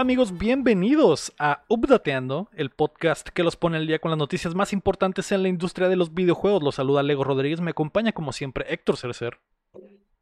[0.00, 0.38] ¿Qué tal amigos?
[0.38, 5.30] Bienvenidos a Updateando, el podcast que los pone al día con las noticias más importantes
[5.30, 6.62] en la industria de los videojuegos.
[6.62, 9.38] Los saluda Lego Rodríguez, me acompaña como siempre Héctor Cercer.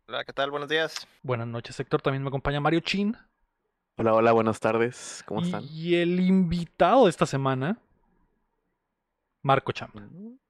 [0.08, 0.50] Hola, ¿qué tal?
[0.50, 1.06] Buenos días.
[1.22, 3.16] Buenas noches Héctor, también me acompaña Mario Chin.
[3.98, 5.22] Hola, hola, buenas tardes.
[5.26, 5.62] ¿Cómo están?
[5.72, 7.78] Y el invitado de esta semana,
[9.42, 9.92] Marco Cham.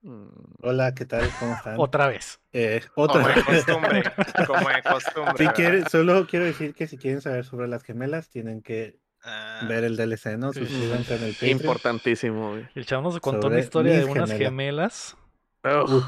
[0.01, 0.29] Mm.
[0.63, 1.29] Hola, ¿qué tal?
[1.39, 1.75] ¿Cómo están?
[1.77, 2.41] Otra vez.
[2.55, 4.03] Eh, otra Como de costumbre.
[4.47, 5.85] Como de costumbre.
[5.91, 9.97] Solo quiero decir que si quieren saber sobre las gemelas, tienen que Ah, ver el
[9.97, 10.53] DLC, ¿no?
[10.53, 10.61] Sí.
[10.61, 11.51] Suscríbanse en el Patreon.
[11.61, 12.69] Importantísimo, güey.
[12.75, 15.17] El Cham nos contó Sobre una historia de unas gemelas.
[15.65, 15.91] gemelas.
[15.91, 16.05] Uf,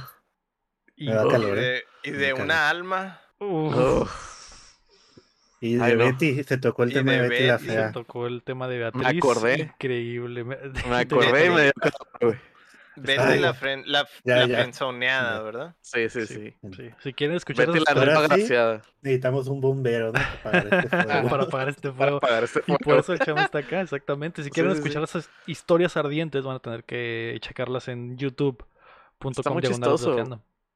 [0.97, 1.61] Y, Me da y calor, ¿eh?
[1.61, 3.21] de, y de Me una alma.
[3.39, 4.31] Uf, Uf,
[5.61, 6.05] y de Ay, no.
[6.07, 7.67] Betty, se tocó el Y tema de de Betty la Betty.
[7.67, 7.93] se fea.
[7.93, 9.07] tocó el tema de Beatriz.
[9.19, 9.55] acordé.
[9.75, 10.45] Increíble.
[10.45, 10.57] Me,
[10.89, 12.50] me acordé y me dio calor, güey.
[13.01, 14.57] Betty Ay, la, fren, la, ya, la ya.
[14.59, 15.43] frenzoneada.
[15.43, 15.77] ¿verdad?
[15.81, 16.35] Sí, sí, Sí.
[16.37, 16.55] sí.
[16.77, 18.29] Sí, Si quieren escuchar Vete la nueva sí.
[18.29, 20.21] graciada Necesitamos un bombero, ¿no?
[20.43, 21.29] Para apagar este fuego.
[21.29, 22.21] para apagar este fuego.
[22.45, 24.43] este Y por eso el chamo está acá, exactamente.
[24.43, 24.83] Si quieren sí, sí.
[24.89, 29.33] escuchar esas historias ardientes, van a tener que checarlas en youtube.com.
[29.37, 30.17] Está muy chistoso.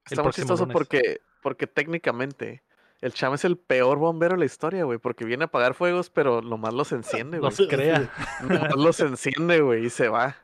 [0.05, 0.72] Está muy chistoso lunes.
[0.72, 2.62] porque, porque técnicamente
[3.00, 4.98] el cham es el peor bombero de la historia, güey.
[4.98, 7.50] Porque viene a apagar fuegos, pero nomás los enciende, güey.
[7.56, 8.11] Los crea.
[8.42, 10.36] Nomás los enciende, güey, y se va.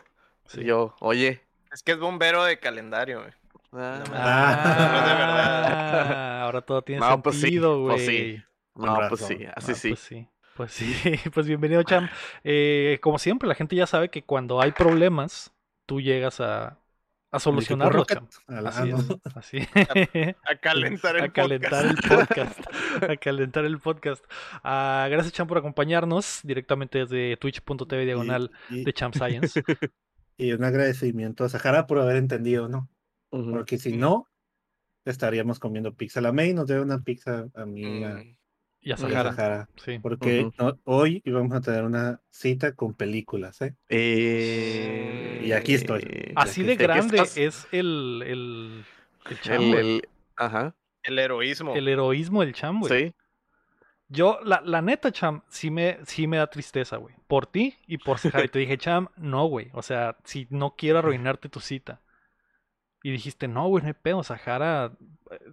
[0.47, 0.61] Sí.
[0.61, 1.43] Y yo, oye.
[1.73, 3.33] Es que es bombero de calendario, güey.
[3.73, 5.05] ah, No, Ah.
[5.07, 6.13] de verdad.
[6.17, 7.97] Ah, ahora todo tiene No, pues sí, sentido, güey.
[7.97, 8.43] pues sí.
[8.75, 9.89] No, pues sí, así Ah, sí.
[9.91, 10.29] Pues sí.
[10.57, 10.95] Pues sí,
[11.35, 12.09] pues bienvenido, Cham.
[12.45, 15.53] Eh, como siempre, la gente ya sabe que cuando hay problemas,
[15.87, 16.79] tú llegas a,
[17.31, 18.19] a solucionarlos, Rocket.
[18.19, 18.67] Cham.
[18.67, 19.69] Así ah, es, así.
[20.45, 22.61] A calentar el a calentar el podcast.
[23.09, 24.25] a calentar el podcast.
[24.65, 29.63] Gracias, Cham, por acompañarnos directamente desde twitch.tv diagonal Y, de Cham Science.
[30.41, 32.89] y un agradecimiento a Sahara por haber entendido, ¿no?
[33.31, 34.27] Porque si no,
[35.05, 36.21] estaríamos comiendo pizza.
[36.21, 38.37] La May nos debe una pizza a mí y a- Mm,
[38.83, 39.69] Y a y a Sahara.
[39.77, 39.99] Sí.
[39.99, 43.75] Porque no- hoy íbamos a tener una cita con películas, ¿eh?
[43.89, 46.33] Eh, Y aquí estoy.
[46.37, 48.85] Así de grande estás- es el, el,
[49.51, 50.03] el
[50.37, 51.75] ajá, El heroísmo.
[51.77, 53.09] El heroísmo del Cham, güey.
[53.09, 53.15] sí.
[54.13, 57.15] Yo, la, la neta, Cham, sí me, sí me da tristeza, güey.
[57.29, 58.45] Por ti y por Sahara.
[58.45, 59.71] Y te dije, Cham, no, güey.
[59.73, 62.01] O sea, si no quiero arruinarte tu cita.
[63.03, 64.23] Y dijiste, no, güey, no hay pedo.
[64.25, 64.93] Sahara,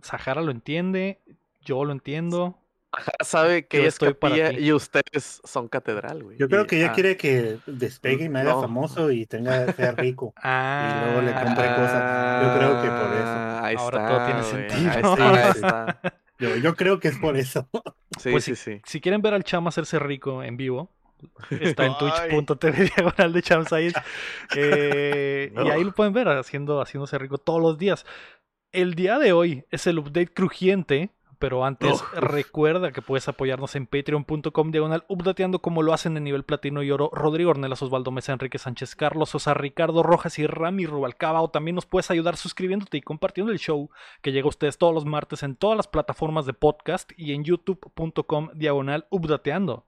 [0.02, 1.22] Sahara lo entiende,
[1.62, 2.58] yo lo entiendo.
[2.92, 4.58] Ajá, sabe que Yo ella es estoy para ti.
[4.60, 6.38] y ustedes son catedral, güey.
[6.38, 8.62] Yo creo Y- que ella ah, quiere que despegue y me haga No.
[8.62, 10.34] famoso y tenga sea rico.
[10.44, 12.44] Ah, luego le compré cosas.
[12.44, 13.24] Yo creo que por eso.
[13.28, 14.92] ah, Ahí Ahora está, todo tiene sentido.
[14.92, 16.02] Ahí está, ahí está.
[16.40, 17.70] Yo, yo creo que es por eso.
[18.20, 18.82] Sí, Pues sí, sí.
[18.86, 20.90] Si quieren ver al Cham hacerse rico en vivo,
[21.52, 24.00] está en twitch.tv diagonal de Cham Science.
[24.56, 28.06] Eh, Y ahí lo pueden ver haciendo, haciéndose rico todos los días.
[28.72, 31.12] El día de hoy es el update crujiente.
[31.40, 32.20] Pero antes, No.
[32.20, 36.90] recuerda que puedes apoyarnos en patreon.com diagonal updateando como lo hacen en nivel platino y
[36.90, 41.42] oro Rodrigo Ornelas, Osvaldo Mesa, Enrique Sánchez, Carlos Sosa, Ricardo Rojas y Rami Rubalcaba.
[41.42, 43.90] O también nos puedes ayudar suscribiéndote y compartiendo el show
[44.22, 47.44] que llega a ustedes todos los martes en todas las plataformas de podcast y en
[47.44, 49.86] youtube.com diagonal updateando.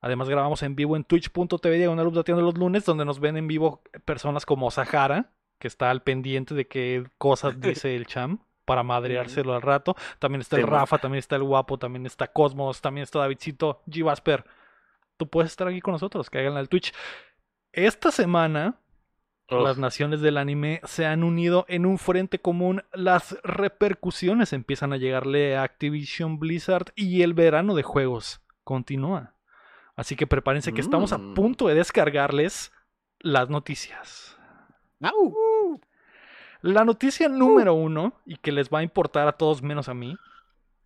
[0.00, 3.82] Además grabamos en vivo en twitch.tv diagonal updateando los lunes donde nos ven en vivo
[4.04, 9.54] personas como Sahara, que está al pendiente de qué cosas dice el cham para madreárselo
[9.54, 9.96] al rato.
[10.18, 10.66] También está el.
[10.66, 14.04] Rafa, también está el Guapo, también está Cosmos, también está Davidcito, G.
[14.04, 14.44] Vasper.
[15.16, 16.92] Tú puedes estar aquí con nosotros, cáiganle al Twitch.
[17.72, 18.78] Esta semana
[19.50, 19.62] Uf.
[19.62, 22.82] las naciones del anime se han unido en un frente común.
[22.92, 29.34] Las repercusiones empiezan a llegarle a Activision Blizzard y el verano de juegos continúa.
[29.96, 31.34] Así que prepárense que estamos a Mm.
[31.34, 32.72] punto de descargarles
[33.20, 34.36] las noticias.
[35.00, 35.80] Au.
[36.64, 40.16] La noticia número uno, y que les va a importar a todos menos a mí,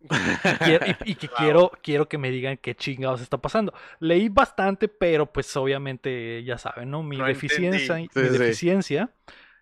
[0.65, 1.35] quiero- y, y que Wow.
[1.37, 3.73] quiero, quiero que me digan qué chingados está pasando.
[3.99, 7.01] Leí bastante, pero pues obviamente ya saben, ¿no?
[7.03, 9.09] Mi No deficiencia, mi Sí, deficiencia.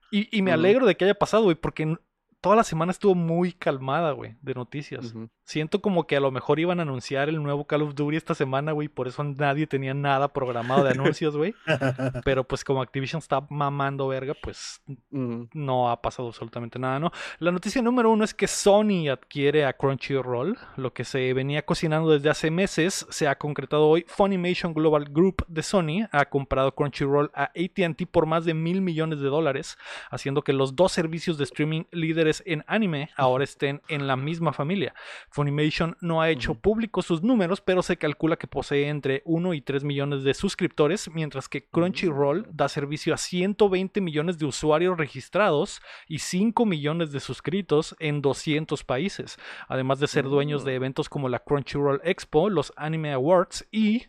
[0.10, 1.98] Y, y me alegro de que haya pasado, güey, porque
[2.42, 5.14] toda la semana estuvo muy calmada, güey, de noticias.
[5.44, 8.36] Siento como que a lo mejor iban a anunciar el nuevo Call of Duty esta
[8.36, 11.56] semana, güey, por eso nadie tenía nada programado de anuncios, güey.
[12.26, 17.12] Pero pues como Activision está mamando verga, pues no ha pasado absolutamente nada, ¿no?
[17.40, 22.12] La noticia número uno es que Sony adquiere a Crunchyroll, lo que se venía cocinando
[22.12, 24.06] desde hace meses, se ha concretado hoy.
[24.08, 29.22] Funimation Global Group de Sony ha comprado Crunchyroll a ATT por más de mil millones
[29.22, 29.78] de dólares,
[30.12, 34.54] haciendo que los dos servicios de streaming líderes en anime ahora estén en la misma
[34.54, 34.94] familia.
[35.30, 36.62] Funimation no ha hecho Ujú.
[36.62, 41.10] públicos sus números, pero se calcula que posee entre 1 y 3 millones de suscriptores,
[41.14, 47.20] mientras que Crunchyroll da servicio a 120 millones de usuarios registrados y 5 millones de
[47.20, 49.38] suscritos en 200 países,
[49.68, 54.08] además de ser dueños de eventos como la Crunchyroll Expo, los Anime Awards y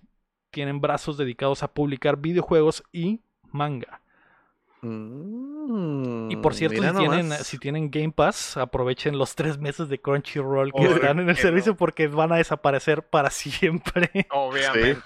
[0.50, 3.20] tienen brazos dedicados a publicar videojuegos y
[3.52, 4.00] manga.
[4.82, 7.46] Y por Mm, cierto, si tienen, nomás.
[7.46, 11.36] si tienen Game Pass, aprovechen los tres meses de Crunchyroll que ¿Por están en el
[11.36, 11.76] servicio no?
[11.78, 14.26] porque van a desaparecer para siempre.
[14.30, 15.00] Obviamente.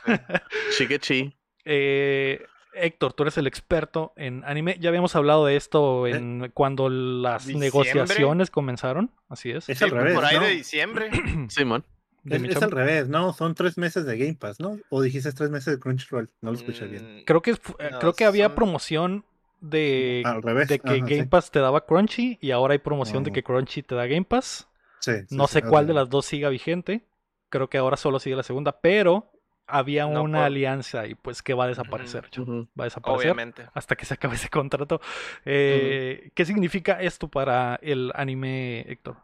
[0.78, 1.34] Shigechi.
[1.64, 4.76] Eh, Héctor, tú eres el experto en anime.
[4.80, 7.66] Ya habíamos hablado de esto en cuando las ¿Diciembre?
[7.66, 9.10] negociaciones comenzaron.
[9.28, 9.68] Así es.
[9.68, 10.42] Es Sí, al revés, por ahí ¿no?
[10.44, 11.10] de diciembre.
[11.48, 11.84] Simón.
[12.24, 13.32] De Es, es al revés, ¿no?
[13.32, 14.78] Son tres meses de Game Pass, ¿no?
[14.90, 16.30] O dijiste tres meses de Crunchyroll.
[16.40, 17.16] No lo escuché bien.
[17.22, 17.56] Mm, Creo que, eh,
[17.90, 19.24] No, creo que había son- promoción
[19.62, 20.68] de, Al revés.
[20.68, 21.26] de que ajá, Game sí.
[21.26, 24.68] Pass te daba Crunchy y ahora hay promoción de que Crunchy te da Game Pass.
[25.00, 27.06] Sí, sí, No sí, sé cuál de las dos siga vigente.
[27.50, 29.30] Creo que ahora solo sigue la segunda, pero
[29.66, 32.28] había No, una por- alianza y pues que va a desaparecer.
[32.78, 33.68] Va a desaparecer Obviamente.
[33.74, 35.00] hasta que se acabe ese contrato.
[35.44, 39.16] Eh, ¿Qué significa esto para el anime, Héctor?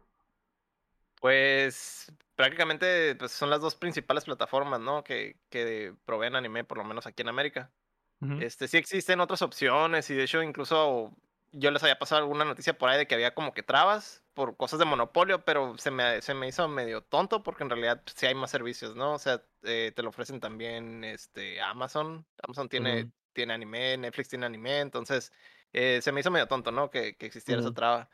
[1.21, 5.03] Pues prácticamente pues, son las dos principales plataformas, ¿no?
[5.05, 7.73] Que, que proveen anime, por lo menos aquí en América.
[8.21, 8.45] Ujú.
[8.45, 11.13] Este, sí existen otras opciones y de hecho incluso
[11.53, 14.57] yo les había pasado alguna noticia por ahí de que había como que trabas por
[14.57, 18.15] cosas de monopolio, pero se me, se me hizo medio tonto porque en realidad pues,
[18.17, 19.15] sí hay más servicios, ¿no?
[19.15, 22.27] O sea, eh, te lo ofrecen también este, Amazon.
[22.43, 23.13] Amazon tiene, Ujú.
[23.33, 25.33] tiene anime, Netflix tiene anime, entonces
[25.73, 26.91] eh, se me hizo medio tonto, ¿no?
[26.91, 27.75] Que, que existiera esa Ujú.
[27.75, 28.09] traba.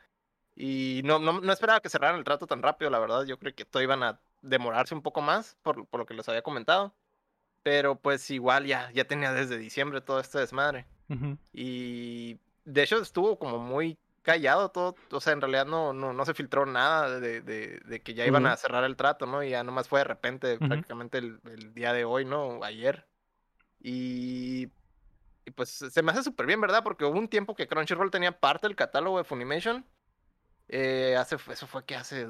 [0.55, 3.25] Y no, no, no esperaba que cerraran el trato tan rápido, la verdad.
[3.25, 6.27] Yo creo que todo iban a demorarse un poco más por, por lo que les
[6.29, 6.95] había comentado.
[7.65, 10.85] Pero pues igual ya, ya tenía desde diciembre todo este desmadre.
[11.09, 11.35] Ujú.
[11.51, 14.95] Y de hecho estuvo como muy callado todo.
[15.09, 18.23] O sea, en realidad no, no, no se filtró nada de, de, de que ya
[18.23, 18.53] iban Ujú.
[18.53, 19.41] a cerrar el trato, ¿no?
[19.41, 20.67] Y ya nomás fue de repente, Ujú.
[20.67, 22.63] prácticamente el, el día de hoy, ¿no?
[22.63, 23.07] Ayer.
[23.79, 24.69] Y,
[25.43, 26.83] y pues se me hace súper bien, ¿verdad?
[26.83, 29.83] Porque hubo un tiempo que Crunchyroll tenía parte del catálogo de Funimation.
[30.67, 32.27] Eh, hace, eso fue que hace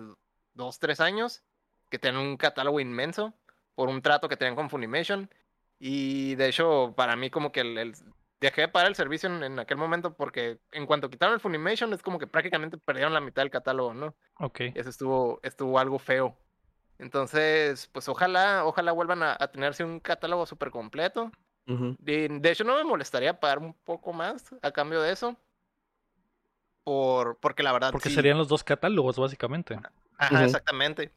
[0.54, 1.44] dos, tres años,
[1.90, 3.34] que tenían un catálogo inmenso
[3.76, 5.30] por un trato que tenían con Funimation.
[5.80, 7.94] Y de hecho, para mí como que el, el-
[8.40, 11.94] dejé de pagar el servicio en, en aquel momento porque en cuanto quitaron el Funimation
[11.94, 14.16] es como que prácticamente perdieron la mitad del catálogo, ¿no?
[14.40, 14.62] Ok.
[14.76, 16.38] Eso estuvo, estuvo algo feo.
[16.98, 21.32] Entonces, pues ojalá, ojalá vuelvan a, a tenerse un catálogo súper completo.
[21.68, 21.96] Ujú.
[22.00, 25.36] De, de hecho, no me molestaría pagar un poco más a cambio de eso.
[26.84, 29.78] Por, porque la verdad Porque sí- serían los dos catálogos, básicamente.
[30.18, 30.44] Ajá, Ujú.
[30.46, 31.12] exactamente.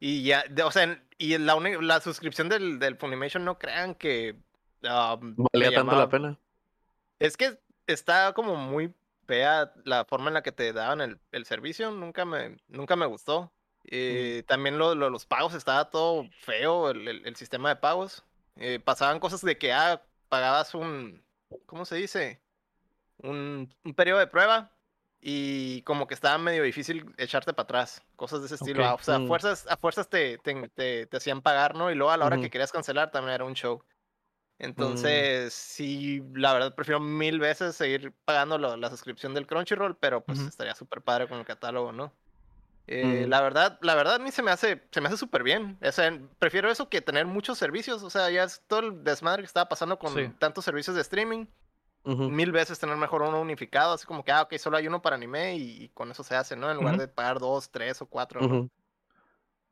[0.00, 4.34] Y ya, de- o sea, y la, la suscripción del, del Funimation no crean que
[4.82, 4.88] me
[5.52, 6.38] Valía tanto la pena.
[7.18, 8.94] Es que está como muy
[9.26, 13.04] fea la forma en la que te daban el, el servicio, nunca me, nunca me
[13.06, 13.52] gustó.
[13.84, 18.24] Eh, También lo, lo- los pagos estaba todo feo, el, el- el sistema de pagos.
[18.56, 21.22] Eh, pasaban cosas de que ah, pagabas un,
[21.66, 22.40] ¿cómo se dice?
[23.18, 24.70] Un, un periodo de prueba
[25.20, 28.82] y como que estaba medio difícil echarte para atrás, cosas de ese estilo.
[28.82, 28.88] Ok.
[28.90, 29.26] ah, O sea, a Mm.
[29.28, 31.90] fuerzas, a fuerzas te, te, te- te hacían pagar, ¿no?
[31.90, 32.50] Y luego a la hora que Ujú.
[32.50, 33.82] querías cancelar también era un show.
[34.58, 40.20] Entonces, sí, la verdad prefiero mil veces seguir pagando lo- la suscripción del Crunchyroll, pero
[40.22, 42.12] pues estaría súper padre con el catálogo, ¿no?
[42.86, 43.28] Eh, Ujú.
[43.30, 45.78] La verdad, la verdad a mí se me hace, se me hace súper bien.
[45.82, 48.02] O sea, prefiero eso que tener muchos servicios.
[48.02, 50.28] O sea, ya es todo el desmadre que estaba pasando con Sí.
[50.38, 51.46] tantos servicios de streaming.
[52.04, 52.30] Ujú.
[52.30, 55.16] Mil veces tener mejor uno unificado, así como que, ah, ok, solo hay uno para
[55.16, 56.70] anime y, y con eso se hace, ¿no?
[56.70, 57.02] En lugar Ujú.
[57.02, 58.46] de pagar dos, tres o cuatro, ¿no?
[58.46, 58.70] Ujú.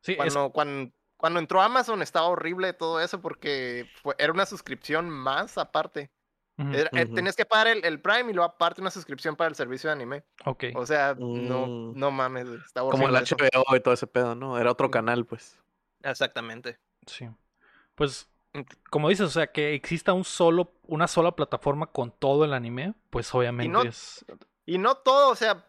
[0.01, 4.45] Sí, es- Cuando, cuando, cuando entró Amazon estaba horrible todo eso porque fue- era una
[4.45, 6.11] suscripción más aparte.
[6.57, 9.55] Era- eh, tenías que pagar el, el Prime y luego aparte una suscripción para el
[9.55, 10.23] servicio de anime.
[10.43, 10.65] ok.
[10.75, 11.93] O sea, no, Mm.
[11.97, 13.05] no mames, está horrible.
[13.07, 13.35] Como el eso.
[13.37, 14.57] HBO y todo ese pedo, ¿no?
[14.59, 15.57] Era otro canal, pues.
[16.03, 16.77] Exactamente.
[17.07, 17.29] Sí.
[17.95, 18.27] Pues.
[18.89, 22.93] Como dices, o sea, que exista un solo, una sola plataforma con todo el anime,
[23.09, 24.25] pues obviamente no- es.
[24.65, 25.65] Y no todo, o sea.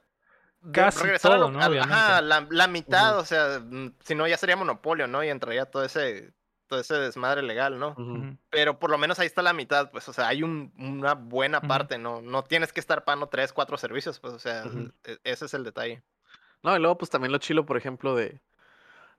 [0.73, 1.61] Casi regresar a todo, lo- ¿no?
[1.82, 5.25] ajá, la, la mitad, o sea, mm, si no ya sería monopolio, ¿no?
[5.25, 6.35] Y entraría todo ese,
[6.66, 7.94] todo ese desmadre legal, ¿no?
[8.50, 11.62] Pero por lo menos ahí está la mitad, pues, o sea, hay un- una buena
[11.62, 12.20] parte, ¿no?
[12.20, 14.64] No tienes que estar pagando tres, cuatro servicios, pues, o sea,
[15.04, 16.02] e- ese es el detalle.
[16.62, 18.38] No, y luego pues también lo chilo, por ejemplo, de,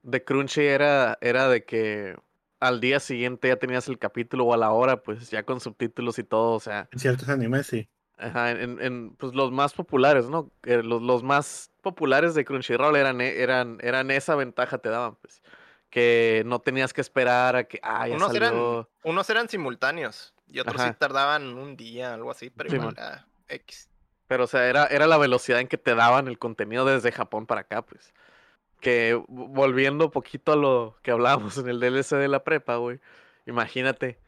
[0.03, 2.15] de Crunchy era, era de que
[2.61, 6.17] al día siguiente ya tenías el capítulo o a la hora, pues ya con subtítulos
[6.19, 7.89] y todo, o sea, En ciertos animes, sí.
[8.17, 10.51] ajá, en, en, pues los más populares, ¿no?
[10.63, 15.41] Eh, los, los más populares de Crunchyroll eran, eran, eran esa ventaja te daban, pues,
[15.89, 18.89] que no tenías que esperar a que, ah, ya Unos eran, salió.
[19.03, 23.25] unos eran simultáneos y otros sí tardaban un día, algo así, pero Sí, igual, ah,
[23.49, 23.89] X.
[24.27, 27.45] Pero, o sea, era, era la velocidad en que te daban el contenido desde Japón
[27.47, 28.13] para acá, pues.
[28.81, 32.99] Que volviendo poquito a lo que hablábamos en el DLC de la prepa, güey.
[33.45, 34.19] Imagínate.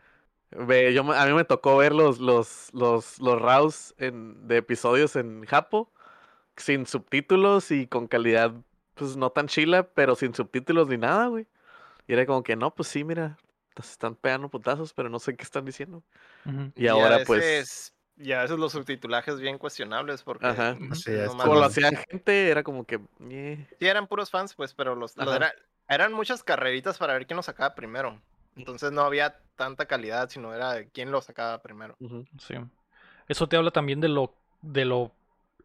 [0.51, 5.15] Ve, yo, a mí me tocó ver los, los, los, los RAWs en, de episodios
[5.15, 5.91] en Japo,
[6.55, 8.53] sin subtítulos y con calidad,
[8.93, 11.48] pues no tan chila, pero sin subtítulos ni nada, güey.
[12.07, 13.38] Y era como que, no, pues sí, mira,
[13.81, 16.03] se están pegando putazos, pero no sé qué están diciendo.
[16.75, 20.75] Y ahora, a pues, Y a veces los subtitulajes bien cuestionables porque Ajá.
[20.93, 23.00] Sí, es nomás como lo los- hacía gente, era como que.
[23.29, 25.53] eh, sí eran puros fans, pues, pero los, los era-
[25.89, 28.22] eran muchas carreritas para ver quién lo sacaba primero.
[28.55, 31.98] Entonces no había tanta calidad, sino era quién lo sacaba primero.
[32.38, 32.53] Sí.
[33.27, 35.12] Eso te habla también de lo, de lo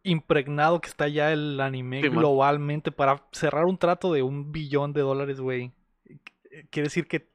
[0.01, 2.17] impregnado que está ya el anime Sí, man.
[2.19, 5.71] globalmente para cerrar un trato de un billón de dólares, güey.
[6.71, 7.29] Quiere decir que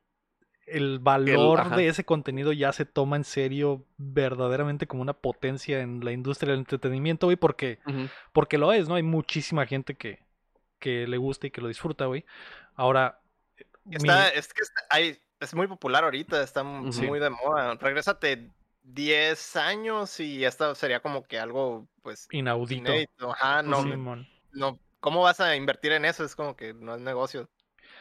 [0.66, 6.04] el valor de ese contenido ya se toma en serio verdaderamente como una potencia en
[6.04, 7.78] la industria del entretenimiento, güey, porque,
[8.32, 8.94] porque lo es, ¿no?
[8.94, 10.20] Hay muchísima gente que,
[10.78, 12.24] que le gusta y que lo disfruta, güey.
[12.74, 13.20] Ahora,
[13.84, 17.74] mi- Está, es que está- hay, es muy popular ahorita, está muy de moda.
[17.74, 18.50] Regrésate
[18.82, 22.80] 10 años y esto sería como que algo, pues, inaudito.
[22.90, 23.32] inédito.
[23.32, 24.26] Ajá, no, Simón.
[24.52, 26.24] no, ¿cómo vas a invertir en eso?
[26.24, 27.48] Es como que no es negocio.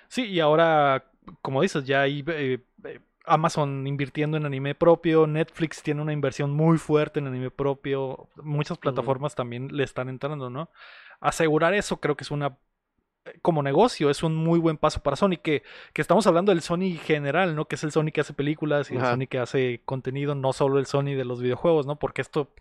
[0.07, 1.05] Sí, y ahora,
[1.41, 6.51] como dices, ya hay eh, eh, Amazon invirtiendo en anime propio, Netflix tiene una inversión
[6.51, 10.69] muy fuerte en anime propio, muchas plataformas también le están entrando, ¿no?
[11.19, 12.57] Asegurar eso creo que es una,
[13.25, 15.63] eh, como negocio, es un muy buen paso para Sony, que,
[15.93, 17.65] que estamos hablando del Sony general, ¿no?
[17.65, 19.01] Que es el Sony que hace películas y el.
[19.01, 21.97] Sony que hace contenido, no solo el Sony de los videojuegos, ¿no?
[21.97, 22.53] Porque esto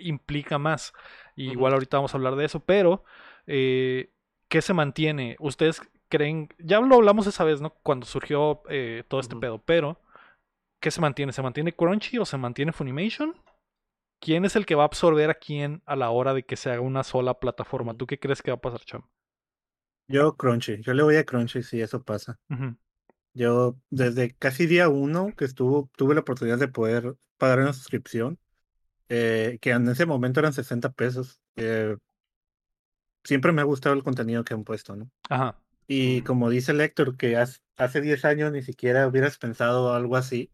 [0.00, 0.92] implica más.
[1.36, 1.52] Y.
[1.52, 3.04] Igual ahorita vamos a hablar de eso, pero
[3.46, 4.10] eh,
[4.48, 5.36] ¿qué se mantiene?
[5.38, 5.80] ¿Ustedes
[6.12, 6.48] creen?
[6.58, 7.70] Ya lo hablamos esa vez, ¿no?
[7.82, 9.98] Cuando surgió eh, todo este pedo, pero
[10.80, 11.32] ¿qué se mantiene?
[11.32, 13.34] ¿Se mantiene Crunchy o se mantiene Funimation?
[14.20, 16.70] ¿Quién es el que va a absorber a quién a la hora de que se
[16.70, 17.96] haga una sola plataforma?
[17.96, 19.02] ¿Tú qué crees que va a pasar, Cham?
[20.06, 22.38] Yo Crunchy, yo le voy a Crunchy si eso pasa.
[23.32, 28.38] Yo desde casi día uno que estuvo, tuve la oportunidad de poder pagar una suscripción,
[29.08, 31.40] eh, que en ese momento eran 60 pesos.
[31.56, 31.96] eh,
[33.24, 35.10] siempre me ha gustado el contenido que han puesto, ¿no?
[35.30, 35.61] Ajá.
[35.86, 40.50] Y como dice Lector, que hace, hace 10 años ni siquiera hubieras pensado algo así.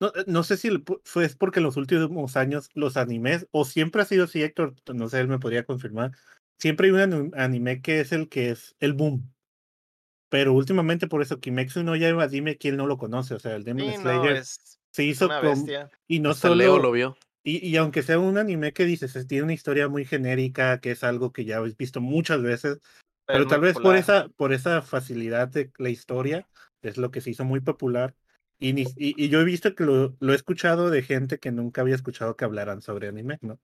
[0.00, 3.46] No, eh, no sé si el fue es porque en los últimos años los animes,
[3.50, 6.12] o siempre ha sido así, Héctor, no sé, él me podría confirmar.
[6.58, 9.32] Siempre hay un anime que es el que es el boom.
[10.30, 13.34] Pero últimamente por eso Kimetsu no Yaiba, dime quién no lo conoce.
[13.34, 15.66] O sea, el Demon Sí, no, Slayer es se hizo con-
[16.06, 17.16] y no Hasta solo Leo lo vio.
[17.42, 20.92] y, y aunque sea un anime que dices, es- tiene una historia muy genérica, que
[20.92, 22.80] es algo que ya habéis visto muchas veces,
[23.30, 26.48] pero tal vez por esa, por esa facilidad de la historia,
[26.82, 28.14] es lo que se hizo muy popular.
[28.58, 31.80] Y, y, y yo he visto que lo, lo he escuchado de gente que nunca
[31.80, 33.58] había escuchado que hablaran sobre anime, ¿no?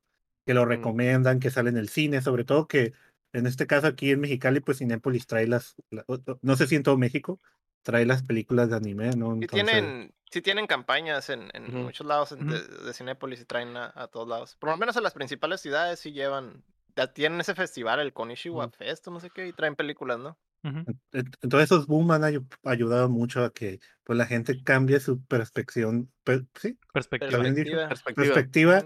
[0.46, 2.92] Que lo recomiendan, que sale en el cine, sobre todo que
[3.32, 6.04] en este caso aquí en Mexicali, pues Cinépolis trae las, la-
[6.42, 7.40] no sé si en todo México,
[7.82, 9.32] trae las películas de anime, ¿no?
[9.38, 13.76] Sí Entonces, tienen, sí tienen campañas en, en muchos lados de, de Cinépolis y traen
[13.76, 14.56] a, a todos lados.
[14.56, 16.64] Por lo menos en las principales ciudades sí llevan,
[17.12, 18.76] tienen ese festival, el Konishiwa Ujú.
[18.76, 20.38] Fest o no sé qué, y traen películas, ¿no?
[20.64, 20.78] Ujú.
[21.12, 25.22] Ent- Entonces esos boom han ayu- ayudado mucho a que pues, la gente cambie su
[25.24, 27.88] perspección, per- sí, Perspectiva.
[27.88, 28.14] Perspectiva.
[28.14, 28.84] Perspectiva.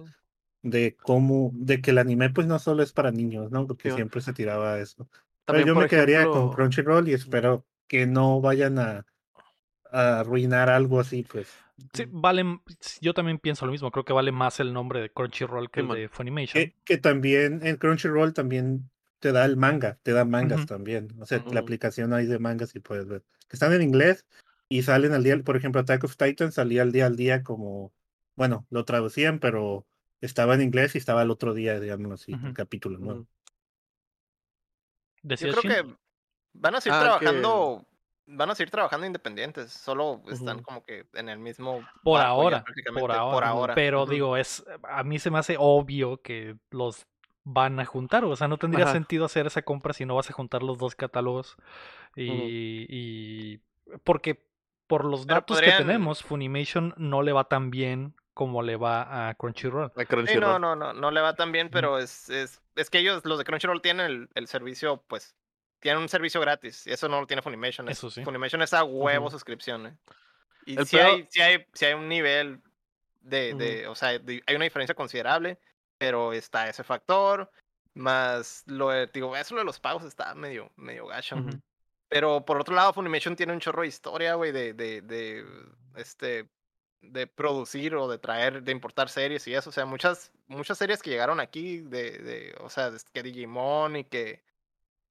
[0.62, 3.66] de cómo, de que el anime pues no solo es para niños, ¿no?
[3.66, 5.08] Porque Sí, siempre se tiraba a eso.
[5.08, 8.90] Pero También, yo por me quedaría con ejemplo, Crunchyroll y espero que no vayan a,
[8.98, 9.04] a
[9.92, 11.48] arruinar algo así, pues.
[11.94, 12.60] Sí, vale, m-
[13.00, 15.88] yo también pienso lo mismo, creo que vale más el nombre de Crunchyroll que el
[15.88, 16.52] de Funimation.
[16.62, 21.08] Que, que también en Crunchyroll también te da el manga, te da mangas también.
[21.20, 23.22] O sea, la aplicación hay de mangas y puedes ver.
[23.48, 24.26] Que están en inglés
[24.68, 27.92] y salen al día, por ejemplo, Attack of Titan salía al día al día como,
[28.36, 29.86] bueno, lo traducían, pero
[30.20, 33.20] estaba en inglés y estaba el otro día, digamos así, el capítulo nuevo.
[33.20, 33.28] ujú.
[35.22, 35.94] Yo ¿Decías, creo que
[36.54, 37.86] van a seguir Ah, que- trabajando,
[38.30, 43.00] van a seguir trabajando independientes, solo están como que en el mismo Por ahora, prácticamente,
[43.00, 43.34] por ahora.
[43.34, 43.74] por ahora.
[43.74, 47.06] Pero digo, es a mí se me hace obvio que los
[47.44, 48.24] van a juntar.
[48.24, 48.94] O sea, no tendría Ajá.
[48.94, 51.56] sentido hacer esa compra si no vas a juntar los dos catálogos.
[52.16, 53.60] Y, y
[54.04, 54.44] porque
[54.86, 59.28] por los Pero datos que tenemos, Funimation no le va tan bien como le va
[59.28, 59.92] a Crunchyroll.
[59.96, 60.40] A Sí, Crunchyroll.
[60.40, 63.38] no, no, no, no le va tan bien, pero es, es, es que ellos, los
[63.38, 65.36] de Crunchyroll, tienen el, el servicio, pues,
[65.80, 67.88] tienen un servicio gratis, y eso no lo tiene Funimation.
[67.88, 68.22] es- Eso sí.
[68.24, 69.32] Funimation es a huevo Ujú.
[69.32, 69.96] suscripción, ¿eh?
[70.66, 72.60] Y si pedo- hay, si hay, si hay un nivel
[73.20, 75.58] de, de o sea, de- hay una diferencia considerable,
[75.98, 77.50] pero está ese factor,
[77.94, 81.36] más lo de, digo, eso de los pagos está medio, medio gacho.
[81.36, 81.50] Ujú.
[82.08, 85.44] Pero por otro lado, Funimation tiene un chorro de historia, güey, de, de, de,
[85.96, 86.48] este,
[87.02, 89.70] de producir o de traer, de importar series y eso.
[89.70, 94.04] O sea, muchas, muchas series que llegaron aquí, de, de o sea, que Digimon y
[94.04, 94.42] que,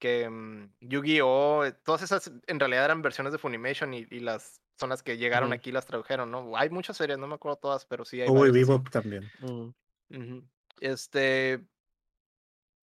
[0.00, 1.64] que mm, Yu-Gi-Oh!
[1.64, 5.18] eh, Todas esas en realidad eran versiones de Funimation y, y las son las que
[5.18, 6.56] llegaron aquí y las tradujeron, ¿no?
[6.56, 8.58] Hay muchas series, no me acuerdo todas, pero sí hay varias así.
[8.60, 9.30] Bebop también.
[9.42, 10.42] Ujú.
[10.80, 11.60] Este.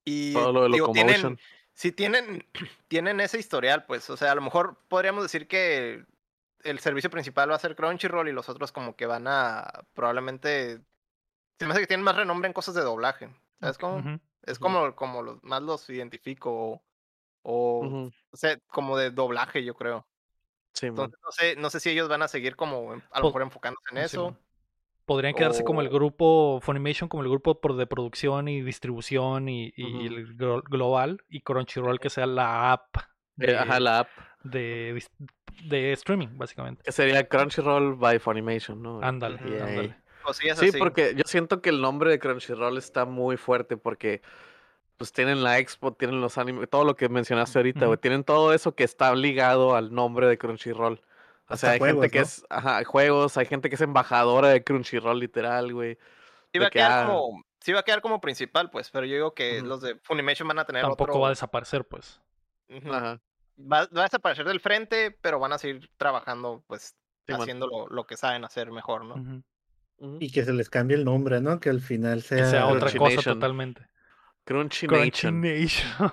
[0.06, 1.40] Y Todo lo de digo, tienen,
[1.74, 2.46] si tienen,
[2.88, 6.06] tienen ese historial, pues, o sea, a lo mejor podríamos decir que
[6.64, 10.82] el servicio principal va a ser Crunchyroll y los otros como que van a probablemente
[11.60, 13.30] se me hace que tienen más renombre en cosas de doblaje.
[13.60, 14.20] ¿Sabes cómo?
[14.44, 16.84] Es como, como los, más los identifico o,
[17.50, 20.06] o, o sea, como de doblaje, yo creo.
[20.74, 20.88] Sí.
[20.88, 23.42] Entonces no sé, no sé si ellos van a seguir como en- a lo mejor
[23.42, 24.26] enfocándose en sí, eso.
[24.32, 24.40] man.
[25.06, 30.06] Podrían quedarse como el grupo Funimation, como el grupo de producción y distribución y, y
[30.08, 32.98] el glo- global, y Crunchyroll que sea la app
[33.40, 34.10] Eh, Ajá, la app.
[34.44, 35.02] de,
[35.64, 36.84] de streaming, básicamente.
[36.84, 39.00] Que sería Crunchyroll by Funimation, ¿no?
[39.02, 39.96] Ándale, ándale.
[40.56, 44.22] Sí, porque yo siento que el nombre de Crunchyroll está muy fuerte porque
[44.98, 48.54] pues tienen la expo, tienen los animes, todo lo que mencionaste ahorita, güey, tienen todo
[48.54, 50.96] eso que está ligado al nombre de Crunchyroll.
[51.50, 52.26] O Hasta sea, hay juegos, gente que ¿no?
[52.26, 55.98] es, ajá, juegos, hay gente que es embajadora de Crunchyroll literal, güey.
[56.52, 59.06] Sí va a que, quedar ah, como, sí va a quedar como principal, pues, pero
[59.06, 61.20] yo digo que los de Funimation van a tener Tampoco otro.
[61.22, 62.20] va a desaparecer, pues.
[62.86, 63.22] Ajá.
[63.60, 66.96] va, va a desaparecer del frente, pero van a seguir trabajando, pues,
[67.28, 69.44] haciendo lo, lo que saben hacer mejor, ¿no?
[70.20, 71.60] Y que se les cambie el nombre, ¿no?
[71.60, 72.38] Que al final sea.
[72.38, 73.88] Que sea otra cosa totalmente.
[74.48, 75.42] Crunchy Crunchy Nation.
[75.42, 76.12] Nation.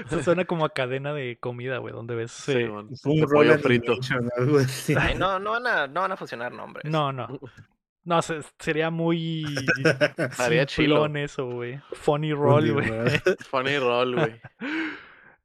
[0.06, 2.30] Eso suena como a cadena de comida, güey, donde ves.
[2.30, 3.92] Sí, eh, un De rol pollo frito.
[3.92, 4.94] animation, algo así.
[4.96, 6.84] Ay, no, no van a, no van a funcionar nombres.
[6.90, 7.26] No, no.
[8.04, 9.44] No, se- sería muy.
[10.16, 10.96] Estaría chilo.
[10.96, 11.80] simplón eso, güey.
[11.92, 12.88] Funny roll, güey.
[13.50, 14.40] Funny Roll, güey.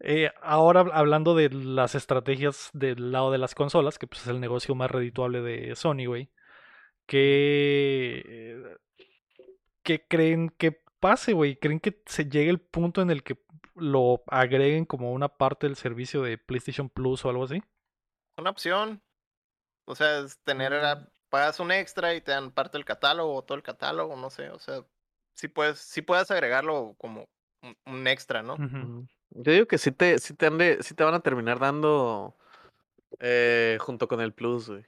[0.01, 4.27] Eh, ahora hab- hablando de las estrategias del lado de las consolas, que pues es
[4.27, 6.29] el negocio más redituable de Sony, güey.
[7.07, 8.63] ¿Qué,
[9.83, 11.57] ¿Qué creen que pase, güey?
[11.57, 13.37] ¿Creen que se llegue el punto en el que
[13.75, 17.61] lo agreguen como una parte del servicio de PlayStation Plus o algo así?
[18.37, 19.01] Una opción.
[19.85, 20.85] O sea, es tener, Mm.
[20.85, 24.29] a- pagas un extra y te dan parte del catálogo o todo el catálogo, no
[24.29, 24.49] sé.
[24.49, 24.83] O sea,
[25.33, 27.27] sí puedes, sí puedes agregarlo como
[27.61, 28.53] un, un extra, ¿no?
[28.53, 29.05] Ujú.
[29.31, 32.35] Yo digo que sí te, sí te, han de- sí te van a terminar dando
[33.19, 34.85] eh, junto con el Plus, güey.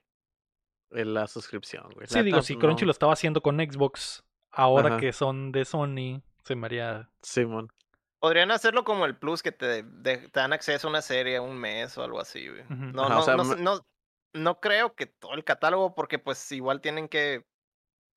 [0.89, 2.07] La suscripción, güey.
[2.07, 2.87] Sí, La digo, si Crunchy no.
[2.87, 4.23] lo estaba haciendo con Xbox,
[4.57, 4.97] ahora Ajá.
[4.97, 7.09] que son de Sony, se me haría.
[7.21, 7.71] Simón.
[8.19, 11.55] Podrían hacerlo como el Plus que te, de- te dan acceso a una serie un
[11.57, 12.63] mes o algo así, güey.
[12.69, 13.87] No, Ajá, o no, sea, no, no,
[14.33, 17.45] no creo que todo el catálogo, porque pues igual tienen que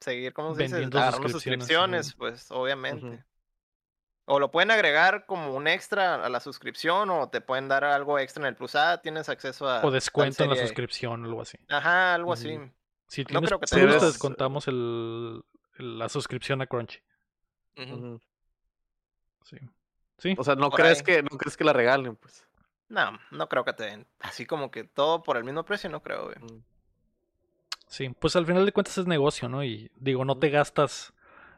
[0.00, 0.76] seguir, ¿cómo se dice?
[0.76, 3.24] Agarrando suscripciones, suscripciones, pues obviamente.
[4.26, 8.18] O lo pueden agregar como un extra a la suscripción o te pueden dar algo
[8.18, 8.76] extra en el Plus.
[8.76, 9.84] Ah, tienes acceso a...
[9.84, 11.58] O descuento en la suscripción o algo así.
[11.68, 12.58] Ajá, algo así.
[13.08, 15.42] Si No tienes creo que te Plus, te des- descontamos el-
[15.82, 17.00] la suscripción a Crunchy.
[19.44, 19.56] Sí.
[20.18, 20.34] Sí.
[20.36, 21.04] O sea, no Por crees ahí.
[21.04, 22.46] que no crees que la regalen, pues.
[22.88, 24.06] No, no creo que te den.
[24.18, 26.36] Así como que todo por el mismo precio, no creo, güey.
[26.38, 26.62] Mm.
[27.86, 29.64] Sí, pues al final de cuentas es negocio, ¿no?
[29.64, 31.12] Y digo, no te gastas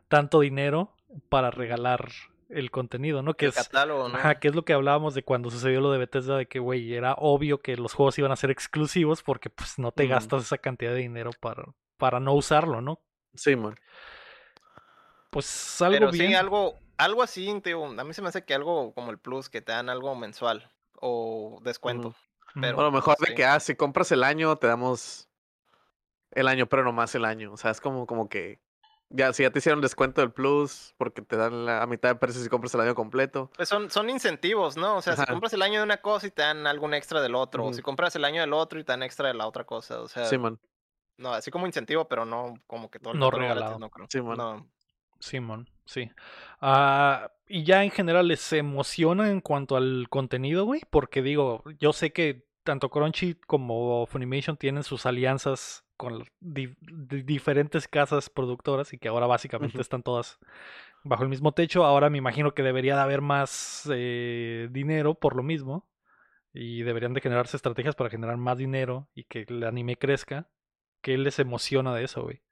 [0.09, 0.95] tanto dinero
[1.29, 2.11] para regalar
[2.49, 3.35] el contenido, ¿no?
[3.35, 4.17] Que el es, catálogo, ¿no?
[4.17, 6.95] ajá, que es lo que hablábamos de cuando sucedió lo de Bethesda, de que, güey,
[6.95, 10.59] era obvio que los juegos iban a ser exclusivos porque pues no te gastas esa
[10.59, 11.65] cantidad de dinero para,
[11.97, 13.01] para no usarlo, ¿no?
[13.35, 13.79] Simón.
[15.33, 16.29] Pues algo Pero bien.
[16.29, 17.85] sí, algo, algo así, tío.
[17.87, 20.71] A mí se me hace que algo como el Plus, que te dan algo mensual
[21.01, 22.09] o descuento.
[22.09, 22.17] Ujú.
[22.61, 23.35] pero- O a lo mejor de sí.
[23.35, 25.27] que, ah, si compras el año, te damos
[26.33, 27.51] el año, pero nomás el año.
[27.51, 28.61] O sea, es como, como que.
[29.15, 32.15] Ya, si ya te hicieron descuento del plus, porque te dan la a mitad de
[32.15, 33.51] precio si compras el año completo.
[33.57, 34.97] Pues son, son incentivos, ¿no?
[34.97, 37.35] O sea, si compras el año de una cosa y te dan algún extra del
[37.35, 37.65] otro.
[37.67, 40.01] O si compras el año del otro y te dan extra de la otra cosa.
[40.01, 40.59] O sea, Simón.
[41.19, 43.79] no, así como incentivo, pero no como que todo el No regalado.
[43.79, 44.07] no creo.
[44.11, 44.37] Simón.
[44.39, 44.67] No.
[45.23, 46.11] Simón, sí.
[46.61, 51.93] Ah, y ya en general les emociona en cuanto al contenido, güey, porque digo, yo
[51.93, 58.93] sé que tanto Crunchy como Funimation tienen sus alianzas con di- di- diferentes casas productoras
[58.93, 60.39] y que ahora básicamente están todas
[61.05, 61.85] bajo el mismo techo.
[61.85, 65.89] Ahora me imagino que debería de haber más eh, dinero por lo mismo
[66.53, 70.49] y deberían de generarse estrategias para generar más dinero y que el anime crezca.
[71.01, 72.43] ¿Qué les emociona de eso, güey?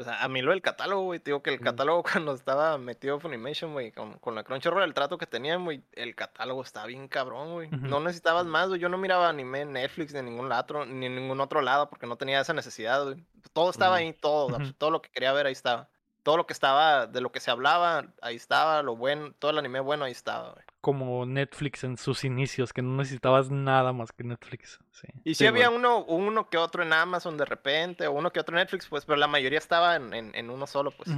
[0.00, 2.78] O sea, a mí lo del catálogo, güey, te digo que el catálogo cuando estaba
[2.78, 6.86] metido Funimation, güey, con, con la Crunchyroll, el trato que tenían, güey, el catálogo estaba
[6.86, 7.68] bien cabrón, güey.
[7.70, 8.80] No necesitabas más, güey.
[8.80, 11.90] Yo no miraba anime en Netflix ni en ningún lado, ni en ningún otro lado
[11.90, 13.26] porque no tenía esa necesidad, güey.
[13.52, 15.90] Todo estaba ahí, todo, todo lo que quería ver ahí estaba.
[16.22, 19.58] Todo lo que estaba, de lo que se hablaba, ahí estaba, lo bueno, todo el
[19.58, 20.64] anime bueno ahí estaba, güey.
[20.80, 24.78] como Netflix en sus inicios, que no necesitabas nada más que Netflix.
[24.92, 25.08] Sí.
[25.24, 28.40] Y sí, Sí, había uno, uno que otro en Amazon de repente, o uno que
[28.40, 31.08] otro en Netflix, pues, pero la mayoría estaba en, en, en uno solo, pues.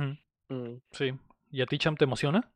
[0.49, 0.77] Mm.
[0.93, 1.15] sí.
[1.51, 2.51] ¿Y a ti, Cham, te emociona?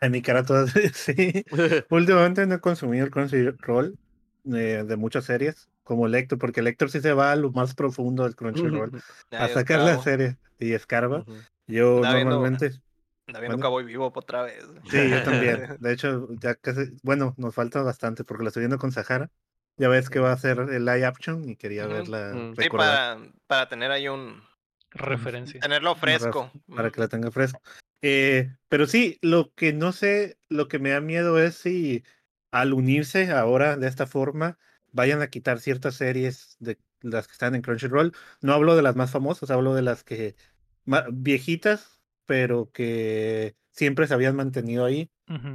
[0.00, 1.44] En mi cara todas, sí.
[1.90, 3.98] Últimamente no he consumido el Crunchyroll
[4.46, 8.24] eh, de muchas series, como Lector, porque Lector sí se va a lo más profundo
[8.24, 11.18] del Crunchyroll, a Ay, sacar la serie y escarba.
[11.18, 11.36] Ujú.
[11.66, 12.70] Yo Andaba viendo- normalmente
[13.26, 13.62] viendo ¿Mande?
[13.62, 14.64] Cowboy Vivo otra vez.
[14.90, 15.76] Sí, yo también.
[15.80, 19.30] De hecho, ya casi, bueno, nos falta bastante porque la estoy viendo con Sahara.
[19.76, 21.92] Ya ves que va a ser el live action y quería Ujú.
[21.94, 22.54] verla, Mm.
[22.54, 24.42] Sí, recordar para, para tener ahí un.
[24.90, 25.60] Referencia.
[25.60, 26.50] Tenerlo fresco.
[26.74, 27.60] para que la tenga fresco.
[28.02, 32.04] Eh, pero sí, lo que no sé, lo que me da miedo es si
[32.50, 34.58] al unirse ahora de esta forma
[34.92, 38.14] vayan a quitar ciertas series de las que están en Crunchyroll.
[38.40, 40.36] No hablo de las más famosas, hablo de las que
[41.12, 45.10] viejitas, pero que siempre se habían mantenido ahí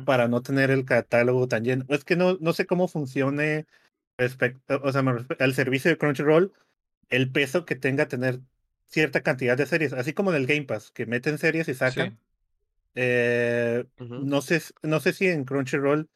[0.06, 1.86] para no tener el catálogo tan lleno.
[1.90, 3.68] Es que no, no sé cómo funcione
[4.18, 5.04] respecto, o sea,
[5.40, 6.52] al servicio de Crunchyroll,
[7.10, 8.40] el peso que tenga tener
[8.88, 12.12] cierta cantidad de series, así como en el Game Pass, que meten series y sacan.
[12.12, 12.18] Sí.
[12.96, 16.10] Eh, no sé, no sé si en Crunchyroll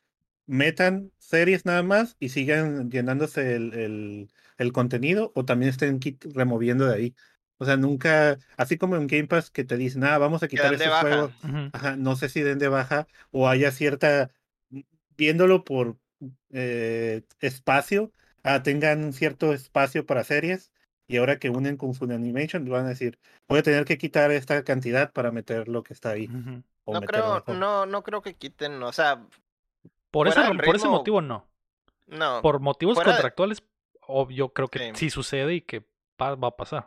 [0.45, 5.99] metan series nada más y sigan llenándose el, el, el contenido o también estén
[6.33, 7.15] removiendo de ahí.
[7.57, 10.75] O sea, nunca, así como en Game Pass que te dicen, ah, vamos a quitar
[10.77, 11.01] baja.
[11.01, 11.31] juego.
[11.73, 14.31] Ajá, no sé si den de baja o haya cierta,
[15.15, 15.97] viéndolo por
[16.51, 18.11] eh, espacio,
[18.43, 20.71] ah, tengan cierto espacio para series
[21.07, 24.63] y ahora que unen con Funimation van a decir, voy a tener que quitar esta
[24.63, 26.27] cantidad para meter lo que está ahí.
[26.87, 29.25] No creo, no, no creo que quiten, o sea,
[30.11, 31.47] Por, ese, por ese motivo no.
[32.07, 32.41] no.
[32.41, 33.63] Por motivos de- contractuales,
[34.01, 34.91] o yo creo que Sí.
[34.95, 35.85] sí sucede y que
[36.21, 36.85] va a pasar.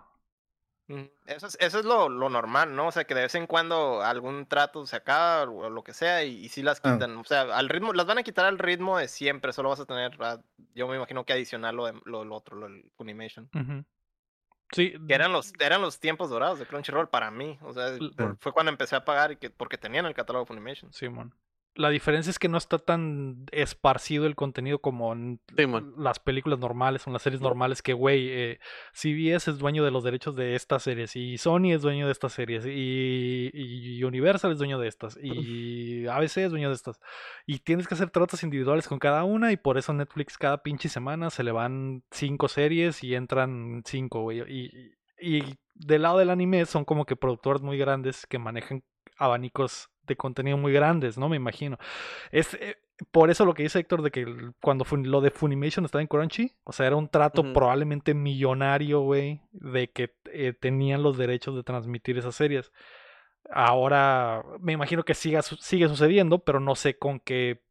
[0.86, 2.88] Mm, Eso es, eso es lo, lo normal, ¿no?
[2.88, 6.22] O sea, que de vez en cuando algún trato se acaba o lo que sea
[6.24, 6.92] y, y sí las Ah.
[6.92, 7.16] quitan.
[7.16, 9.86] O sea, al ritmo, las van a quitar al ritmo de siempre, solo vas a
[9.86, 10.38] tener, ah,
[10.74, 13.48] yo me imagino que adicional lo, de, lo, lo otro, lo del Funimation.
[14.72, 17.58] Sí, Que eran los, eran los tiempos dorados de Crunchyroll para mí.
[17.62, 17.96] O sea,
[18.40, 20.92] fue cuando empecé a pagar y que, porque tenían el catálogo Funimation.
[20.92, 21.32] Simón.
[21.76, 25.92] La diferencia es que no está tan esparcido el contenido como en Simón.
[25.98, 28.60] las películas normales o en las series normales que, güey, eh,
[28.92, 32.32] CBS es dueño de los derechos de estas series y Sony es dueño de estas
[32.32, 37.00] series y, y Universal es dueño de estas y ABC es dueño de estas.
[37.44, 40.88] Y tienes que hacer tratos individuales con cada una y por eso Netflix cada pinche
[40.88, 44.42] semana se le van cinco series y entran cinco, güey.
[44.48, 48.84] Y, y, y del lado del anime son como que productores muy grandes que manejan
[49.18, 51.28] abanicos de contenido muy grandes, ¿no?
[51.28, 51.78] Me imagino.
[52.30, 52.76] Es eh,
[53.10, 56.02] por eso lo que dice Héctor de que el- cuando Fun- lo de Funimation estaba
[56.02, 61.16] en Crunchy, o sea, era un trato probablemente millonario, güey, de que eh, tenían los
[61.18, 62.72] derechos de transmitir esas series.
[63.50, 67.62] Ahora me imagino que siga, sigue sucediendo, pero no sé con qué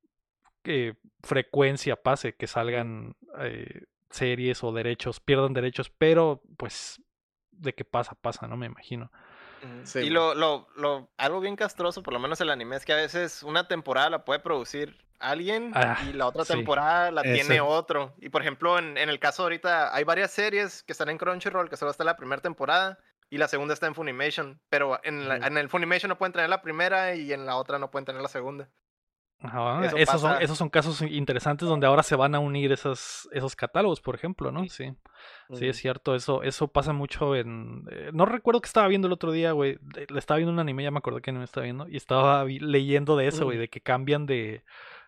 [0.65, 0.93] eh,
[1.23, 7.01] frecuencia pase que salgan eh, series o derechos, pierdan derechos, pero pues
[7.51, 8.55] de qué pasa, pasa, ¿no?
[8.57, 9.11] Me imagino.
[9.83, 12.93] Sí, y lo, lo, lo, algo bien castroso, por lo menos el anime, es que
[12.93, 16.53] a veces una temporada la puede producir alguien Ah, y la otra sí.
[16.53, 18.13] temporada la tiene otro.
[18.19, 21.69] Y por ejemplo, en, en el caso ahorita hay varias series que están en Crunchyroll,
[21.69, 22.97] que solo está la primera temporada
[23.29, 24.59] y la segunda está en Funimation.
[24.69, 27.79] Pero en, la- en el Funimation no pueden tener la primera y en la otra
[27.79, 28.69] no pueden tener la segunda.
[29.43, 33.27] Ajá, Eso esos, son, esos son casos interesantes donde ahora se van a unir esas,
[33.33, 34.65] esos catálogos, por ejemplo, ¿no?
[34.69, 34.95] Sí.
[35.53, 37.85] Sí, es cierto, eso, eso pasa mucho en...
[37.91, 39.77] eh, no recuerdo que estaba viendo el otro día, güey.
[40.09, 41.87] Le estaba viendo un anime, ya me acordé que no me estaba viendo.
[41.89, 44.63] Y estaba leyendo de eso, güey, de que cambian de,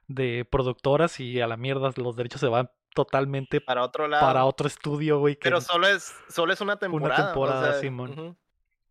[0.07, 4.25] de productoras y a la mierda los derechos se van totalmente Para otro lado.
[4.25, 5.37] para otro estudio, güey.
[5.41, 7.23] Pero solo es, solo es una temporada.
[7.23, 8.37] o temporada, sea, Simón.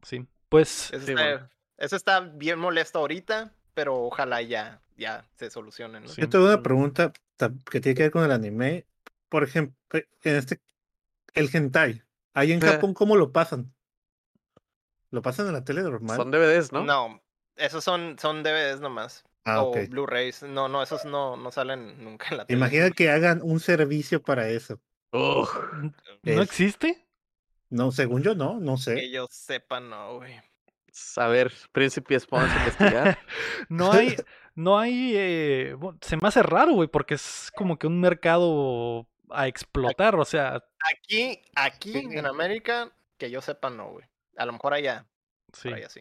[0.02, 0.92] Sí, pues...
[0.92, 1.48] Eso, Sí, está, bueno.
[1.78, 6.08] eso está bien molesto ahorita, pero ojalá ya, ya se solucione, ¿no?
[6.08, 6.20] Sí.
[6.20, 8.86] Yo tengo una pregunta ta- que tiene que ver con el anime.
[9.28, 10.60] Por ejemplo, en este,
[11.34, 12.02] el hentai.
[12.32, 12.60] Ahí en.
[12.60, 13.72] Japón, ¿cómo lo pasan?
[15.10, 16.16] ¿Lo pasan en la tele normal?
[16.16, 16.82] Son DVDs, ¿no?
[16.84, 17.20] ¿no?
[17.56, 19.24] esos son, son DVDs nomás.
[19.44, 19.72] Ah, o.
[19.88, 20.42] Blu-rays.
[20.42, 22.56] No, no, esos no, no salen nunca en la tele.
[22.58, 24.80] Imagina que hagan un servicio para eso.
[25.12, 25.92] ¿No
[26.24, 27.06] Es- existe?
[27.70, 29.10] No, según yo no, no Que sé.
[29.10, 30.34] yo sepa, no, güey.
[31.16, 33.18] A ver, Príncipe Spawns a investigar.
[33.68, 34.16] No hay,
[34.54, 39.48] no hay, eh, se me hace raro, güey, porque es como que un mercado a
[39.48, 42.06] explotar, o sea, Aquí, aquí Sí.
[42.12, 44.04] en América, que yo sepa, no, güey.
[44.36, 45.06] A lo mejor allá,
[45.52, 46.00] sí, allá sí.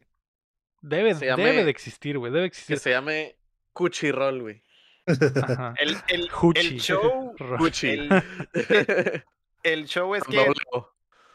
[0.82, 2.80] debe, Se debe llame- de existir, güey, debe que existir.
[2.80, 3.38] se llame
[3.72, 4.62] Cuchirol, güey.
[5.08, 5.74] Ajá.
[5.80, 7.36] El, el, el show,
[7.84, 8.24] el,
[9.64, 10.46] el show es que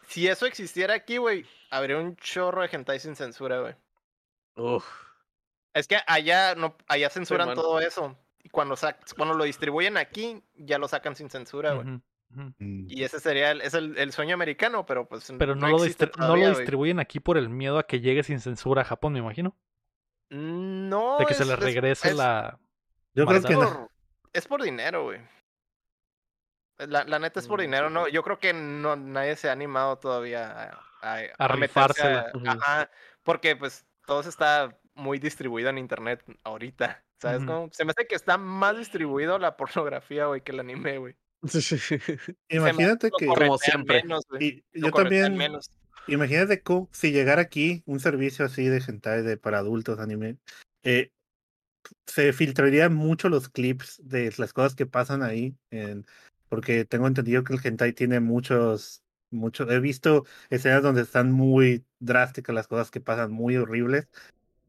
[0.08, 3.74] si eso existiera aquí, güey, habría un chorro de hentai sin censura, güey.
[4.56, 4.84] Uf.
[5.74, 8.16] Es que allá no, allá censuran todo eso.
[8.42, 11.86] Y cuando, sac- cuando lo distribuyen aquí, ya lo sacan sin censura, güey.
[12.30, 12.86] Mm.
[12.88, 15.72] Y ese sería el, es el, el sueño americano, pero pues Pero no, lo,
[16.16, 16.48] no güey.
[16.56, 19.56] distribuyen aquí por el miedo a que llegue sin censura a Japón, me imagino.
[20.30, 21.16] No.
[21.18, 22.58] De que se es- les es- regrese es- la...
[23.14, 23.90] Yo creo Es que no.
[24.32, 25.20] es por dinero, güey.
[26.78, 27.62] La, la neta es por Mm.
[27.62, 28.08] dinero, no.
[28.08, 32.20] Yo creo que no nadie se ha animado todavía a, a, A meterse rifársela.
[32.32, 32.46] a- Ujú.
[32.48, 32.90] Ajá.
[33.22, 37.04] Porque pues todo está muy distribuido en internet ahorita.
[37.20, 37.68] ¿Sabes cómo?
[37.72, 41.16] Se me hace que está más distribuido la pornografía, güey, que el anime, güey.
[41.48, 41.98] Sí, sí.
[42.48, 44.02] Imagínate que, corretean siempre.
[44.02, 45.70] menos, y yo también, menos.
[46.08, 50.36] imagínate cómo- si llegara aquí un servicio así de hentai de para adultos anime,
[50.82, 51.10] eh,
[52.06, 56.06] se filtrarían mucho los clips de las cosas que pasan ahí, en-
[56.48, 61.84] porque tengo entendido que el hentai tiene muchos, muchos, he visto escenas donde están muy
[62.00, 64.08] drásticas las cosas que pasan, muy horribles,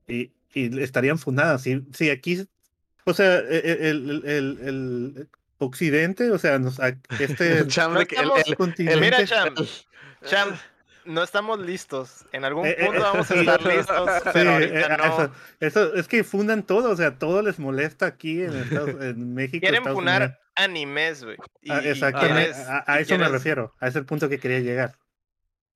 [0.08, 1.62] y, y estarían fundadas.
[1.62, 2.48] Si, si aquí,
[3.06, 6.80] o sea, e- e- el, el, el- el occidente, o sea, nos,
[7.20, 8.08] este Cham, el-
[8.46, 9.68] el- continente, Mira, Cham, el-
[10.26, 10.58] Cham,
[11.06, 12.26] no estamos listos.
[12.32, 13.40] En algún Eh, eh, punto eh, vamos a sí.
[13.40, 15.04] estar listos, Sí, pero eh, ahorita no.
[15.06, 19.34] eso, eso- es que fundan todo, o sea, todo les molesta aquí en, Estados- en
[19.34, 19.60] México.
[19.62, 20.38] Quieren Estados funar Unidos.
[20.56, 21.38] animes, güey.
[21.70, 22.54] Ah, exactamente,
[22.86, 24.96] a, eso me refiero, a ese punto que quería llegar.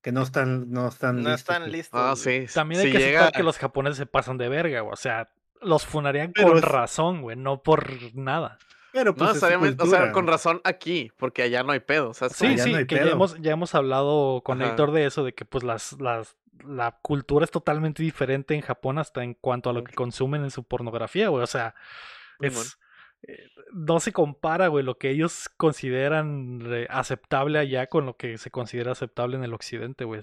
[0.02, 2.00] Que no están, no están No listos, están listos.
[2.02, 2.46] Ah, sí.
[2.54, 3.22] También hay si que llega...
[3.22, 4.92] aceptar que los japoneses se pasan de verga, güey.
[4.92, 5.30] O sea,
[5.62, 8.58] los funarían Pero con es- razón, güey, no por nada.
[8.94, 12.12] Pero pues No necesariamente, o sea, con razón aquí, porque allá no hay pedo.
[12.12, 14.70] O sea, Sí, ya sí, no hay que ya hemos, ya hemos hablado con Ajá.
[14.70, 19.00] Héctor de eso, de que pues las, las, la cultura es totalmente diferente en Japón
[19.00, 21.44] hasta en cuanto a lo que consumen en su pornografía, güey.
[21.44, 21.74] O sea,
[22.40, 22.52] eh,
[23.72, 28.52] no se compara, güey, lo que ellos consideran eh, aceptable allá con lo que se
[28.52, 30.22] considera aceptable en el occidente, güey.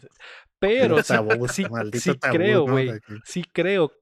[0.60, 2.92] Pero El sí, tabú, sí, sí tabú, creo, güey,
[3.24, 3.92] sí creo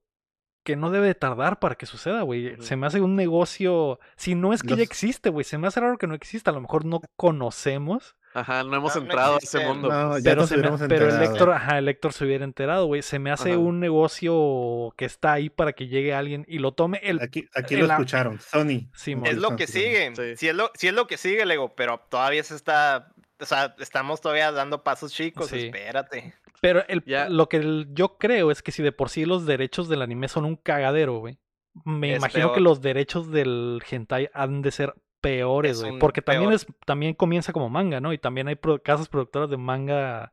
[0.69, 2.55] que no debe de tardar para que suceda, güey.
[2.61, 5.81] Se me hace un negocio, si no es que ya existe, güey, se me hace
[5.81, 8.17] raro que no exista, a lo mejor no conocemos.
[8.35, 9.89] Ajá, no hemos No, no entrado a ese mundo.
[9.89, 11.23] No, ya pero, nos se me- pero el.
[11.23, 13.01] Héctor, ajá, el Héctor se hubiera enterado, güey.
[13.01, 13.59] Se me hace Ajá.
[13.59, 17.01] un negocio que está ahí para que llegue alguien y lo tome.
[17.03, 18.91] El, Aquí, aquí el lo escucharon, Sony.
[18.95, 19.27] Simón.
[19.27, 20.13] Es Lo que sigue.
[20.15, 20.37] Sí.
[20.37, 23.09] Si es lo, si es lo que sigue, Lego, pero todavía se está.
[23.41, 25.47] O sea, estamos todavía dando pasos chicos.
[25.49, 25.67] Sí.
[25.67, 26.35] Espérate.
[26.61, 29.89] Pero el, lo que el- yo creo es que si de por sí los derechos
[29.89, 31.39] del anime son un cagadero, güey.
[31.85, 35.99] Me Es imagino que los derechos del hentai han de ser peores, Es güey.
[35.99, 38.13] Porque también es también comienza como manga, ¿no?
[38.13, 40.33] Y también hay pro- casas productoras de manga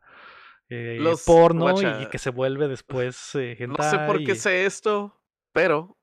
[0.69, 2.01] eh, Los- porno y- guacha.
[2.01, 5.15] y, que se vuelve después eh, No sé por hentai qué y- sé esto,
[5.51, 5.95] pero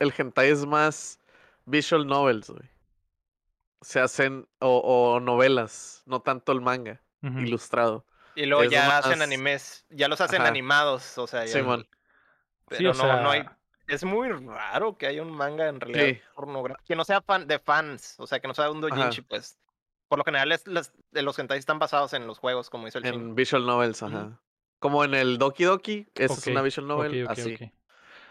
[0.00, 1.20] el hentai es más
[1.64, 2.68] visual novels, güey.
[3.80, 8.04] Se hacen, o, o novelas, no tanto el manga ilustrado.
[8.38, 9.84] Y luego Es ya hacen animes.
[9.90, 10.48] Ya los hacen Ajá.
[10.50, 11.18] animados.
[11.18, 11.52] O sea, ya.
[11.52, 11.86] Pero
[12.70, 13.44] Sí, o no, no hay.
[13.88, 16.20] Es muy raro que haya un manga en realidad Sí.
[16.36, 16.84] pornográfico.
[16.86, 18.14] Que no sea fan de fans.
[18.18, 19.58] O sea, que no sea un doujinshi, pues.
[20.06, 22.98] Por lo general, es, las- de los hentai están basados en los juegos, como hizo
[22.98, 23.34] el En Shin.
[23.34, 24.40] visual novels, ajá.
[24.78, 27.72] Como en el Doki Doki, esa es una visual novel, ok, ok, así.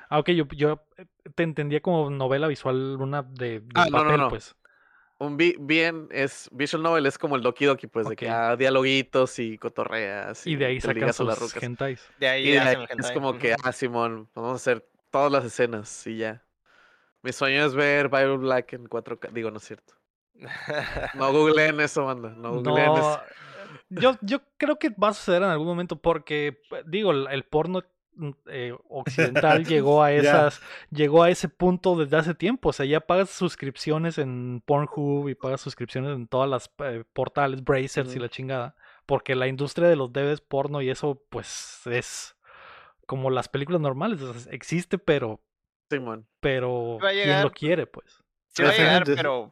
[0.10, 3.98] Ah, ok, yo, yo eh, te entendía como novela visual, una de, de Ah, no,
[3.98, 4.30] no, papel, no.
[4.30, 4.56] pues.
[5.20, 8.56] Un bi- bien es visual novel es como el Doki Doki, pues de que ah,
[8.56, 11.64] dialoguitos y cotorreas Y de ahí sacan a las sus rucas.
[11.64, 12.08] hentais.
[12.20, 13.14] De ahí Y de ahí es hentai.
[13.16, 16.44] como que, ah, Simón, vamos a hacer todas las escenas y ya.
[17.24, 19.30] Mi sueño es ver Bible Black en 4K.
[19.34, 19.96] Digo, no es cierto.
[21.16, 22.30] No googleen eso, banda.
[22.30, 23.20] No googleen No, eso.
[23.90, 27.84] yo, yo creo que va a suceder en algún momento porque, eh, digo, el, porno
[28.48, 32.70] eh, occidental llegó a esas, llegó a ese punto desde hace tiempo.
[32.70, 37.64] O sea, ya pagas suscripciones en Pornhub y pagas suscripciones en todas las eh, portales,
[37.64, 38.22] Brazers y Ujú.
[38.22, 38.76] la chingada.
[39.06, 42.36] Porque la industria de los DVDs porno y eso, pues, es
[43.06, 44.22] como las películas normales.
[44.22, 45.42] o sea, existe, pero,
[45.90, 46.28] Simón.
[46.42, 48.24] pero Va a ¿quién lo quiere, pues?
[48.50, 49.50] Sí va a llegar, pero,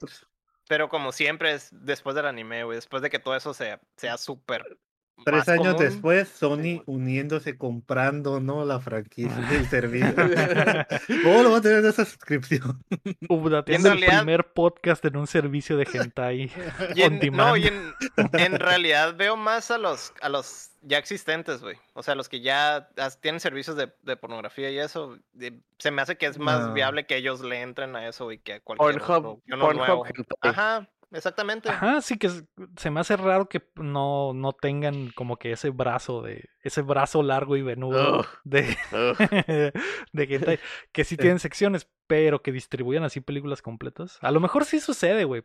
[0.67, 2.75] pero como siempre es después del anime, güey.
[2.75, 4.77] Después de que todo eso sea, sea súper.
[5.23, 5.79] Tres años común.
[5.89, 8.65] después, Sony uniéndose, comprando, ¿no?
[8.65, 10.13] La franquicia del servicio.
[11.23, 12.83] ¿Cómo lo va a tener en esa suscripción?
[13.29, 16.51] Updateando el realidad- primer podcast en un servicio de hentai
[16.95, 17.93] Y en, no, y en,
[18.33, 21.77] en realidad veo más a los, a los ya existentes, güey.
[21.93, 22.89] O sea, los que ya
[23.21, 25.17] tienen servicios de, de pornografía y eso.
[25.33, 26.73] de- se me hace que es más No.
[26.73, 30.05] viable que ellos le entren a eso y que a cualquier Pornhub, otro, Pornhub.
[30.41, 31.69] Ajá, exactamente.
[31.69, 32.29] Ajá, sí que
[32.77, 37.23] se me hace raro que no, no tengan como que ese brazo de ese brazo
[37.23, 38.77] largo y venudo de,
[40.13, 40.59] de hentai,
[40.91, 44.17] que sí tienen secciones, pero que distribuyan así películas completas.
[44.21, 45.43] A lo mejor sí sucede, güey.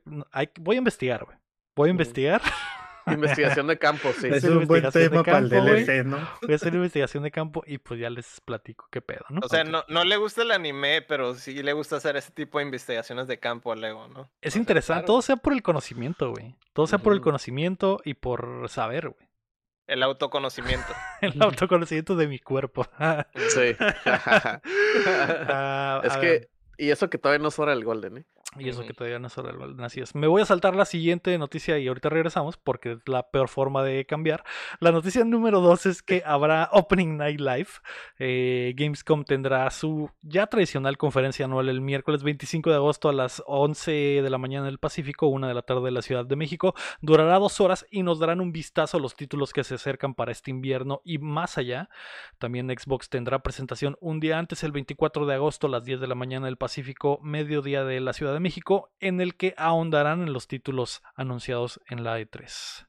[0.61, 1.37] Voy a investigar, güey.
[1.77, 2.42] Voy a investigar.
[3.14, 4.29] Investigación de campo, sí.
[4.29, 5.49] Es un buen tema para el.
[5.49, 6.18] DLC, ¿no?
[6.42, 9.40] Voy a hacer investigación de campo y pues ya les platico qué pedo, ¿no?
[9.42, 12.59] O sea, no, no le gusta el anime, pero sí le gusta hacer ese tipo
[12.59, 14.31] de investigaciones de campo al Lego, ¿no?
[14.40, 16.57] Es O sea, interesante, claro, todo sea por el conocimiento, güey.
[16.73, 19.31] Todo sea por el conocimiento y por saber, güey.
[19.90, 20.87] El autoconocimiento.
[21.20, 22.87] El autoconocimiento de mi cuerpo.
[23.49, 23.77] Sí.
[25.53, 26.51] Ah, es a que, ver.
[26.77, 28.25] y eso que todavía no es hora del Golden, ¿eh?
[28.58, 29.28] Y eso que todavía no
[29.84, 30.16] así es.
[30.16, 33.84] Me voy a saltar la siguiente noticia y ahorita regresamos porque es la peor forma
[33.84, 34.42] de cambiar.
[34.80, 37.68] La noticia número dos es que habrá Opening Night Live.
[38.18, 43.40] Eh, Gamescom tendrá su ya tradicional conferencia anual el miércoles 25 de agosto a las
[43.46, 46.74] 11 de la mañana del Pacífico, una de la tarde de la Ciudad de México.
[47.02, 50.32] Durará dos horas y nos darán un vistazo a los títulos que se acercan para
[50.32, 51.88] este invierno y más allá.
[52.38, 56.08] También Xbox tendrá presentación un día antes, el 24 de agosto a las 10 de
[56.08, 60.33] la mañana del Pacífico, mediodía de la Ciudad de México, en el que ahondarán en
[60.33, 62.87] los títulos anunciados en la E3.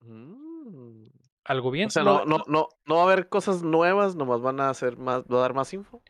[0.00, 1.06] Mm.
[1.44, 1.86] Algo bien.
[1.86, 4.98] O sea, no, no, no, no va a haber cosas nuevas, nomás van a hacer
[4.98, 6.02] más, va a dar más info.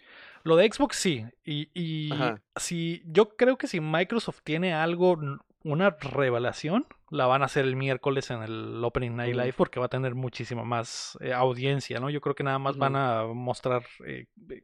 [0.42, 1.24] Lo de Xbox sí.
[1.44, 2.11] Y,
[2.57, 5.18] si yo creo que si Microsoft tiene algo,
[5.62, 9.37] una revelación, la van a hacer el miércoles en el Opening Night.
[9.37, 12.11] Live porque va a tener muchísima más eh, audiencia, ¿no?
[12.11, 14.62] Yo creo que nada más van a mostrar eh, eh,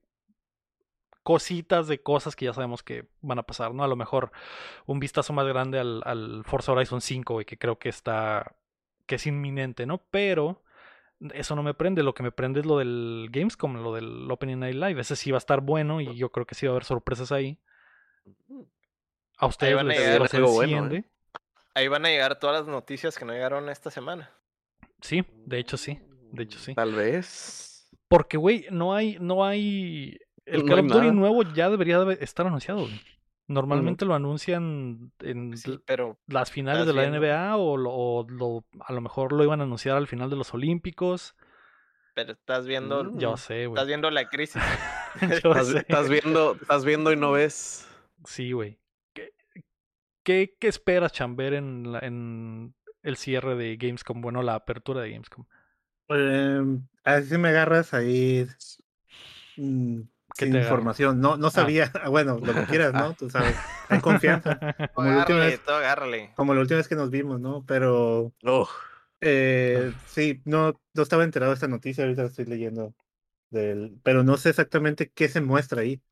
[1.25, 3.83] cositas de cosas que ya sabemos que van a pasar, ¿no?
[3.83, 4.31] A lo mejor
[4.87, 8.55] un vistazo más grande al, al Forza Horizon 5, güey, que creo que está,
[9.07, 9.99] que es inminente, ¿no?
[10.11, 10.63] Pero
[11.33, 14.61] eso no me prende, lo que me prende es lo del Gamescom, lo del Opening
[14.61, 16.75] Night Live, ese sí va a estar bueno y yo creo que sí va a
[16.75, 17.59] haber sorpresas ahí.
[19.39, 21.05] A ustedes van a les, llegar los algo bueno, ¿eh?
[21.75, 24.31] Ahí van a llegar todas las noticias que no llegaron esta semana.
[25.01, 25.99] Sí, de hecho sí,
[26.33, 26.75] de hecho sí.
[26.75, 27.89] Tal vez.
[28.09, 30.19] Porque, güey, no hay, no hay...
[30.47, 31.13] El No Call hay of Duty nada.
[31.13, 33.01] nuevo ya debería de estar anunciado, güey.
[33.47, 37.19] Normalmente lo anuncian en Sí, l- pero las finales de la viendo.
[37.21, 40.37] NBA o, lo, o lo- a lo mejor lo iban a anunciar al final de
[40.37, 41.35] los Olímpicos.
[42.15, 43.19] pero estás viendo, Mm.
[43.19, 43.75] Ya sé, güey.
[43.75, 44.63] estás viendo la crisis.
[45.45, 45.79] Yo Estás, sé.
[45.79, 47.89] estás viendo, estás viendo y no ves.
[48.25, 48.79] Sí, güey.
[49.13, 49.33] ¿Qué,
[50.23, 54.21] qué, qué esperas, Chamber, en, la- en el cierre de Gamescom?
[54.23, 55.45] Bueno, la apertura de Gamescom.
[57.05, 58.47] Así me agarras ahí
[59.57, 60.01] mm,
[60.37, 61.21] ¿Qué sin información.
[61.21, 61.93] No, no sabía.
[62.11, 63.15] Bueno, lo que quieras, ¿no?
[63.15, 63.63] Tú sabes.
[63.89, 64.59] Hay confianza.
[64.93, 65.61] Como la última agárrale, vez,
[66.35, 67.65] como la última vez que nos vimos, ¿no?
[67.67, 68.35] Pero
[69.21, 72.05] eh, sí, no, no estaba enterado de esta noticia.
[72.05, 72.95] Ahorita la estoy leyendo.
[73.51, 76.03] Del, pero no sé exactamente qué se muestra ahí.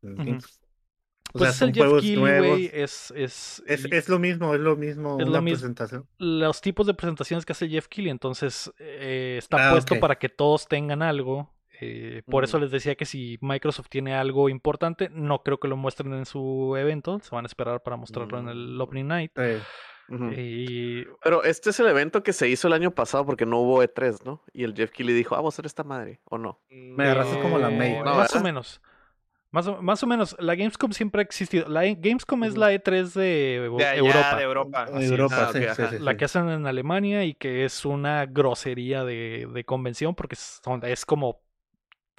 [1.35, 2.70] O Pues sea, es son el Jeff juegos Keighley.
[2.72, 5.58] Es, es, Es, es lo mismo, es lo mismo Es lo una mismo.
[5.58, 6.08] presentación.
[6.18, 8.11] los tipos de presentaciones que hace Jeff Keighley.
[8.11, 11.54] Entonces, eh, está Ah, puesto para que todos tengan algo.
[11.83, 15.77] Eh, por eso les decía que si Microsoft tiene algo importante, no creo que lo
[15.77, 17.18] muestren en su evento.
[17.21, 18.81] Se van a esperar para mostrarlo en el Mm.
[18.81, 19.33] Opening Night.
[19.37, 19.61] Eh.
[20.37, 23.83] Y Pero este es el evento que se hizo el año pasado porque no hubo
[23.83, 24.42] E3, ¿no?
[24.53, 26.61] Y el Jeff Keighley dijo, ah, vamos a hacer esta madre, ¿o no?
[26.71, 27.99] Me agarraste como la May.
[28.03, 28.81] No, más o menos.
[29.51, 30.35] Más o, más o menos.
[30.38, 31.68] La Gamescom siempre ha existido.
[31.68, 34.37] La Gamescom es la E3 de, Eu- De allá, Europa.
[34.37, 34.87] de Europa.
[34.99, 35.90] Europa, Ah, sí, ok, sí, ajá.
[35.90, 40.37] sí, La que hacen en Alemania y que es una grosería de, de convención porque
[40.37, 41.41] son- es como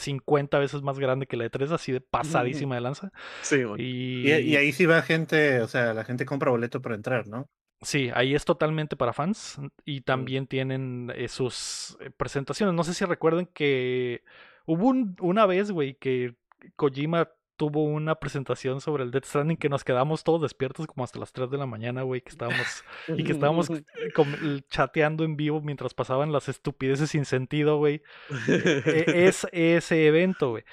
[0.04, 3.12] 50 veces más grande que la E3, así de pasadísima de lanza.
[3.42, 3.82] Sí, güey.
[3.82, 7.28] Y, Y, y ahí sí va gente, o sea, la gente compra boleto para entrar,
[7.28, 7.48] ¿no?
[7.82, 12.74] sí, ahí es totalmente para fans y también tienen eh, sus eh, presentaciones.
[12.76, 14.24] No sé si recuerden que
[14.66, 16.36] hubo un- una vez, güey, que
[16.78, 17.30] Kojima
[17.64, 21.32] tuvo una presentación sobre el Death Stranding que nos quedamos todos despiertos como hasta las
[21.32, 23.70] 3 de la mañana, güey, que estábamos y que estábamos
[24.42, 28.02] el- chateando en vivo mientras pasaban las estupideces sin sentido, güey.
[28.50, 30.64] E- es ese evento, güey.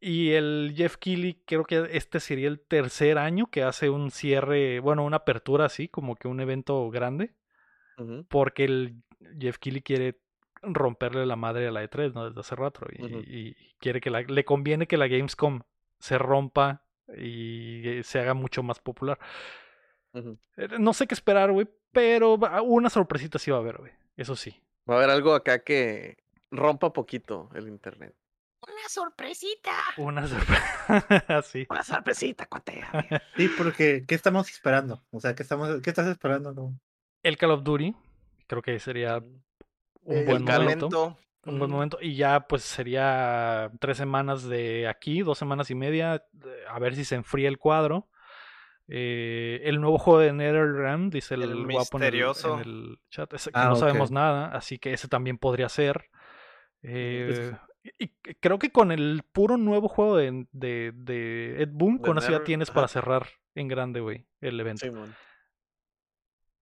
[0.00, 4.80] Y el Jeff Keighley, creo que este sería el tercer año que hace un cierre,
[4.80, 7.34] bueno, una apertura así, como que un evento grande,
[8.28, 9.02] porque el
[9.38, 10.18] Jeff Keighley quiere
[10.62, 12.24] romperle la madre a la E3, ¿no?
[12.26, 12.86] Desde hace rato.
[12.96, 15.60] Y, quiere que la, le conviene que la Gamescom
[15.98, 16.84] se rompa
[17.16, 19.18] y eh, se haga mucho más popular.
[20.14, 23.92] Eh, No sé qué esperar, güey, pero una sorpresita sí va a haber, güey.
[24.16, 24.60] Eso sí.
[24.88, 26.18] Va a haber algo acá que
[26.50, 28.14] rompa poquito el internet.
[28.60, 29.72] Una sorpresita.
[29.98, 31.42] Una sorpresa.
[31.42, 31.66] sí.
[31.70, 32.84] Una sorpresita, cuate.
[33.36, 35.04] Sí, porque ¿qué estamos esperando?
[35.10, 36.52] O sea, ¿qué estamos, qué estás esperando?
[36.52, 36.78] no?
[37.22, 37.94] El Call of Duty,
[38.46, 41.16] creo que sería un El buen momento.
[41.48, 41.52] Momento.
[41.52, 41.98] Un buen momento.
[42.00, 46.24] Y ya pues sería tres semanas de aquí, dos semanas y media,
[46.68, 48.08] a ver si se enfría el cuadro.
[48.90, 53.30] Eh, el nuevo juego de NetherRealm, dice el, El guapo en el, en el chat,
[53.30, 56.08] que Ah, no sabemos nada, así que ese también podría ser.
[56.82, 58.08] Eh, y, y
[58.40, 62.44] creo que con el puro nuevo juego de, de, de Ed Boon, con eso ya
[62.44, 64.86] tienes para cerrar en grande, güey, el evento.
[64.86, 65.14] Simón.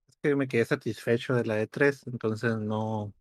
[0.09, 3.13] Es que me quedé satisfecho de la E3, entonces no,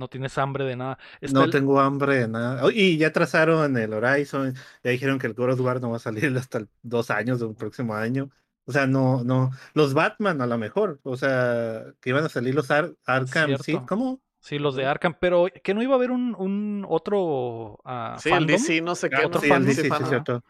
[0.00, 0.98] No tienes hambre de nada.
[1.20, 2.64] Está no el- tengo hambre de nada.
[2.64, 5.96] Oh, y ya trazaron el Horizon, ya dijeron que el God of War no va
[5.98, 8.30] a salir hasta el- dos años del próximo año.
[8.64, 9.50] O sea, no, no.
[9.74, 13.78] Los Batman a lo mejor, o sea, que iban a salir los Ar- Arkham, ¿sí?
[13.86, 14.20] ¿Cómo?
[14.40, 14.86] Sí, los de.
[14.86, 18.46] Arkham, pero que no iba a haber un, un otro ah, Sí, el?
[18.46, 19.24] DC no sé qué.
[19.26, 19.66] otro sí, el.
[19.66, 20.42] DC, sí, cierto.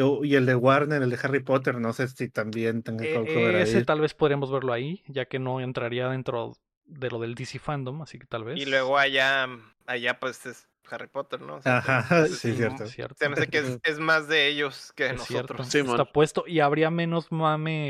[0.00, 3.12] o- y el de Warner, el de Harry Potter, no sé si también tenga Eh,
[3.12, 3.84] crossover ese ahí.
[3.84, 6.56] tal vez podríamos verlo ahí, ya que no entraría dentro
[6.88, 8.58] de lo del DC Fandom, así que tal vez.
[8.58, 9.46] Y luego allá,
[9.86, 11.56] allá pues es Harry Potter, ¿no?
[11.56, 12.86] O sea, Ajá, entonces, sí, mm, cierto.
[12.86, 13.16] Cierto.
[13.18, 15.68] Se me hace que es, es más de ellos que de Es cierto, nosotros.
[15.68, 17.84] Sí, está puesto y habría menos mame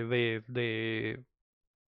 [0.00, 1.24] eh, de, de,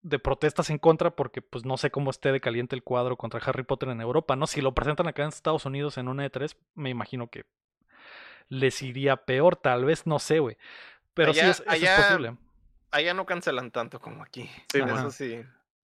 [0.02, 3.40] de protestas en contra porque pues no sé cómo esté de caliente el cuadro contra
[3.40, 4.46] Harry Potter en Europa, ¿no?
[4.46, 7.44] Si lo presentan acá en Estados Unidos en una E3, me imagino que
[8.48, 10.56] les iría peor, tal vez, no sé, güey.
[11.14, 12.36] Pero sí, Allá- es, eso allá- es posible.
[12.92, 14.48] Allá no cancelan tanto como aquí.
[14.70, 14.94] Sí, Ajá.
[15.00, 15.42] eso sí.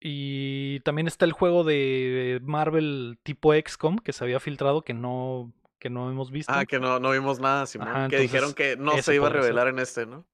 [0.09, 5.53] Y también está el juego de Marvel tipo XCOM que se había filtrado que no,
[5.81, 6.53] que no hemos visto.
[6.55, 7.89] Ah, que no, no vimos nada, Simón.
[7.89, 9.41] Ajá, que dijeron que no se iba a ser.
[9.41, 10.25] revelar en este, ¿no?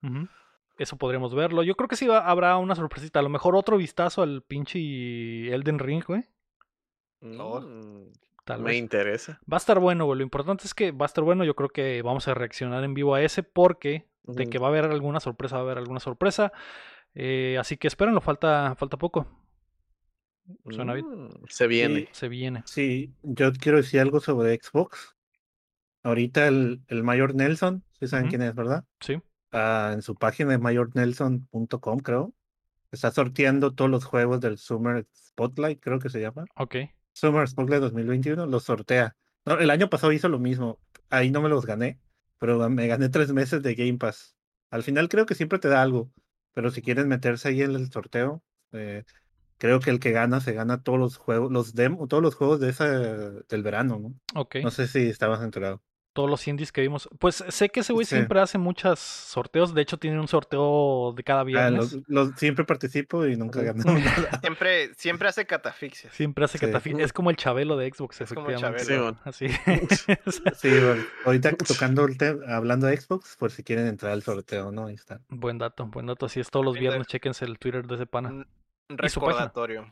[0.77, 1.63] Eso podríamos verlo.
[1.63, 3.21] Yo creo que sí va- habrá una sorpresita.
[3.21, 4.79] A lo mejor otro vistazo al pinche
[5.55, 6.25] Elden Ring, güey.
[7.21, 8.13] Mm,
[8.45, 8.77] Tal me vez.
[8.79, 9.41] interesa.
[9.51, 10.19] Va a estar bueno, güey.
[10.19, 11.45] Lo importante es que va a estar bueno.
[11.45, 14.71] Yo creo que vamos a reaccionar en vivo a ese porque de que va a
[14.71, 16.53] haber alguna sorpresa, va a haber alguna sorpresa.
[17.15, 19.27] Eh, así que espérenlo, falta, falta poco.
[20.71, 21.07] Suena bien.
[21.07, 22.09] Mm, Se viene.
[22.13, 22.63] Se viene.
[22.67, 25.15] Sí, yo quiero decir algo sobre Xbox.
[26.03, 28.85] Ahorita el, el Mayor Nelson, si saben quién es, ¿verdad?
[29.01, 29.21] Sí.
[29.53, 32.35] Ah, en su página de mayornelson.com, creo.
[32.91, 36.45] Está sorteando todos los juegos del Summer Spotlight, creo que se llama.
[36.57, 36.77] Ok.
[37.13, 39.17] Summer Spotlight 2021, los sortea.
[39.45, 40.79] No, el año pasado hizo lo mismo.
[41.11, 42.01] Ahí no me los gané,
[42.39, 44.37] pero me gané tres meses de Game Pass.
[44.71, 46.11] Al final creo que siempre te da algo,
[46.53, 49.05] pero si quieren meterse ahí en el sorteo, eh,
[49.63, 52.59] creo que el que gana se gana todos los juegos, los demo, todos los juegos
[52.59, 52.85] de ese
[53.49, 54.15] del verano, ¿no?
[54.41, 54.57] Ok.
[54.61, 55.81] No sé si estabas enterado.
[56.15, 57.09] Todos los indies que vimos.
[57.21, 58.17] Pues sé que ese güey Sí.
[58.17, 59.73] siempre hace muchos sorteos.
[59.73, 61.93] De hecho, tiene un sorteo de cada Ah, viernes.
[61.95, 64.41] los- los- siempre participo y nunca gano nada.
[64.43, 66.13] Siempre, siempre hace catafixias.
[66.13, 66.67] Siempre hace Sí.
[66.67, 67.05] catafixia.
[67.05, 68.85] Es como el Chabelo de Xbox, Es como el efectivamente.
[68.85, 69.17] Chabelo.
[69.25, 69.47] Así.
[70.57, 74.71] Sí, bueno, ahorita tocando el tema, hablando de Xbox, por si quieren entrar al sorteo,
[74.73, 74.87] ¿no?
[74.89, 75.21] Ahí está.
[75.29, 76.27] buen dato, buen dato.
[76.27, 77.07] Así es todos los viernes.
[77.07, 78.47] Chéquense el Twitter de ese pana.
[78.89, 79.47] Un un Y su página.
[79.47, 79.89] recordatorio.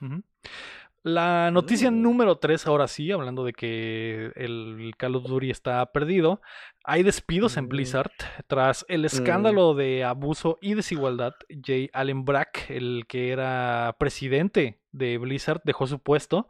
[1.03, 2.03] La noticia Mm.
[2.03, 6.43] número 3, ahora sí, hablando de que el Call of Duty está perdido.
[6.85, 7.69] Hay despidos en Mm.
[7.69, 8.11] Blizzard
[8.47, 11.35] tras el escándalo de abuso y desigualdad.
[11.65, 16.49] Jay Allen Brack, el que era presidente de Blizzard, dejó su puesto.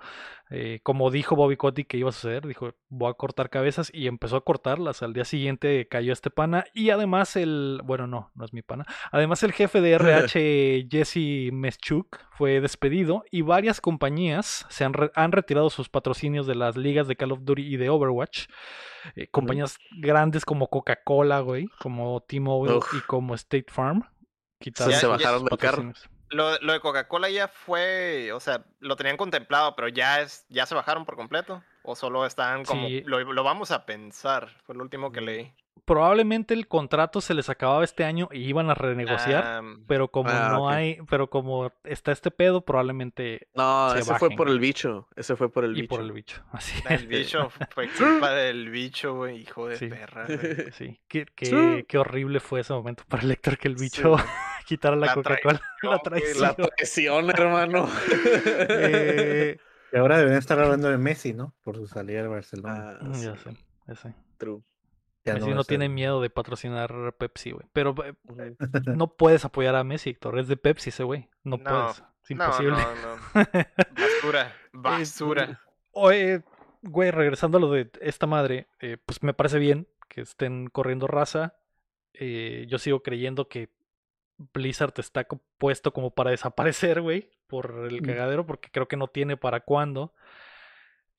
[0.52, 4.06] Eh, como dijo Bobby Kotick que iba a suceder, dijo voy a cortar cabezas y
[4.08, 5.02] empezó a cortarlas.
[5.02, 8.84] Al día siguiente cayó este pana y además el, bueno no, no es mi pana.
[9.12, 15.12] Además el jefe de RH Jesse Meschuk fue despedido y varias compañías se han, re-
[15.14, 18.46] han retirado sus patrocinios de las ligas de Call of Duty y de Overwatch.
[19.16, 24.02] Eh, compañías grandes como Coca-Cola, güey, como T-Mobile y como State Farm.
[24.60, 25.92] Quitaron Ya- se bajaron del carro.
[26.28, 30.64] Lo, lo de Coca-Cola ya fue, o sea, lo tenían contemplado, pero ya es, ya
[30.66, 31.62] se bajaron por completo.
[31.82, 33.02] O solo están como, Sí.
[33.06, 34.48] lo, lo vamos a pensar.
[34.64, 35.54] Fue lo último que leí.
[35.84, 39.44] Probablemente el contrato se les acababa este año y iban a renegociar.
[39.46, 44.14] Ah, pero como Ah, no hay, pero como está este pedo, probablemente No, se ese
[44.16, 45.08] fue por el bicho.
[45.16, 45.88] Ese fue por el y bicho.
[45.88, 46.42] por el bicho.
[46.52, 49.88] Así el bicho, fue culpa del bicho, güey, hijo de Sí.
[49.88, 50.26] perra.
[50.26, 50.72] güey.
[50.72, 51.84] Sí, qué, qué, Sí.
[51.88, 54.14] qué horrible fue ese momento para el Héctor que el bicho
[54.66, 55.60] quitara la, La Coca-Cola.
[55.82, 57.88] La traición, La hermano.
[58.68, 59.56] Eh,
[59.92, 61.54] Y ahora deberían estar hablando de Messi, ¿no?
[61.64, 62.98] Por su salida de Barcelona.
[63.00, 63.56] Ah, ya sé,
[63.88, 64.14] ya sé.
[64.38, 64.62] true.
[65.24, 67.66] Ya Messi no, a tiene miedo de patrocinar Pepsi, güey.
[67.72, 68.14] Pero eh,
[68.96, 70.38] no puedes apoyar a Messi, Héctor.
[70.38, 71.28] Es de Pepsi ese güey.
[71.44, 72.02] No, No, puedes.
[72.24, 72.76] Es imposible.
[72.78, 73.44] no, no.
[73.92, 75.60] Basura, basura.
[75.92, 76.42] Oye,
[76.82, 81.06] güey, regresando a lo de esta madre, eh, pues me parece bien que estén corriendo
[81.06, 81.56] raza.
[82.14, 83.68] Eh, yo sigo creyendo que
[84.54, 85.26] Blizzard está
[85.58, 88.04] puesto como para desaparecer, güey, por el Mm.
[88.06, 90.14] cagadero, porque creo que no tiene para cuándo.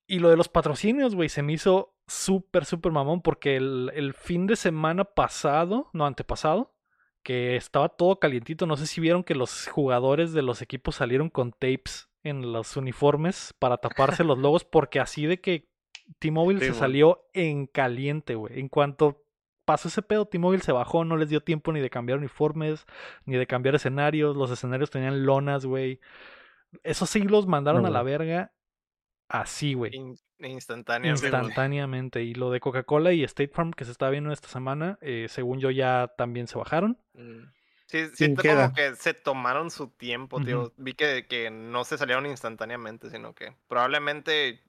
[0.07, 4.13] Y lo de los patrocinios, güey, se me hizo súper, súper mamón, porque el, el
[4.13, 6.75] fin de semana pasado, no, antepasado,
[7.23, 11.29] que estaba todo calientito, no sé si vieron que los jugadores de los equipos salieron
[11.29, 15.69] con tapes en los uniformes para taparse los logos, porque así de que
[16.19, 18.59] T-Mobile Sí, se salió en caliente, güey.
[18.59, 19.23] En cuanto
[19.65, 22.85] pasó ese pedo, T-Mobile se bajó, no les dio tiempo ni de cambiar uniformes,
[23.25, 24.35] ni de cambiar escenarios.
[24.35, 25.99] Los escenarios tenían lonas, güey.
[26.83, 28.51] Esos sí los mandaron No, a la verga
[29.29, 29.91] así, güey.
[30.41, 31.25] In- instantáneamente.
[31.27, 32.23] Instantáneamente.
[32.23, 35.59] Y lo de Coca-Cola y State Farm que se está viendo esta semana, eh, según
[35.59, 36.97] yo ya también se bajaron.
[37.13, 37.43] Mm.
[37.87, 38.63] Sí, ¿Quién siento queda?
[38.63, 40.71] como que se tomaron su tiempo, tío.
[40.77, 44.61] Vi que, que no se salieron instantáneamente, sino que probablemente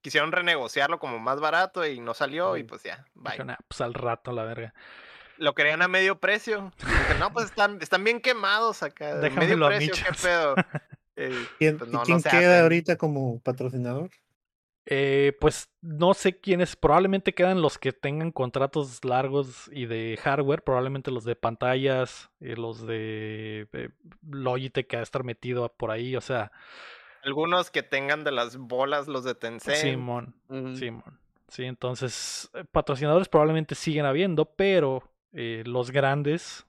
[0.00, 3.32] quisieron renegociarlo como más barato y no salió y pues ya, bye.
[3.32, 4.74] Dijeron, "Ah, pues al rato, la verga.
[5.36, 6.72] Lo querían a medio precio.
[6.78, 9.14] Dije, no, pues están, están bien quemados acá.
[9.14, 10.54] de Déjamelo medio precio, ¿qué pedo?
[11.20, 12.62] Eh, ¿Quién, pues ¿Y no, quién se queda hacen.
[12.62, 14.08] ahorita como patrocinador?
[14.90, 20.62] Eh, pues no sé quiénes, probablemente quedan los que tengan contratos largos y de hardware,
[20.62, 23.90] probablemente los de pantallas, eh, los de eh,
[24.26, 26.52] Logitech que va a estar metido por ahí, o sea.
[27.22, 29.76] Algunos que tengan de las bolas, los de Tencent.
[29.76, 30.34] Simón.
[30.74, 31.18] Simón.
[31.48, 36.66] Sí, entonces eh, patrocinadores probablemente siguen habiendo, pero eh, los grandes,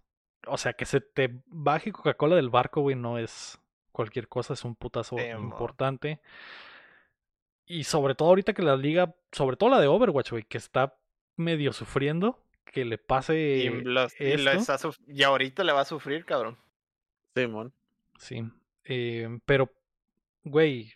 [0.47, 3.59] o sea, que se te baje Coca-Cola del barco, güey, no es
[3.91, 5.43] cualquier cosa, es un putazo Simón.
[5.43, 6.21] importante.
[7.69, 10.95] Y sobre todo ahorita que la liga, sobre todo la de Overwatch, güey, que está
[11.37, 14.73] medio sufriendo, que le pase Y, los- y lo esto.
[14.73, 16.57] está suf- y ahorita le va a sufrir, cabrón.
[17.35, 17.71] Simón.
[18.17, 18.43] Sí,
[18.85, 19.71] eh, pero,
[20.43, 20.93] güey,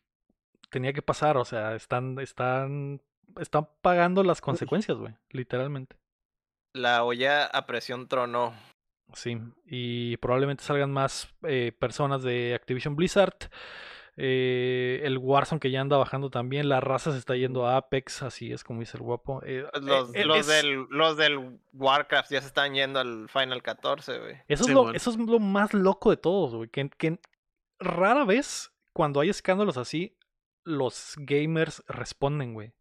[0.72, 3.02] tenía que pasar, o sea, están, están,
[3.40, 5.96] están pagando las consecuencias, güey, literalmente.
[6.74, 8.54] La olla a presión tronó.
[9.14, 13.36] Sí, y probablemente salgan más eh, personas de Activision Blizzard.
[14.16, 16.70] Eh, el Warzone que ya anda bajando también.
[16.70, 19.42] La raza se está yendo a Apex, así es como dice el guapo.
[19.46, 23.00] eh, Pues eh, Los, eh, los, es- del, los del Warcraft ya se están yendo
[23.00, 24.36] al Final 14, güey.
[24.48, 26.70] Eso, es Sí, lo, eso es lo más loco de todos, güey.
[26.70, 27.20] Que, que
[27.80, 30.16] rara vez, cuando hay escándalos así,
[30.64, 32.74] los gamers responden, güey.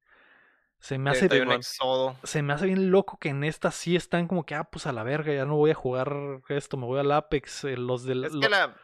[0.78, 2.16] Se me hace, éxodo.
[2.24, 4.92] se me hace bien loco que en esta sí están como que, ah, pues a
[4.92, 6.12] la verga, ya no voy a jugar
[6.48, 7.62] esto, me voy al Apex.
[7.64, 8.24] eh, los del.
[8.24, 8.74] Es lo- que la.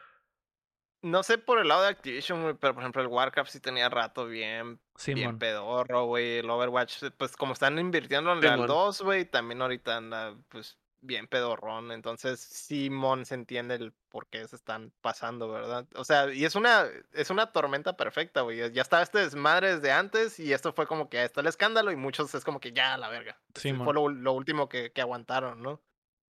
[1.02, 3.88] No sé por el lado de Activision, güey, pero por ejemplo el Warcraft sí tenía
[3.88, 6.38] rato bien, Sí, bien pedorro, güey.
[6.38, 8.66] El Overwatch, pues como están invirtiendo en Simón.
[8.66, 11.92] 2, güey, también ahorita anda, pues, bien pedorrón.
[11.92, 15.86] Entonces, Simón se entiende el por qué se están pasando, ¿verdad?
[15.94, 18.72] O sea, y es una, es una tormenta perfecta, güey.
[18.72, 21.92] Ya estaba este desmadre desde antes y esto fue como que ahí está el escándalo
[21.92, 23.38] y muchos es como que ya, la verga.
[23.54, 25.80] Sí, fue lo, lo último que, que aguantaron, ¿no?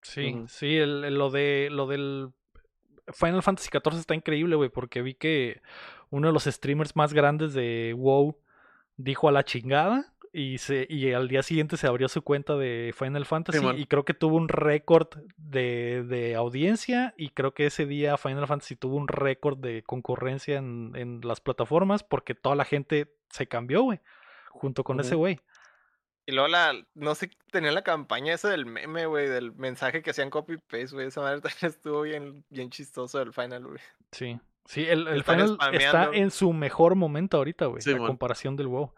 [0.01, 2.32] Sí, sí, el, el- lo de lo del
[3.14, 5.62] Final Fantasy XIV está increíble, güey, porque vi que
[6.10, 8.38] uno de los streamers más grandes de WoW
[8.97, 12.93] dijo a la chingada y se y al día siguiente se abrió su cuenta de
[12.97, 17.86] Final Fantasy y creo que tuvo un récord de, de audiencia y creo que ese
[17.86, 22.66] día Final Fantasy tuvo un récord de concurrencia en, en las plataformas porque toda la
[22.66, 23.99] gente se cambió, güey,
[24.49, 25.39] junto con ese güey.
[26.28, 30.09] Y luego la, no sé, tenía la campaña esa del meme, güey, del mensaje que
[30.11, 31.07] hacían copy-paste, güey.
[31.07, 33.80] Esa madre también estuvo bien, bien chistoso del final, güey.
[34.11, 38.07] Sí, sí, el, el Final está en su mejor momento ahorita, güey, Sí, a mon.
[38.07, 38.93] comparación del WoW.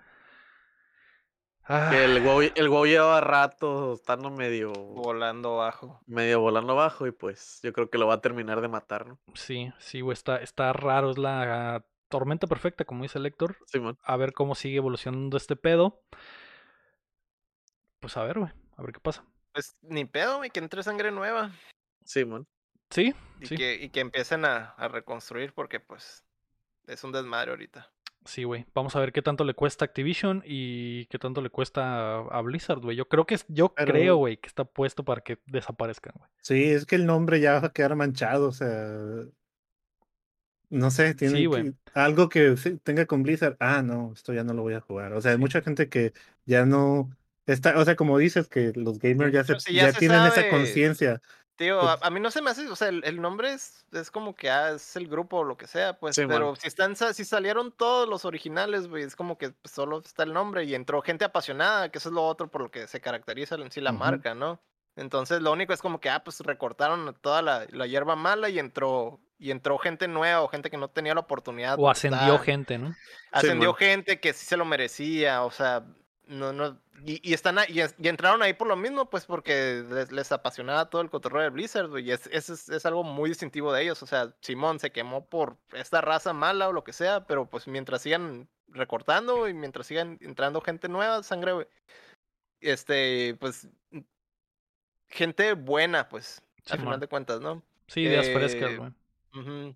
[1.71, 6.01] Ah, Que el WoW, el WoW lleva rato estando medio, Volando bajo.
[6.07, 9.19] medio volando abajo y pues yo creo que lo va a terminar de matar, ¿no?
[9.35, 13.55] sí, sí, güey, está, está raro, es la tormenta perfecta, como dice el Héctor.
[13.67, 13.99] Simón.
[14.01, 16.01] A ver cómo sigue evolucionando este pedo.
[17.99, 19.25] Pues a ver, güey, a ver qué pasa.
[19.53, 21.51] Pues ni pedo, güey, que entre sangre nueva.
[22.05, 26.23] Sí, Y, sí, que, y que empiecen a, a reconstruir porque, pues,
[26.87, 27.91] es un desmadre ahorita.
[28.25, 28.65] sí, güey.
[28.73, 32.79] Vamos a ver qué tanto le cuesta Activision y qué tanto le cuesta a, Blizzard,
[32.79, 32.95] güey.
[32.97, 36.29] Yo creo que es, yo Pero- creo, güey, que está puesto para que desaparezcan, güey.
[36.41, 38.87] Sí, es que el nombre ya va a quedar manchado, o sea.
[40.71, 41.63] No sé, tiene Sí, güey.
[41.63, 43.57] que- algo que tenga con Blizzard.
[43.59, 45.13] Ah, no, esto ya no lo voy a jugar.
[45.13, 45.41] O sea, hay Sí.
[45.41, 46.13] mucha gente que
[46.45, 47.09] ya no
[47.53, 49.99] está, o sea, como dices, que los gamers ya se, Pero si ya ya se
[49.99, 51.21] tienen esa conciencia.
[51.55, 53.85] Tío, a, Pues- a mí no se me hace, o sea, el, el nombre es,
[53.91, 56.67] es como que ah, es el grupo o lo que sea, pues, Sí, pero si
[56.67, 60.73] están, si salieron todos los originales, güey, es como que solo está el nombre y
[60.73, 63.81] entró gente apasionada, que eso es lo otro por lo que se caracteriza en sí
[63.81, 64.61] la marca, ¿no?
[64.95, 68.59] Entonces lo único es como que, ah, pues recortaron toda la, la hierba mala y
[68.59, 71.75] entró, y entró gente nueva o gente que no tenía la oportunidad.
[71.77, 72.95] O ascendió gente, ¿no?
[73.31, 75.85] ascendió gente que sí se lo merecía, o sea,
[76.25, 80.11] no, no, y, y están ahí- y, entraron ahí por lo mismo, pues porque les,
[80.11, 83.83] les apasionaba todo el cotorreo de Blizzard, güey, y es, es, algo muy distintivo de
[83.83, 87.45] ellos, o sea, Simón se quemó por esta raza mala o lo que sea, pero
[87.49, 91.67] pues mientras sigan recortando y mientras sigan entrando gente nueva, sangre, güey,
[92.61, 93.67] este, pues,
[95.09, 96.85] gente buena, pues, al Simón.
[96.85, 97.63] final de cuentas, ¿no?
[97.87, 98.91] Sí, ideas frescas, Eh, güey.
[99.33, 99.75] Ujú.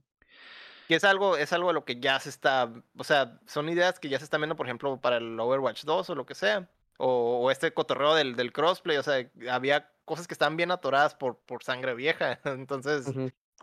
[0.90, 4.00] Y es algo, es algo de lo que ya se está, o sea, son ideas
[4.00, 6.70] que ya se están viendo, por ejemplo, para el Overwatch 2 o lo que sea.
[7.06, 11.16] O, o este cotorreo del, del crossplay, o sea, había cosas que están bien atoradas
[11.16, 12.39] por, por sangre vieja.
[12.45, 13.12] Entonces,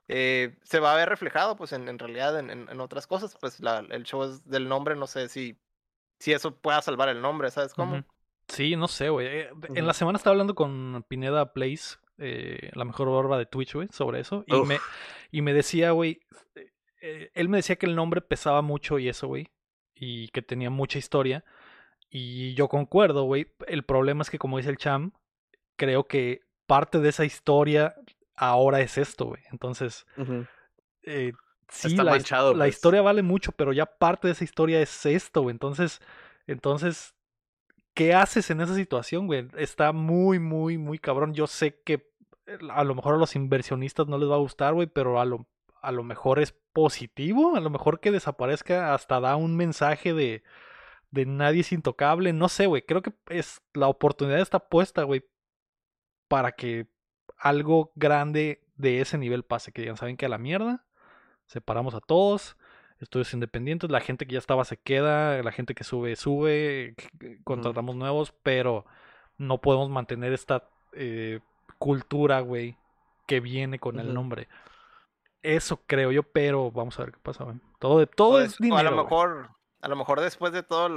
[0.08, 3.36] eh, se va a ver reflejado, pues, en, en realidad, en, en- en otras cosas.
[3.40, 5.56] Pues la- el show es del nombre, no sé si,
[6.18, 8.02] si eso pueda salvar el nombre, ¿sabes cómo?
[8.48, 9.26] Sí, no sé, güey.
[9.28, 13.74] Eh, En la semana estaba hablando con Pineda Place, eh, la mejor barba de Twitch,
[13.74, 14.44] güey, sobre eso.
[14.46, 14.68] Y Uf.
[14.68, 14.78] me,
[15.30, 16.20] y me decía, güey,
[17.00, 19.48] eh, él me decía que el nombre pesaba mucho y eso, güey.
[19.94, 21.44] Y que tenía mucha historia.
[22.10, 23.46] Y yo concuerdo, güey.
[23.68, 25.12] El problema es que, como dice el Cham,
[25.76, 27.94] creo que parte de esa historia
[28.34, 29.42] ahora es esto, güey.
[29.52, 30.06] Entonces,
[31.04, 31.32] eh,
[31.68, 32.74] sí, Está la, manchado, la pues.
[32.74, 35.52] historia vale mucho, pero ya parte de esa historia es esto, güey.
[35.52, 36.00] Entonces,
[36.46, 37.14] Entonces,
[37.94, 39.48] ¿qué haces en esa situación, güey?
[39.56, 41.34] Está muy, muy, muy cabrón.
[41.34, 42.10] Yo sé que
[42.46, 45.24] eh, a lo mejor a los inversionistas no les va a gustar, güey, pero a
[45.24, 45.46] lo,
[45.82, 47.56] a lo mejor es positivo.
[47.56, 50.42] A lo mejor que desaparezca hasta da un mensaje de,
[51.10, 52.32] de nadie es intocable.
[52.32, 52.82] No sé, güey.
[52.82, 55.24] Creo que es la oportunidad está puesta, güey,
[56.28, 56.88] para que
[57.38, 59.72] algo grande de ese nivel pase.
[59.72, 60.26] Que digan, ¿saben qué?
[60.26, 60.84] A la mierda.
[61.46, 62.56] Separamos a todos
[63.00, 66.94] estudios independientes, la gente que ya estaba se queda, la gente que sube, sube,
[67.44, 68.84] contratamos nuevos, pero
[69.38, 71.40] no podemos mantener esta eh,
[71.78, 72.76] cultura, güey,
[73.26, 74.48] que viene con el nombre.
[75.42, 77.56] Eso creo yo, pero vamos a ver qué pasa, güey.
[77.78, 78.88] Todo, de, todo es dinero.
[78.88, 79.50] a lo mejor,
[79.82, 80.90] a lo mejor después de todos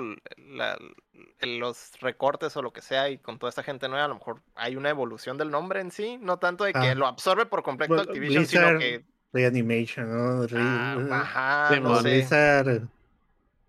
[1.42, 4.42] los recortes o lo que sea y con toda esta gente nueva, a lo mejor
[4.56, 6.96] hay una evolución del nombre en sí, no tanto de que ah.
[6.96, 9.04] lo absorbe por completo Activision, sino que
[9.34, 10.48] Reanimation, ¿no?
[10.56, 12.28] Ah, ajá, no sé.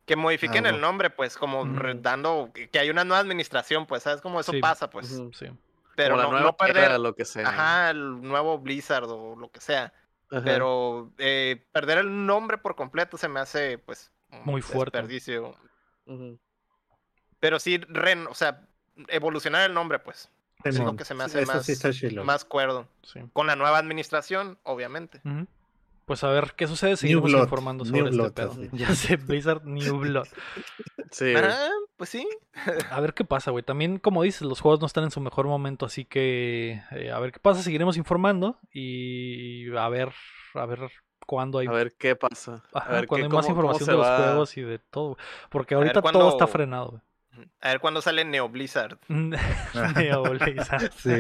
[0.05, 4.39] Que modifiquen el nombre, pues, como dando que hay una nueva administración, pues, ¿sabes cómo
[4.39, 4.91] eso pasa?
[4.91, 5.21] Pues.
[5.33, 5.47] sí.
[5.97, 7.49] Pero no, no, perder lo que sea.
[7.49, 9.93] Ajá, el nuevo Blizzard o lo que sea.
[10.29, 14.13] Pero eh, perder el nombre por completo se me hace, pues,
[14.45, 14.99] muy fuerte.
[14.99, 15.57] Desperdicio.
[17.41, 18.67] Pero sí, ren, o sea,
[19.09, 20.31] evolucionar el nombre, pues.
[20.65, 21.69] Es lo que se me hace más,
[22.25, 22.89] más cuerdo.
[23.33, 25.21] Con la nueva administración, obviamente.
[26.07, 28.57] Pues a ver qué sucede, seguimos informando sobre este pedo.
[28.73, 30.27] Ya sé, Blizzard New Blood.
[31.11, 31.33] Sí.
[31.37, 32.27] Ah, pues sí.
[32.91, 33.63] a ver qué pasa, güey.
[33.63, 37.21] También, como dices, los juegos no están en su mejor momento, así que eh, a
[37.21, 40.13] ver qué pasa, seguiremos informando y a ver,
[40.55, 40.91] a ver
[41.25, 41.67] cuándo hay.
[41.67, 42.63] A ver qué pasa.
[42.73, 45.17] a ver cuando hay más información de los juegos y de todo.
[45.51, 47.03] Porque ahorita todo está frenado, güey.
[47.61, 48.97] A ver cuándo sale Neo Blizzard.
[49.09, 50.93] Neo Blizzard.
[50.97, 51.11] sí,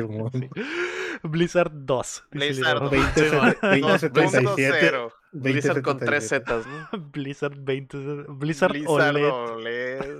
[1.22, 2.24] Blizzard 2.
[2.30, 4.92] Blizzard 2077.
[5.32, 6.88] Blizzard con tres Zetas, ¿no?
[7.12, 7.98] Blizzard 20.
[8.28, 10.18] Blizzard, Blizzard OLED.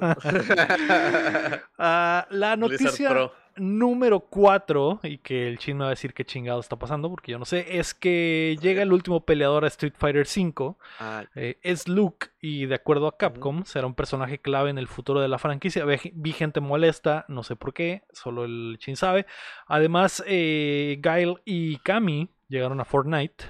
[1.78, 6.61] Ah, la noticia número 4, y que el chin me va a decir qué chingado
[6.61, 10.27] está pasando, porque yo no sé, es que llega el último peleador a Street Fighter
[10.27, 10.75] V.
[11.01, 11.25] Ah.
[11.35, 15.21] Eh, es Luke, y de acuerdo a Capcom, será un personaje clave en el futuro
[15.21, 15.85] de la franquicia.
[15.85, 19.27] Vi gente molesta, no sé por qué, solo el chin sabe.
[19.67, 23.45] Además, eh, Guile y Kami llegaron a Fortnite.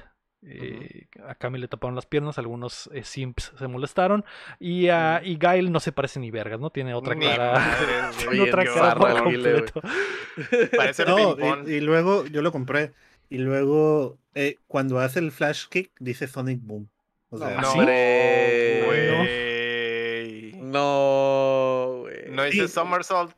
[0.47, 4.25] Eh, a Kami le taparon las piernas, algunos eh, simps se molestaron.
[4.61, 6.71] Y, a, y Gail no se parece ni vergas, ¿no?
[6.71, 8.11] Tiene otra cara.
[8.19, 8.95] tiene otra cara
[10.77, 11.37] Parece no,
[11.67, 12.93] y, luego yo lo compré.
[13.31, 16.89] Y luego eh, cuando hace el flash kick dice Sonic Boom.
[17.31, 17.95] O sea, no, güey.
[20.61, 23.35] No, No dice Somersault.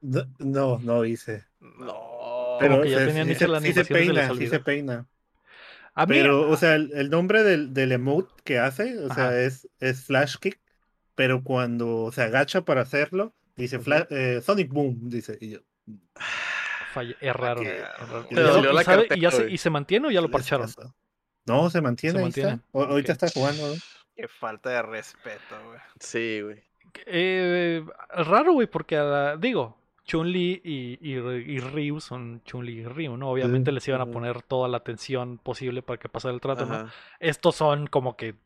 [0.00, 1.44] No, no, hice.
[1.60, 2.56] No.
[2.60, 3.34] Pero ya tenían sí,
[3.72, 5.06] se peina, sí se peina.
[6.06, 10.36] Pero, o sea, el, nombre del, del, emote que hace, o sea, es, es Flash
[10.36, 10.60] Kick,
[11.14, 13.80] pero cuando se agacha para hacerlo, dice
[14.10, 15.38] eh, Sonic Boom, dice.
[15.40, 15.60] Y yo.
[17.20, 17.62] es raro.
[17.62, 20.70] ¿Y, se, ¿Y, se, mantiene o ya lo parcharon?
[21.46, 22.18] No, se mantiene.
[22.18, 22.60] Se mantiene.
[22.74, 23.74] Ahorita está jugando.
[24.14, 25.78] Qué falta de respeto, güey.
[26.00, 26.62] Sí, güey.
[27.06, 28.96] Eh, raro, güey, porque
[29.38, 33.30] digo, Chun-Li y, y, Ryu son Chun-Li y Ryu, ¿no?
[33.30, 36.88] Obviamente les iban a poner toda la atención posible para que pasara el trato, ¿no?
[37.18, 38.36] Estos son como que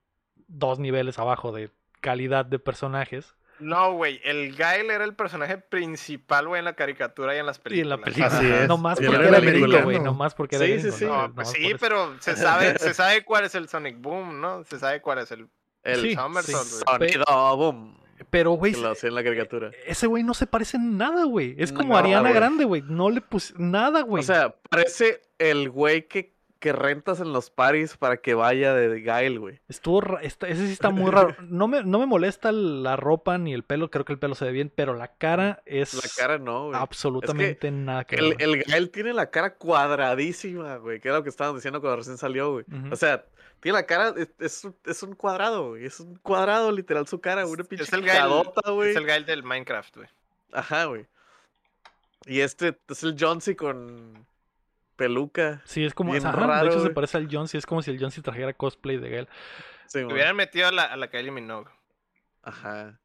[0.49, 3.35] dos niveles abajo de calidad de personajes.
[3.59, 7.59] No, güey, el Gail era el personaje principal, güey, en la caricatura y en las
[7.59, 7.79] películas.
[7.79, 8.27] Y en la película.
[8.27, 8.69] Así es.
[8.69, 11.75] No más porque era gringo, güey, no más porque era sí, Sí, sí, pues sí,
[11.79, 14.65] pero se sabe, se sabe cuál es el Sonic Boom, ¿no?
[14.65, 15.47] Se sabe cuál es el,
[15.83, 18.01] el Somersault, Sonic Boom.
[18.31, 18.75] Pero, güey.
[18.75, 19.69] en la caricatura.
[19.69, 21.55] E, ese güey no se parece en nada, güey.
[21.59, 22.83] Es como Ariana Grande, güey.
[22.87, 24.23] No le puse nada, güey.
[24.23, 29.01] O sea, parece el güey que, que rentas en los paris para que vaya de
[29.01, 29.61] Gail, güey.
[29.69, 30.19] Estuvo.
[30.21, 31.35] ese sí está muy raro.
[31.43, 33.91] No me, no me molesta la ropa ni el pelo.
[33.91, 34.73] Creo que el pelo se ve bien.
[34.75, 35.95] Pero la cara es.
[35.95, 36.79] La cara no, güey.
[36.79, 41.01] Absolutamente nada que el, el Gail tiene la cara cuadradísima, güey.
[41.01, 42.65] Que era lo que estaban diciendo cuando recién salió, güey.
[42.91, 43.25] O sea
[43.61, 45.85] tiene la cara, es, es, un cuadrado, güey.
[45.85, 47.47] Es un cuadrado, literal, su cara.
[47.47, 48.91] Una pinche es el cadota, güey.
[48.91, 50.09] Es el Gail del Minecraft, güey.
[50.53, 51.07] Ajá, güey.
[52.27, 54.27] Y este es el Johnsy con
[54.97, 55.63] peluca.
[55.65, 56.15] Sí, es como.
[56.15, 57.59] Ajá, de hecho, se parece al Johnsy.
[57.59, 59.29] Es como si el Johnsy trajera cosplay de Gail.
[59.87, 61.71] Sí, hubieran metido a la, a la Kylie Minogue.
[62.43, 62.99] Ajá.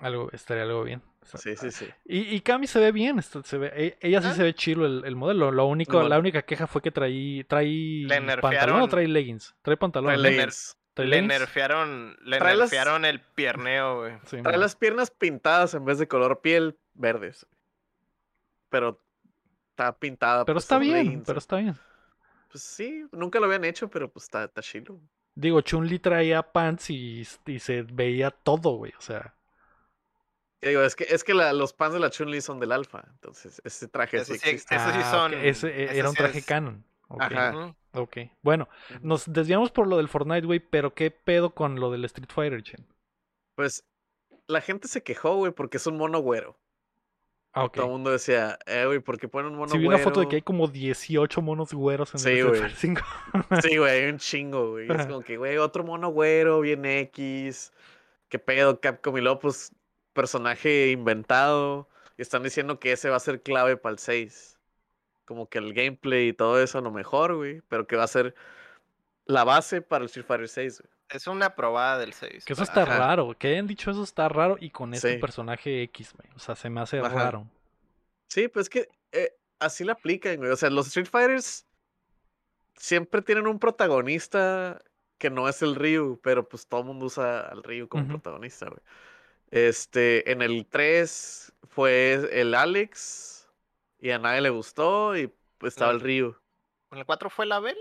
[0.00, 1.02] Algo, estaría algo bien.
[1.22, 1.88] Sí, sí, sí.
[2.04, 5.16] Y, y Cami se ve bien, se ve, e, ella sí se ve chilo el,
[5.16, 5.50] modelo.
[5.50, 8.06] Lo único, La única queja fue que trae, trae
[8.40, 9.54] pantalón o trae leggings.
[9.62, 10.12] Trae pantalón.
[10.12, 10.76] Trae leggings.
[10.96, 14.18] le nerfearon, le nerfearon el pierneo, güey.
[14.42, 17.46] trae las piernas pintadas en vez de color piel verdes.
[18.68, 19.02] Pero
[19.70, 20.44] está pintada.
[20.44, 21.76] Pero está bien, pero está bien.
[22.50, 25.00] Pues sí, nunca lo habían hecho, pero pues está, está chilo.
[25.34, 28.92] Digo, Chun-Li traía pants y, y se veía todo, güey.
[28.96, 29.35] O sea.
[30.62, 33.60] Digo, es que, es que la- los pants de la Chun-Li son del alfa, entonces
[33.64, 34.74] ese traje Eso sí sí, existe.
[34.74, 36.84] Eso sí Ah, son- ese, eso era un sí traje es- canon.
[37.08, 37.74] Ok, Ajá.
[37.92, 38.16] Ok.
[38.42, 38.68] Bueno,
[39.00, 42.62] nos desviamos por lo del Fortnite, güey, pero ¿qué pedo con lo del Street Fighter,
[42.62, 42.84] Chen?
[43.54, 43.84] Pues
[44.48, 46.58] la gente se quejó, güey, porque es un mono güero.
[47.52, 47.74] Ah, ok.
[47.74, 50.20] Todo el mundo decía, eh, güey, ¿por qué ponen un mono Sí, vi una foto
[50.20, 50.28] de güero?
[50.30, 52.60] que hay como 18 monos güeros en Sí, el Street güey.
[52.60, 53.62] Fighter 5.
[53.62, 54.90] Sí, güey, hay un chingo, güey.
[54.90, 57.72] Es como que, güey, otro mono güero, bien X.
[58.28, 59.16] ¿Qué pedo, Capcom?
[59.16, 59.72] Y luego, pues,
[60.16, 61.88] personaje inventado.
[62.18, 64.58] Y están diciendo que ese va a ser clave para el 6.
[65.26, 67.60] Como que el gameplay y todo eso a lo mejor, güey.
[67.68, 68.34] Pero que va a ser
[69.26, 70.92] la base para el Street Fighter 6, güey.
[71.10, 72.44] Es una probada del 6.
[72.44, 72.98] Que eso está Ajá.
[72.98, 75.18] raro, que hayan dicho eso está raro y con este Sí.
[75.18, 76.28] personaje X, güey.
[76.34, 77.08] O sea, se me hace Ajá.
[77.10, 77.46] raro.
[78.28, 80.50] Sí, pues es que eh, así la aplican, güey.
[80.50, 81.64] O sea, los Street Fighters
[82.76, 84.80] siempre tienen un protagonista
[85.18, 88.66] que no es el Ryu, pero pues todo el mundo usa al Ryu como protagonista,
[88.66, 88.80] güey.
[89.50, 93.48] Este, en el 3 fue el Alex
[93.98, 96.00] y a nadie le gustó y pues estaba el.
[96.00, 96.36] Ryu.
[96.92, 97.76] ¿En el 4 fue la Bell?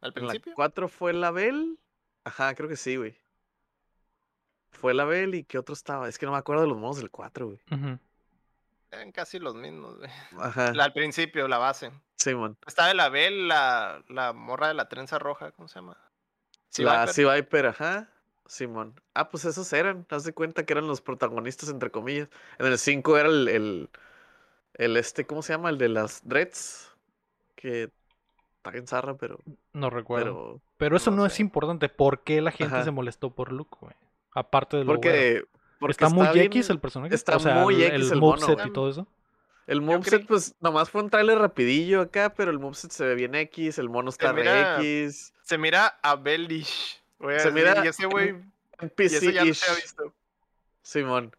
[0.00, 0.52] ¿Al En la principio?
[0.54, 1.78] 4 fue la Bell.
[2.24, 3.16] Ajá, creo que sí, güey.
[4.70, 6.08] Fue la Bell y ¿qué otro estaba?
[6.08, 7.60] Es que no me acuerdo de los modos del 4, güey.
[8.90, 10.10] Eran casi los mismos, güey.
[10.38, 11.90] Ajá, La- al principio, la base.
[12.16, 12.56] Simón.
[12.66, 15.98] Estaba de la Bell, la, la morra de la trenza roja, ¿cómo se llama?
[16.68, 18.10] Sí, la Viper, ajá.
[18.46, 19.00] Simón.
[19.14, 20.06] Ah, pues esos eran.
[20.10, 22.28] Haz de cuenta que eran los protagonistas, entre comillas.
[22.58, 23.88] En el 5 era el, el,
[24.74, 25.70] el este, ¿cómo se llama?
[25.70, 26.90] El de las Dreads.
[27.56, 27.90] Que
[28.56, 29.38] está en zarra, pero.
[29.72, 30.24] No recuerdo.
[30.24, 31.88] Pero, pero eso no, no es importante.
[31.88, 32.84] ¿Por qué la gente Ajá.
[32.84, 33.94] se molestó por Luke, güey?
[34.34, 35.44] Aparte de lo porque,
[35.78, 37.14] porque Está muy bien- X el personaje.
[37.14, 39.06] está o sea, muy el, X el el mono, moveset y todo eso.
[39.66, 43.34] El moveset, pues, nomás fue un trailer rapidillo acá, pero el moveset se ve bien
[43.34, 45.32] X, el mono está re mira- X.
[45.42, 47.00] Se mira a Bellish.
[47.38, 48.28] Se mira Y ese güey.
[48.80, 50.14] En Y eso ya no se ha visto.
[50.82, 51.34] Simón.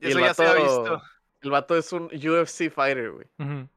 [0.00, 1.02] Y Y eso el ya se ha vato- visto.
[1.42, 3.26] El vato es un UFC fighter, güey.
[3.38, 3.68] Ujú.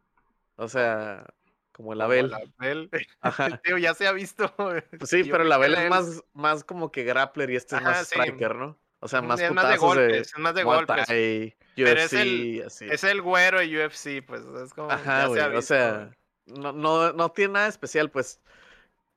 [0.58, 1.26] O sea,
[1.72, 2.30] como el Como Abel.
[2.30, 2.90] La Bell.
[3.22, 3.58] Ajá.
[3.64, 4.54] Tío, ya se ha visto.
[4.58, 7.82] Pues sí, Yo pero que Abel es más, más como que grappler y este es
[7.82, 8.20] Ajá, más sí.
[8.20, 8.78] striker, ¿no?
[9.02, 11.06] O sea, más Es más de putazos de, golpes, es más de golpes.
[11.08, 12.86] Thai, Pero es UFC, el- así.
[12.92, 14.42] Es el güero de UFC, pues.
[14.64, 14.92] Es como.
[14.92, 15.40] Ajá, ya güey.
[15.40, 16.12] se ha O sea,
[16.48, 18.42] no, no, no tiene nada especial, pues.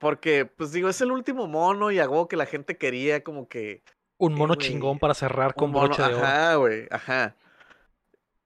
[0.03, 3.85] Porque, pues digo, es el último mono y algo que la gente quería como que
[4.27, 6.41] Un mono chingón para cerrar con un mono, broche de oro.
[6.41, 7.37] ajá, güey, ajá.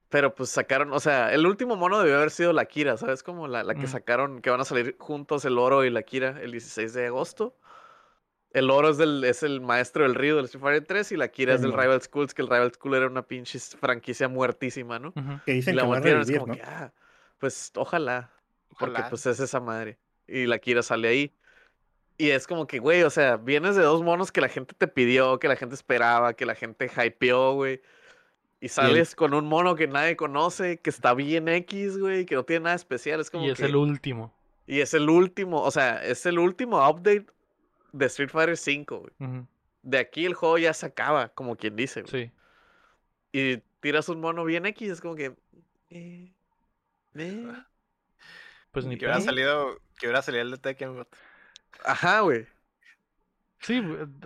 [0.08, 3.22] Pero pues sacaron, o sea, el último mono debió haber sido la Kira, ¿sabes?
[3.24, 3.90] Como la, la que Mm.
[3.90, 7.56] sacaron, que van a salir juntos el oro y la Kira el 16 de agosto.
[8.52, 11.28] El oro es, del, es el maestro del río del Street Fighter 3 y la
[11.28, 11.80] Kira es del Simón.
[11.80, 15.16] Rival Schools, que el Rival School era una pinche franquicia muertísima, ¿no?
[15.44, 16.54] Que Y dicen la que metieron, es como ¿no?
[16.54, 16.92] que, ah,
[17.38, 18.32] pues ojalá,
[18.78, 19.10] porque Ojalá.
[19.10, 19.98] pues es esa madre.
[20.26, 21.36] Y la Kira sale ahí.
[22.18, 24.88] Y es como que, güey, o sea, vienes de dos monos que la gente te
[24.88, 27.82] pidió, que la gente esperaba, que la gente hypeó, güey.
[28.58, 32.44] Y sales con un mono que nadie conoce, que está bien X, güey, que no
[32.44, 33.20] tiene nada especial.
[33.20, 34.34] Es como Y es que- el último.
[34.66, 37.26] y es el último, o sea, es el último update
[37.92, 39.42] de Street Fighter 5, güey.
[39.82, 42.26] De aquí el juego ya se acaba, como quien dice, güey.
[42.26, 42.32] Sí.
[43.32, 45.34] Y tiras un mono bien X, es como que.
[45.90, 46.32] eh,
[47.14, 47.52] eh.
[48.72, 49.78] Pues ni Que hubiera salido.
[49.98, 51.06] Que hubiera salido el de Tekken.
[51.84, 52.46] Ajá, güey.
[53.60, 53.82] Sí,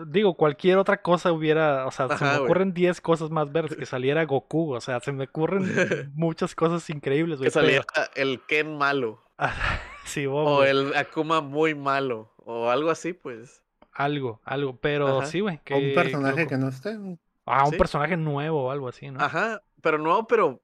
[0.09, 3.87] digo, cualquier otra cosa hubiera, o sea, se me ocurren 10 cosas más verdes, que
[3.87, 5.63] saliera Goku, o sea, se me ocurren
[6.15, 7.47] muchas cosas increíbles, güey.
[7.47, 9.23] Que saliera pero- el Ken malo.
[10.05, 12.33] sí, vos, O el Akuma muy malo.
[12.39, 13.63] O algo así, pues.
[13.93, 15.27] algo, algo, pero Ajá.
[15.27, 15.61] sí, güey.
[15.71, 16.99] O un personaje que no esté.
[17.47, 17.79] Ah, un Sí.
[17.79, 19.21] personaje nuevo o algo así, ¿no?
[19.21, 19.63] Ajá.
[19.81, 20.61] Pero nuevo, pero.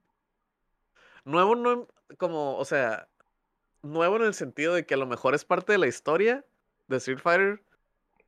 [1.25, 1.87] Nuevo no.
[2.19, 3.09] Como, o sea.
[3.83, 6.45] Nuevo en el sentido de que a lo mejor es parte de la historia
[6.89, 7.63] de Street Fighter.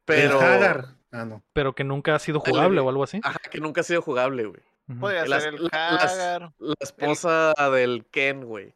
[0.04, 0.40] Pero.
[0.40, 0.86] El Hagar.
[1.10, 1.42] Ah, no.
[1.52, 3.20] Pero que nunca ha sido jugable o algo así.
[3.22, 4.60] Ajá, que nunca ha sido jugable, güey.
[5.00, 6.52] Podría Las- ser el las- Hagar.
[6.58, 8.74] La esposa del Ken, güey.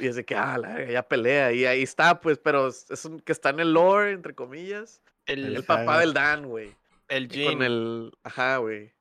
[0.00, 1.52] Y es de que, ah, la ya pelea.
[1.52, 5.02] Y ahí está, pues, pero es un que está en el lore, entre comillas.
[5.26, 6.74] El, El El papá del Dan, güey.
[7.08, 7.52] el Jin.
[7.52, 8.12] Con el.
[8.24, 8.92] Ajá, güey.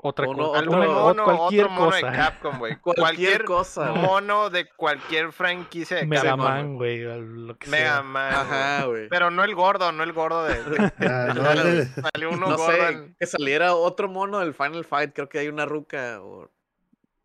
[0.00, 0.60] Otra uno- cosa.
[0.60, 2.12] otro mono, cualquier otro mono de cosa.
[2.12, 2.76] Capcom, güey.
[2.80, 3.92] Cualquier, Cualquier cosa.
[3.92, 6.44] mono de cualquier franquicia de Mega Capcom.
[6.44, 8.02] Man, güey, lo que Mega sea.
[8.02, 8.30] Man.
[8.32, 8.40] güey.
[8.40, 9.08] Ajá, güey.
[9.08, 10.54] Pero no el gordo, no el gordo de.
[10.62, 12.72] de- Ah, no, salió uno No gordo.
[12.72, 15.12] sé, en- que saliera otro mono del Final Fight.
[15.14, 16.20] Creo que hay una ruca.
[16.22, 16.48] O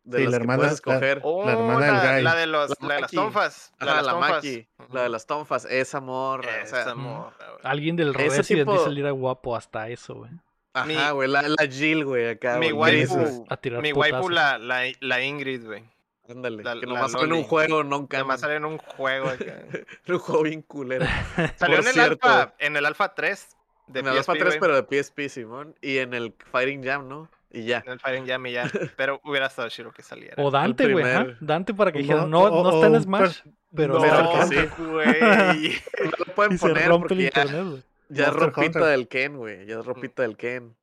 [0.02, 1.20] de Sí, las la que hermana- puedes la- escoger.
[1.22, 2.22] Oh, La hermana del la, Guy.
[2.24, 3.72] la de, los, La la de las tonfas.
[3.78, 4.30] Ajá, de la, las tonfas.
[4.34, 4.68] Maki.
[4.92, 5.64] La de las tonfas.
[5.66, 6.50] Esa morra.
[6.64, 7.60] o sea, Esa morra, güey.
[7.62, 10.32] Alguien del Resident tipo- dice era guapo hasta eso, güey.
[10.74, 11.28] Ajá, güey.
[11.28, 12.58] La, la Jill, güey, acá.
[12.58, 13.46] Mi güey, waifu.
[13.48, 15.84] A tirar mi waifu la, la, la Ingrid, güey.
[16.28, 16.62] Ándale.
[16.62, 18.38] la- que nomás sale en un juego, no canon.
[18.38, 19.28] salió en un juego.
[19.28, 19.62] acá.
[20.08, 21.06] un juego bien culero.
[21.56, 22.28] Salió en el, cierto.
[22.28, 23.56] alfa, en el Alpha 3
[23.88, 24.60] de en el Alpha PSP, 3, güey.
[24.60, 25.74] pero de PSP, Simón.
[25.82, 27.28] Y en el Fighting Jam, ¿no?
[27.50, 27.82] Y ya.
[27.86, 28.68] En el Fire Emblem y ya.
[28.96, 30.34] Pero hubiera estado chido que saliera.
[30.42, 31.04] O Dante, güey.
[31.04, 33.38] primer- Dante para que dijeran, no- no, no está en Smash,
[33.72, 34.56] pero No, está sí.
[34.78, 35.20] güey.
[35.20, 37.82] No lo pueden y se poner rompe el porque ya, internet, güey.
[38.14, 38.82] Ya es ropita Hunter.
[38.84, 39.66] del Ken, güey.
[39.66, 40.76] Ya es ropita del Ken.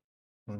[0.45, 0.59] Mm.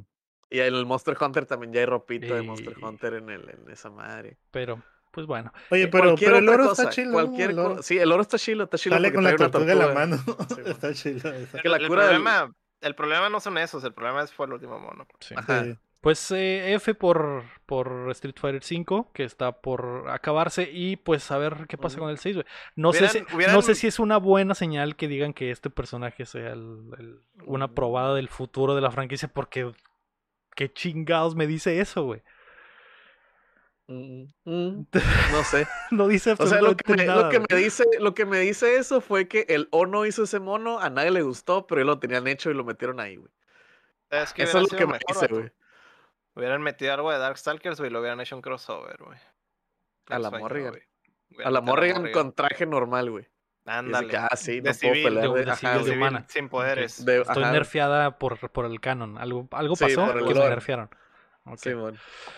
[0.50, 3.70] Y en el Monster Hunter también ya hay ropita de Monster Hunter en, el, en
[3.72, 4.38] esa madre.
[4.52, 5.52] Pero, pues bueno.
[5.70, 7.12] Oye, Eh, pero, cualquier pero el oro cosa, está chido.
[7.14, 7.84] cualquier el oro.
[7.84, 8.96] Sí, el oro está chilo, está chilo.
[8.96, 10.18] Sale con la tortuga en la mano.
[10.18, 11.32] Sí, está chido.
[11.34, 11.58] eso.
[11.62, 14.54] que la el, del- problema, el problema no son esos, el problema es- fue el
[14.54, 15.08] último mono.
[15.20, 15.36] Sí.
[15.38, 15.64] Ajá.
[15.64, 15.78] Sí.
[16.02, 21.38] Pues eh, F por, por Street Fighter 5, que está por acabarse, y pues a
[21.38, 22.46] ver qué pasa con el 6, güey.
[22.76, 25.70] No, sé si, Hubieran- no sé si es una buena señal que digan que este
[25.70, 29.72] personaje sea el- el- una probada del futuro de la franquicia, porque
[30.56, 32.24] qué chingados me dice eso, güey.
[33.88, 34.86] Mm, mm,
[35.32, 35.68] No sé.
[35.92, 37.24] No dice O sea, lo que, me, nada.
[37.26, 37.48] lo, que güey.
[37.52, 40.90] me dice, lo que me dice eso fue que el Ono hizo ese mono, a
[40.90, 43.30] nadie le gustó, pero ellos lo tenían hecho y lo metieron ahí, güey.
[44.10, 45.52] Es que Eso es lo que me mejor, dice, güey.
[46.42, 49.20] Hubieran metido algo de Darkstalkers, güey, y lo hubieran hecho un crossover, güey.
[50.08, 50.72] A la Morrigan.
[50.72, 51.46] güey.
[51.46, 53.28] A la Morrigan con traje normal, güey.
[53.64, 54.18] De Ándale.
[54.18, 56.26] ah, sí, de no puedo civil, pelear de- de, de ajá, de humana.
[56.28, 57.06] sin poderes.
[57.06, 59.20] De- Estoy ajá, nerfeada por, por el canon.
[59.20, 60.90] Algo, algo Sí, pasó que me nerfearon.
[61.46, 61.58] Ok.
[61.60, 61.96] Simón.
[61.98, 62.32] Ah,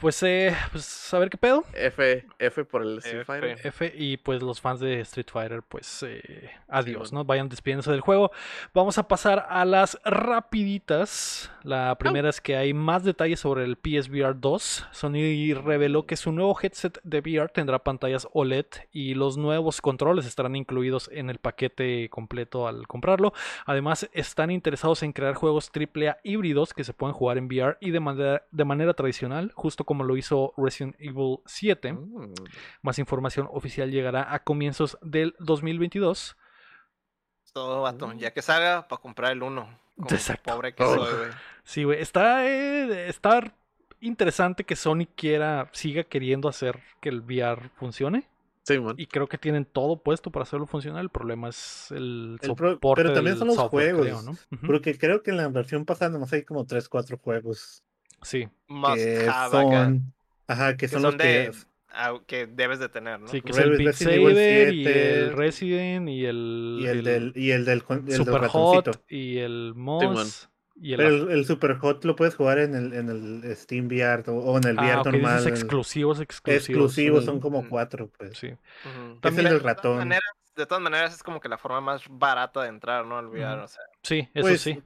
[0.00, 1.64] Pues, eh, pues a ver qué pedo.
[1.74, 3.24] F, F por el Street F.
[3.24, 3.66] Fighter.
[3.66, 7.20] F y pues los fans de Street Fighter, pues eh, adiós, bueno.
[7.20, 7.24] ¿no?
[7.24, 8.30] Vayan despidiéndose del juego.
[8.72, 11.50] Vamos a pasar a las rapiditas.
[11.62, 14.86] La primera es que hay más detalles sobre el PSVR 2.
[14.92, 20.26] Sony reveló que su nuevo headset de VR tendrá pantallas OLED y los nuevos controles
[20.26, 23.34] estarán incluidos en el paquete completo al comprarlo.
[23.66, 27.90] Además, están interesados en crear juegos AAA híbridos que se puedan jugar en VR y
[27.90, 31.92] de manera, de manera tradicional, justo como lo hizo Resident Evil 7.
[31.92, 32.34] Mm.
[32.82, 36.36] Más información oficial llegará a comienzos del 2022.
[37.52, 38.06] Todo, vato.
[38.08, 38.18] Mm.
[38.18, 39.68] Ya que salga, para comprar el uno.
[39.96, 40.52] Como Exacto.
[40.54, 40.94] pobre que Oh.
[40.94, 41.30] soy, güey.
[41.64, 42.00] Sí, güey.
[42.00, 43.52] Está, eh, está
[44.00, 48.28] interesante que Sony quiera, siga queriendo hacer que el VR funcione.
[48.62, 48.94] Simón.
[48.98, 51.00] Y creo que tienen todo puesto para hacerlo funcionar.
[51.02, 54.22] El problema es el, El pro- soporte pero también del son los software, juegos.
[54.22, 54.66] creo, ¿no?
[54.66, 57.82] Porque creo que en la versión pasada nomás hay como 3, 4 juegos
[58.22, 60.12] Sí, Must que have son.
[60.48, 61.50] Ajá, que que son son los de.
[61.52, 62.24] que.
[62.26, 63.28] que debes de tener, ¿no?
[63.28, 66.86] sí, que es el Beat Resident Evil Saber y 7, el Resident y el, Y
[66.86, 68.92] el del, y el del, el del Super ratoncito.
[68.92, 69.72] Hot y el.
[69.76, 70.48] Moss
[70.78, 73.86] y el Pero el, el Super Hot lo puedes jugar en el, en el Steam
[73.86, 75.36] VR o, o en el VR Ah, ok, normal.
[75.38, 76.68] dices el- exclusivos, exclusivos.
[76.68, 78.36] exclusivos, son como cuatro, pues.
[78.36, 78.48] Sí.
[78.48, 79.20] Ujú.
[79.20, 79.98] También- es el de todas ratón.
[79.98, 80.22] maneras-
[80.54, 83.16] de todas maneras, es como que la forma más barata de entrar, ¿no?
[83.18, 83.64] Al VR, Ujú.
[83.64, 83.82] o sea.
[84.02, 84.82] Sí, eso Pues, sí.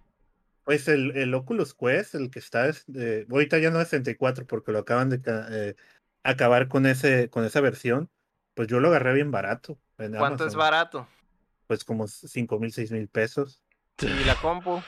[0.70, 4.46] Pues el, el Oculus Quest, el que está, es de- ahorita ya no es 64
[4.46, 5.74] porque lo acaban de eh,
[6.22, 8.08] acabar con ese con esa versión,
[8.54, 9.78] pues yo lo agarré bien barato.
[9.98, 11.08] en ¿Cuánto es barato?
[11.66, 13.60] Pues como 5 mil, 6 mil pesos.
[14.00, 14.80] Y la compu.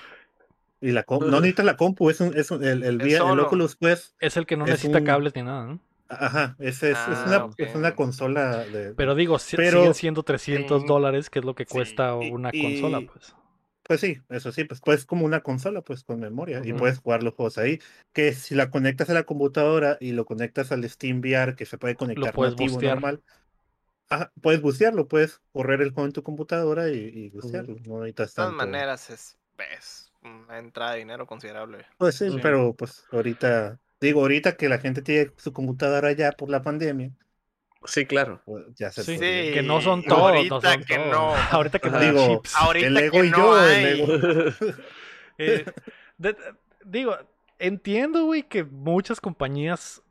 [0.80, 3.40] Y la compu, no necesitas la compu, es, un, es un- el, el, Es el.
[3.40, 5.80] Oculus Quest, Es el que no es necesita un- cables ni nada, ¿no?
[6.08, 8.94] ajá, ese es, es Ah, una, es una consola de...
[8.94, 10.86] Pero digo, Pero- siguen siendo 300 Sí.
[10.86, 13.34] dólares, que es lo que Sí, cuesta y- una y- consola, pues.
[13.92, 16.78] Pues sí, eso sí, pues, pues como una consola, pues con memoria, y Ujú.
[16.78, 17.78] puedes jugar los juegos ahí.
[18.14, 21.76] Que si la conectas a la computadora y lo conectas al Steam VR, que se
[21.76, 22.80] puede conectar puedes nativo bustear.
[22.80, 23.22] normal,
[24.10, 27.76] ajá, puedes bustearlo, puedes correr el juego en tu computadora y, y bustearlo.
[27.86, 28.54] No necesitas De todas tanto.
[28.54, 31.86] maneras, es, es una entrada de dinero considerable.
[31.96, 32.40] Pues sí, Sí.
[32.40, 37.12] pero pues ahorita, digo, ahorita que la gente tiene su computadora ya por la pandemia,
[37.84, 38.40] Sí, claro.
[38.76, 40.20] ya se Sí, que no son todos.
[40.20, 41.08] ahorita no son que todos.
[41.10, 41.34] no.
[41.50, 42.54] Ahorita que no Digo, chips.
[42.56, 43.84] Ahorita el ego que y no yo, hay.
[43.84, 44.06] el ego.
[45.38, 45.64] Eh,
[46.18, 46.36] de-
[46.84, 47.16] digo,
[47.58, 50.02] entiendo, güey, que muchas compañías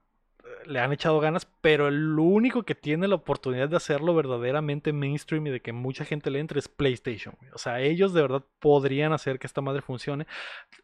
[0.43, 4.91] eh, le han echado ganas, pero el único que tiene la oportunidad de hacerlo verdaderamente
[4.93, 7.35] mainstream y de que mucha gente le entre es PlayStation.
[7.39, 7.51] güey.
[7.53, 10.25] O sea, ellos de verdad podrían hacer que esta madre funcione.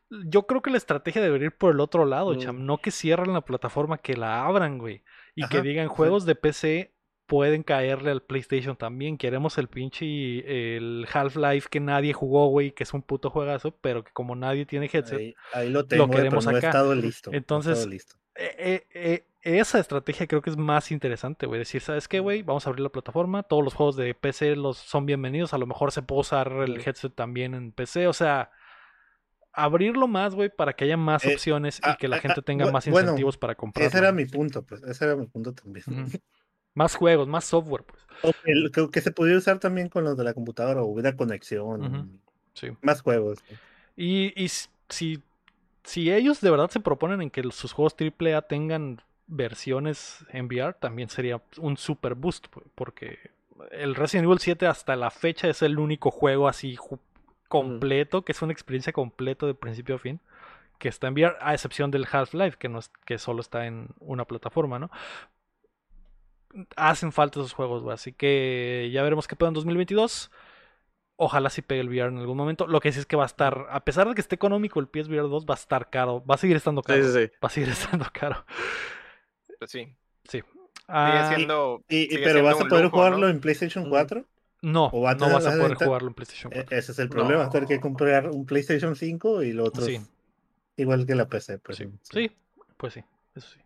[0.09, 2.37] Yo creo que la estrategia debería ir por el otro lado, Mm.
[2.37, 2.65] cham.
[2.65, 5.03] No que cierren la plataforma, que la abran, güey.
[5.37, 6.93] Y que digan juegos de PC
[7.27, 9.17] pueden caerle al PlayStation también.
[9.17, 14.03] Queremos el pinche el Half-Life que nadie jugó, güey, que es un puto juegazo, pero
[14.03, 17.31] que como nadie tiene headset, Ahí, ahí lo tengo, eh, pero queremos he estado listo.
[17.31, 18.15] no he Entonces, estado listo.
[18.35, 21.59] eh, eh, eh, esa estrategia creo que es más interesante, güey.
[21.59, 22.43] Decir, ¿sabes qué, güey?
[22.43, 23.43] Vamos a abrir la plataforma.
[23.43, 25.53] Todos los juegos de PC los son bienvenidos.
[25.53, 28.07] A lo mejor se puede usar el headset también en PC.
[28.07, 28.51] O sea,
[29.57, 32.39] abrirlo más, güey, para que haya más Eh, opciones y ah, que la ah, gente
[32.39, 33.85] ah, tenga más bueno, incentivos para comprar.
[33.87, 34.83] Ese era mi punto, pues.
[34.83, 35.83] Ese era mi punto también.
[36.73, 38.33] Más juegos, más software, pues.
[38.43, 41.15] Que, el- que- que se pudiera usar también con los de la computadora, o hubiera
[41.15, 42.21] conexión.
[42.53, 42.69] Sí.
[42.81, 43.39] Más juegos.
[43.95, 44.31] Y,
[44.89, 45.23] si,
[45.83, 50.73] si ellos de verdad se proponen en que sus juegos AAA tengan versiones en VR,
[50.79, 53.17] también sería un super boost, porque
[53.71, 56.75] el Resident Evil 7 hasta la fecha es el único juego así
[57.47, 60.19] completo, que es una experiencia completa de principio a fin,
[60.79, 63.89] que está en VR, a excepción del Half-Life, que, no es- que solo está en
[63.99, 64.89] una plataforma, ¿no?
[66.75, 67.93] Hacen falta esos juegos, güey.
[67.93, 70.31] Así que ya veremos qué pedo en 2022.
[71.17, 72.67] Ojalá sí pegue el VR en algún momento.
[72.67, 74.87] Lo que sí es que va a estar, a pesar de que esté económico el
[74.87, 76.23] PSVR 2, va a estar caro.
[76.25, 77.03] Va a seguir estando caro.
[77.03, 77.31] sí, sí.
[77.43, 77.69] Va a seguir
[78.01, 78.45] estando caro.
[79.59, 79.93] Pues sí.
[80.23, 80.39] Sí.
[80.41, 80.43] Sigue
[80.87, 81.83] Ah, siendo.
[81.89, 83.27] Y, y- sigue pero siendo vas a poder lujo, jugarlo ¿no?
[83.29, 83.89] en PlayStation Mm.
[83.89, 84.25] 4.
[84.61, 86.55] No, o va a no tener- vas a vas a poder jugarlo en PlayStation E-
[86.55, 86.77] 4.
[86.77, 87.81] Ese es el problema, a tener que No.
[87.81, 89.99] comprar un PlayStation 5 y lo otro Sí.
[90.77, 91.59] igual que la PC.
[91.59, 92.31] Pues, Sí, sí,
[92.77, 93.03] pues sí,
[93.37, 93.59] eso sí.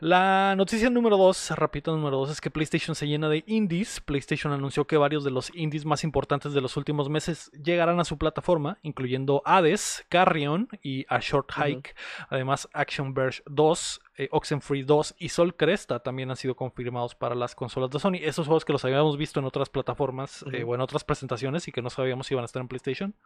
[0.00, 4.00] La noticia número 2, rapidito número 2, es que PlayStation se llena de indies.
[4.00, 8.04] PlayStation anunció que varios de los indies más importantes de los últimos meses llegarán a
[8.04, 11.50] su plataforma, incluyendo Hades, Carrion y A Short.
[11.50, 11.96] Hike.
[12.28, 17.34] Además, Action Verge 2, eh, Oxenfree 2 y Sol Cresta también han sido confirmados para
[17.34, 18.18] las consolas de Sony.
[18.22, 21.72] Esos juegos que los habíamos visto en otras plataformas eh, o en otras presentaciones y
[21.72, 23.16] que no sabíamos si iban a estar en PlayStation,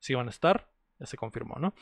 [0.00, 0.68] si iban a estar.
[1.00, 1.72] Ya se confirmó, ¿no?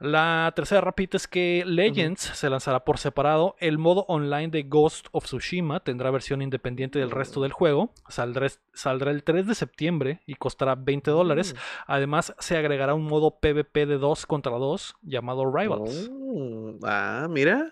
[0.00, 3.54] La tercera rapidita es que Legends se lanzará por separado.
[3.60, 7.92] El modo online de Ghost of Tsushima tendrá versión independiente del resto del juego.
[8.08, 11.54] Saldrá, saldrá el 3 de septiembre y costará 20 dólares.
[11.86, 16.10] Además, se agregará un modo PvP de 2 contra 2 llamado Rivals.
[16.10, 17.70] Oh, ah, mira.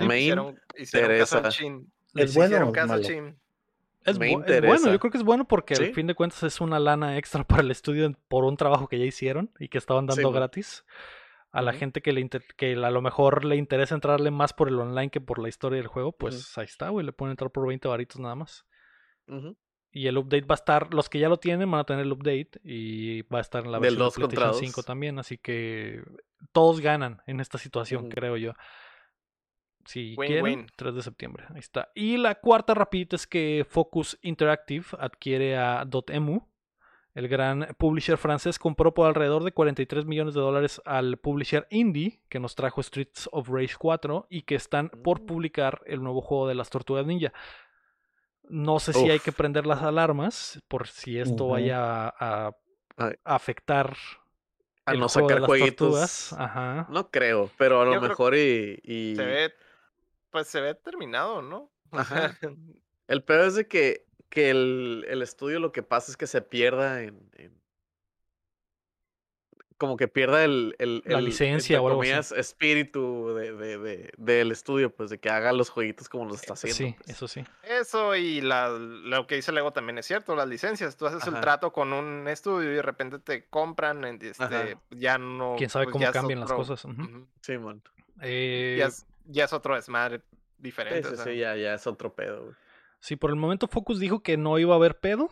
[0.00, 1.92] Me hicieron, hicieron caso chin.
[2.08, 3.38] ¿Es Les bueno hicieron caso chin.
[4.10, 6.42] Es, Me bu- es bueno, yo creo que es bueno porque al fin de cuentas
[6.42, 9.78] es una lana extra para el estudio por un trabajo que ya hicieron y que
[9.78, 10.84] estaban dando Sí, gratis.
[11.50, 14.68] A la gente que, le inter- que a lo mejor le interesa entrarle más por
[14.68, 17.50] el online que por la historia del juego, pues ahí está, güey, le pueden entrar
[17.50, 18.66] por 20 varitos nada más.
[19.90, 22.12] Y el update va a estar, los que ya lo tienen van a tener el
[22.12, 24.60] update y va a estar en la versión de 2 contra PlayStation 2.
[24.74, 26.02] 5 también, así que
[26.52, 28.52] todos ganan en esta situación, creo yo.
[29.88, 30.66] Si Win, quieren, win.
[30.76, 31.90] 3 de septiembre, ahí está.
[31.94, 36.46] Y la cuarta rapidita es que Focus Interactive adquiere a Dotemu.
[37.14, 42.20] El gran publisher francés compró por alrededor de 43 millones de dólares al publisher indie
[42.28, 45.26] que nos trajo Streets of Rage 4 y que están por Mm.
[45.26, 47.32] publicar el nuevo juego de las Tortugas Ninja.
[48.50, 52.52] No sé si hay que prender las alarmas por si esto vaya a,
[53.24, 53.96] afectar
[54.84, 55.76] A el no juego de sacar las jueguitos.
[55.88, 56.32] tortugas.
[56.34, 56.86] Ajá.
[56.90, 59.52] No creo, pero a lo Yo creo mejor y, y- Se ve.
[60.30, 61.70] Pues se ve terminado, ¿no?
[61.90, 62.36] Ajá.
[63.08, 66.42] El peor es de que, que el, el estudio lo que pasa es que se
[66.42, 67.30] pierda en.
[67.36, 67.58] en-
[69.78, 72.34] como que pierda el, el, La el, licencia o algo así.
[72.36, 76.54] espíritu de, de, de- del estudio, pues de que haga los jueguitos como los está
[76.54, 76.76] haciendo.
[76.76, 77.10] Sí, pues.
[77.10, 77.44] eso sí.
[77.62, 80.96] Eso y la, lo que dice Lego también es cierto, las licencias.
[80.96, 81.40] Tú haces el Ajá.
[81.42, 84.64] trato con un estudio y de repente te compran, este, Ajá.
[84.90, 85.54] ya no.
[85.56, 86.84] Quién sabe pues, cómo cambian las cosas.
[86.84, 87.28] Ujú.
[87.40, 87.80] Simón.
[88.20, 88.84] Eh,
[89.28, 90.22] ya, es, otro desmadre
[90.58, 91.08] diferente.
[91.08, 91.24] sí, o sea.
[91.24, 92.54] sí, ya, ya es otro pedo, güey.
[93.00, 95.30] Sí, por el momento Focus dijo que no iba a haber pedo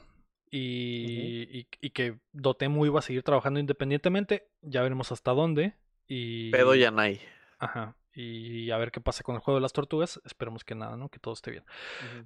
[0.50, 4.48] y, y- y que Dotemu iba a seguir trabajando independientemente.
[4.62, 5.74] Ya veremos hasta dónde.
[6.06, 7.20] Y, Pedo ya no hay.
[7.58, 7.96] Ajá.
[8.14, 10.20] Y a ver qué pasa con el juego de las tortugas.
[10.24, 11.08] Esperemos que nada, ¿no?
[11.08, 11.64] Que todo esté bien.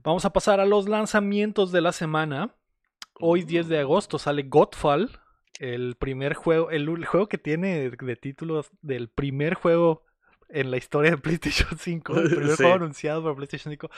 [0.03, 2.55] Vamos a pasar a los lanzamientos de la semana.
[3.19, 3.81] Hoy 10 de Mm.
[3.81, 5.11] agosto sale Godfall,
[5.59, 10.05] el primer juego, el, el juego que tiene de títulos del primer juego
[10.53, 12.57] en la historia de PlayStation 5, el primer Sí.
[12.57, 13.91] juego anunciado para PlayStation 5.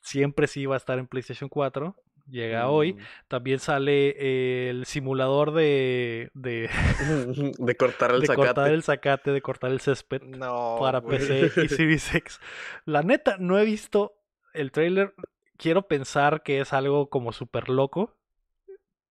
[0.00, 1.94] Siempre sí iba a estar en PlayStation 4.
[2.26, 2.92] Llega hoy.
[2.94, 2.98] Mm.
[3.28, 6.70] También sale eh, el simulador de, de,
[7.58, 8.46] De cortar el de zacate.
[8.46, 10.76] cortar el zacate, de cortar el césped No.
[10.78, 11.00] para.
[11.02, 12.40] PC y Series X.
[12.84, 14.14] La neta, no he visto
[14.54, 15.12] el trailer.
[15.56, 18.16] Quiero pensar que es algo como súper loco.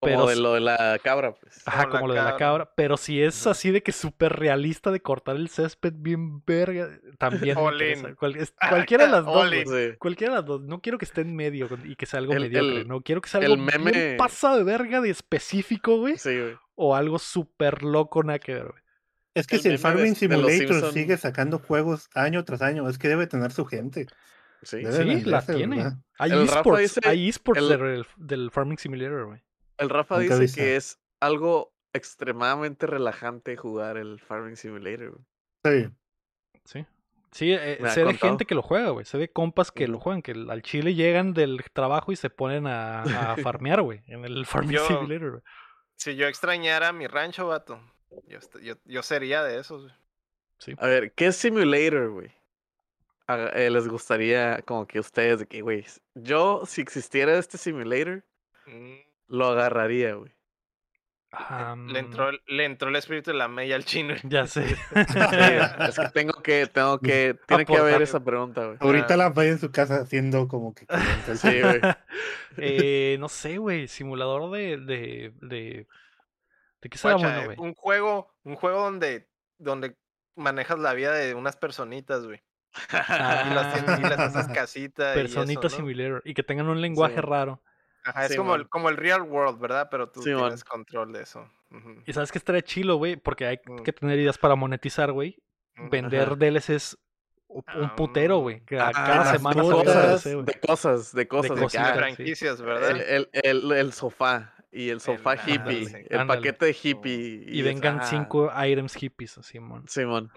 [0.01, 1.61] Como pero de lo de la cabra, pues.
[1.67, 2.71] Ajá, Como lo de la cabra.
[2.75, 6.87] Pero si es así de que súper realista de cortar el césped bien verga,
[7.17, 7.55] también.
[7.55, 9.49] Cual- es- cualquiera de las dos.
[9.51, 9.97] Sí.
[9.99, 10.61] Cualquiera de las dos.
[10.61, 12.81] No quiero que esté en medio y que sea algo El- mediocre.
[12.81, 13.91] el- no quiero que sea el algo bien meme-
[14.57, 16.17] de verga de específico, güey.
[16.17, 16.55] Sí, güey.
[16.75, 18.81] O algo súper loco, nada que ver, güey.
[19.33, 20.93] Es que El si el Farming Simulator Simpson.
[20.93, 24.07] sigue sacando juegos año tras año, es que debe tener su gente.
[24.63, 24.81] Sí.
[24.85, 25.75] Sí, la tiene.
[25.77, 25.93] ¿verdad?
[26.17, 29.41] Hay El esports, dice- hay esports el- del, del Farming Simulator, güey.
[29.79, 35.19] El Rafa Nunca dice que es algo extremadamente relajante jugar el Farming Simulator.
[35.63, 35.85] güey.
[35.85, 35.93] Sí.
[36.65, 36.85] Sí.
[37.31, 39.05] Sí, eh, sé de gente que lo juega, güey.
[39.05, 42.65] Sé de compas que lo juegan, que al Chile llegan del trabajo y se ponen
[42.67, 45.43] a, a farmear, güey, en el Farming Yo- Simulator, güey.
[45.95, 47.79] Si yo extrañara mi rancho, vato,
[48.25, 49.83] yo, yo, yo sería de esos.
[49.83, 49.93] güey.
[50.57, 50.73] Sí.
[50.79, 52.31] A ver, ¿qué simulator, güey?
[53.27, 58.23] Eh, les gustaría como que ustedes, de que, güey, yo si existiera este simulator,
[58.65, 58.95] Mm,
[59.29, 60.31] lo agarraría, güey.
[61.87, 64.15] le, entró, el- le entró el espíritu de la media al chino.
[64.23, 64.65] Ya sé.
[64.95, 68.77] es que tengo que, tengo que, tiene que haber esa pregunta, güey.
[68.81, 69.17] Ahorita Ah.
[69.17, 70.85] la vaya en su casa haciendo como que.
[71.35, 71.79] Sí, güey.
[72.57, 73.87] Eh, no sé, güey.
[73.87, 74.77] Simulador de.
[74.77, 75.87] de, de...
[76.81, 77.69] ¿De qué será Guacha, bueno, eh, güey?
[77.69, 79.95] un juego, un juego donde donde
[80.35, 82.41] manejas la vida de unas personitas, güey.
[82.91, 85.13] Ah, Y, las tienes- y les haces casita.
[85.15, 86.21] y eso, ¿no?
[86.23, 87.61] Y que tengan un lenguaje raro.
[88.05, 89.87] Ajá, es Sí, como el, como el real world, ¿verdad?
[89.91, 91.49] Pero tú Sí, tienes control de eso.
[92.07, 93.83] Y sabes que estaría chilo, güey, porque hay Mm.
[93.83, 95.37] que tener ideas para monetizar, güey.
[95.77, 95.89] ujú.
[95.89, 96.35] Vender Ajá.
[96.35, 96.97] DLCs
[97.47, 98.61] u- un putero, Ah, güey.
[98.65, 100.45] que a Ah, cada las semana cosas, un cosas, güey.
[100.45, 102.91] de cosas, de cosas, de ah, franquicias, ¿verdad?
[102.91, 106.07] el, el, el, el sofá y el sofá El- hippie, ándale.
[106.09, 106.39] el Ándale.
[106.41, 107.43] paquete de hippie.
[107.47, 110.31] Y vengan ah, cinco items hippies, Simón, Simón.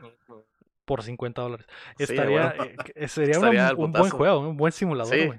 [0.84, 1.66] Por 50 dólares.
[1.96, 2.72] Sí, Estaría, bueno.
[2.94, 5.30] eh, sería un buen juego, un buen simulador, Sí.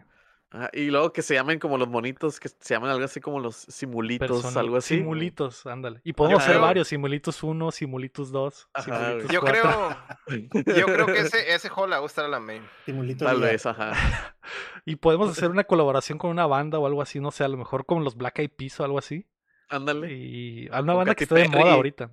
[0.74, 3.56] Y luego que se llamen como los monitos, que se llaman algo así como los
[3.56, 4.98] simulitos, algo así.
[4.98, 6.02] Simulitos, ándale.
[6.04, 9.62] Y podemos hacer varios, simulitos 1, simulitos 2, Ajá, simulitos Yo 4.
[9.62, 12.64] creo, yo creo que ese, ese juego le va a gustar a la main.
[12.86, 13.94] Simulito Tal vez, ajá.
[14.86, 17.58] Y podemos hacer una colaboración con una banda o algo así, no sé, a lo
[17.58, 19.26] mejor como los Black Eyed Peas o algo así.
[19.70, 20.12] Ándale.
[20.12, 22.12] Y a una Con banda que esté de moda ahorita.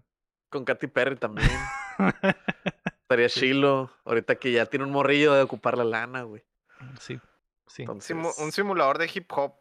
[0.49, 1.51] Con Katy Perry también.
[3.03, 3.91] Estaría chilo.
[4.05, 6.43] Ahorita que ya tiene un morrillo de ocupar la lana, güey.
[6.99, 7.21] Sí,
[7.71, 7.83] sí.
[7.83, 9.55] Entonces, Simu- un simulador de hip hop,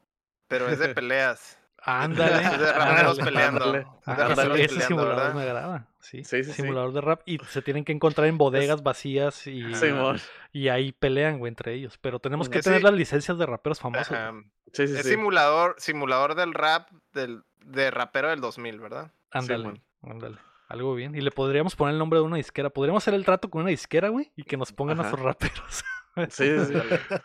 [0.48, 1.58] pero es de peleas.
[1.82, 2.44] Ándale.
[2.44, 3.64] Es de raperos peleando.
[3.66, 4.66] ándale, Ah, ándale.
[4.66, 5.34] ese- simulador ¿verdad?
[5.34, 5.88] me agrada.
[6.00, 6.62] Sí, Sí, sí, sí.
[6.62, 7.22] simulador de rap.
[7.26, 10.20] Y se tienen que encontrar en bodegas vacías y, Simón.
[10.52, 11.98] y ahí pelean, güey, entre ellos.
[12.02, 14.08] Pero tenemos que Ese- tener las licencias de raperos famosos.
[14.74, 15.10] Sí, sí, Es sí.
[15.12, 19.12] simulador, simulador del rap del, de rapero del 2000, ¿verdad?
[19.32, 20.38] Ándale, ándale.
[20.68, 21.16] Algo bien.
[21.16, 22.70] Y le podríamos poner el nombre de una disquera.
[22.70, 25.12] Podríamos hacer el trato con una disquera, güey, y que nos pongan a Ajá.
[25.12, 25.84] sus raperos.
[26.30, 26.74] Sí, sí,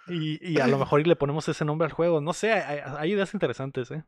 [0.06, 0.38] sí.
[0.42, 2.20] y, y a lo mejor y le ponemos ese nombre al juego.
[2.20, 4.04] No sé, hay, ideas interesantes, ¿eh?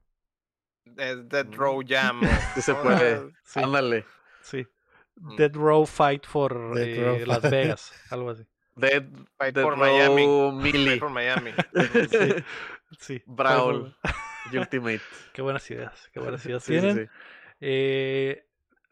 [0.96, 2.20] Es Dead Row Jam.
[2.54, 3.32] Sí se puede.
[3.44, 4.04] Sí, Ándale.
[4.42, 4.66] sí.
[5.16, 5.36] Mm.
[5.36, 7.42] Dead Row Fight for Dead eh, Row Las.
[7.50, 8.44] Vegas, algo así.
[8.76, 9.04] Dead,
[9.38, 10.72] Fight Dead for Row Miami.
[10.72, 11.52] Fight for Miami.
[12.10, 12.44] Sí,
[12.98, 13.22] sí.
[13.26, 13.96] Brawl.
[14.52, 15.00] Ultimate.
[15.32, 17.06] Qué buenas ideas, qué buenas ideas Sí, sí, tienen.
[17.06, 17.10] sí.
[17.60, 18.46] Eh,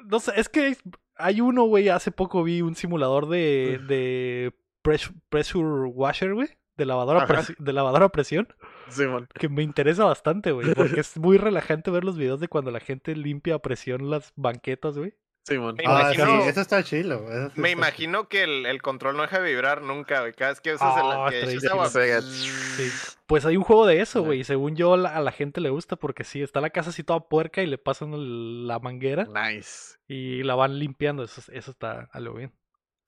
[0.05, 0.77] no sé, es que
[1.17, 4.53] hay uno, güey, hace poco vi un simulador de, de
[4.85, 7.27] pres- pressure washer, güey, de lavadora,
[7.59, 8.47] de lavadora a presión,
[8.89, 9.29] Simón.
[9.35, 12.81] que me interesa bastante, güey, porque es muy relajante ver los videos de cuando la
[12.81, 15.15] gente limpia a presión las banquetas, güey.
[15.47, 15.75] Simón.
[15.77, 17.17] Me Ah, sí, imagino- eso está chilo.
[17.31, 20.33] eso sí Me está imagino que el, el control no deja de vibrar nunca, güey.
[20.33, 21.91] Cada vez que usas el Ah, que agua.
[21.91, 22.91] Sí.
[23.27, 25.69] Pues hay un juego de eso, güey, y según yo la- a la gente le
[25.69, 29.25] gusta porque sí, está la casa así toda puerca y le pasan el- la manguera
[29.27, 29.97] Nice.
[30.09, 32.53] y la van limpiando, eso, eso está algo bien.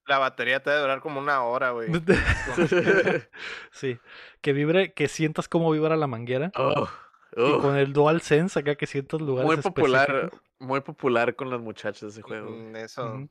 [0.07, 1.89] La batería te debe durar como una hora, güey.
[3.71, 3.99] sí,
[4.41, 6.53] que vibre, que sientas cómo vibra la manguera.
[6.57, 6.89] Oh,
[7.37, 7.61] Y oh.
[7.61, 10.41] con el Dual Sense acá que sientas lugares Muy popular, específicos.
[10.61, 12.51] muy popular con las muchachas ese juego.
[12.51, 13.29] Mm, Eso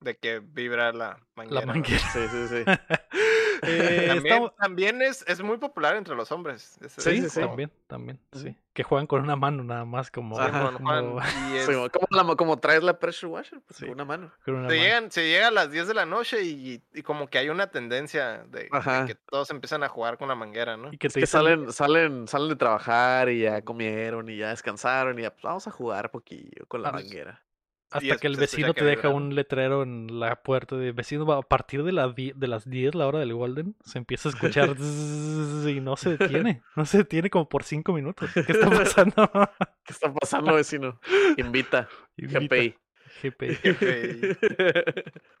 [0.00, 1.60] de que vibra la manguera.
[1.60, 1.72] La ¿no?
[1.74, 1.98] manguera.
[2.12, 2.64] Sí, sí, sí.
[3.62, 6.78] Eh, También, estamos- también es, es muy popular entre los hombres.
[6.80, 8.56] ese- Sí, también, también, sí.
[8.72, 10.72] Que juegan con una mano nada más, como, Ajá.
[10.72, 11.14] Como- Juan,
[11.52, 13.84] y es- Sí, como, la- como traes la pressure washer, pues Sí.
[13.86, 14.32] con una mano.
[14.44, 14.86] con una se, mano.
[14.86, 17.68] llegan, se llega a las 10 de la noche y, y como que hay una
[17.70, 18.68] tendencia de,
[19.06, 20.92] que todos empiezan a jugar con la manguera, ¿no?
[20.92, 25.18] Y que te que salen, salen, salen de trabajar y ya comieron y ya descansaron
[25.18, 27.42] y ya pues, vamos a jugar poquillo con la Ah, manguera.
[27.90, 31.42] Hasta que el vecino que te deja un letrero en la puerta de vecino a
[31.42, 35.80] partir de, la de las 10 la hora del Golden se empieza a escuchar y
[35.80, 39.30] no se detiene no se detiene como por 5 minutos ¿qué está pasando?
[39.84, 41.00] ¿Qué está pasando, vecino?
[41.36, 41.88] Invita.
[42.16, 42.40] Invita.
[42.40, 42.74] GPI.
[43.22, 44.36] GPI.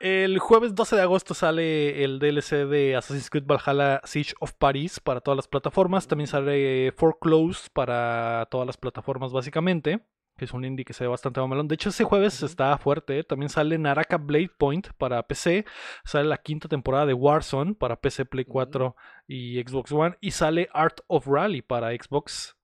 [0.00, 5.00] El jueves 12 de agosto sale el DLC de Assassin's Creed Valhalla Siege of Paris
[5.00, 6.08] para todas las plataformas.
[6.08, 10.00] También sale Foreclosed para todas las plataformas básicamente.
[10.38, 11.68] Que es un indie que se ve bastante mamalón.
[11.68, 13.18] De hecho, ese jueves está fuerte.
[13.18, 13.24] ¿eh?
[13.24, 15.66] También sale Naraka Blade Point para PC.
[16.04, 18.96] Sale la quinta temporada de Warzone para PC, Play 4
[19.26, 20.16] y Xbox One.
[20.20, 22.56] Y sale Art of Rally para Xbox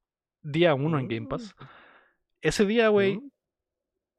[0.43, 1.55] día 1 en Game Pass.
[2.41, 3.31] Ese día, güey, Mm.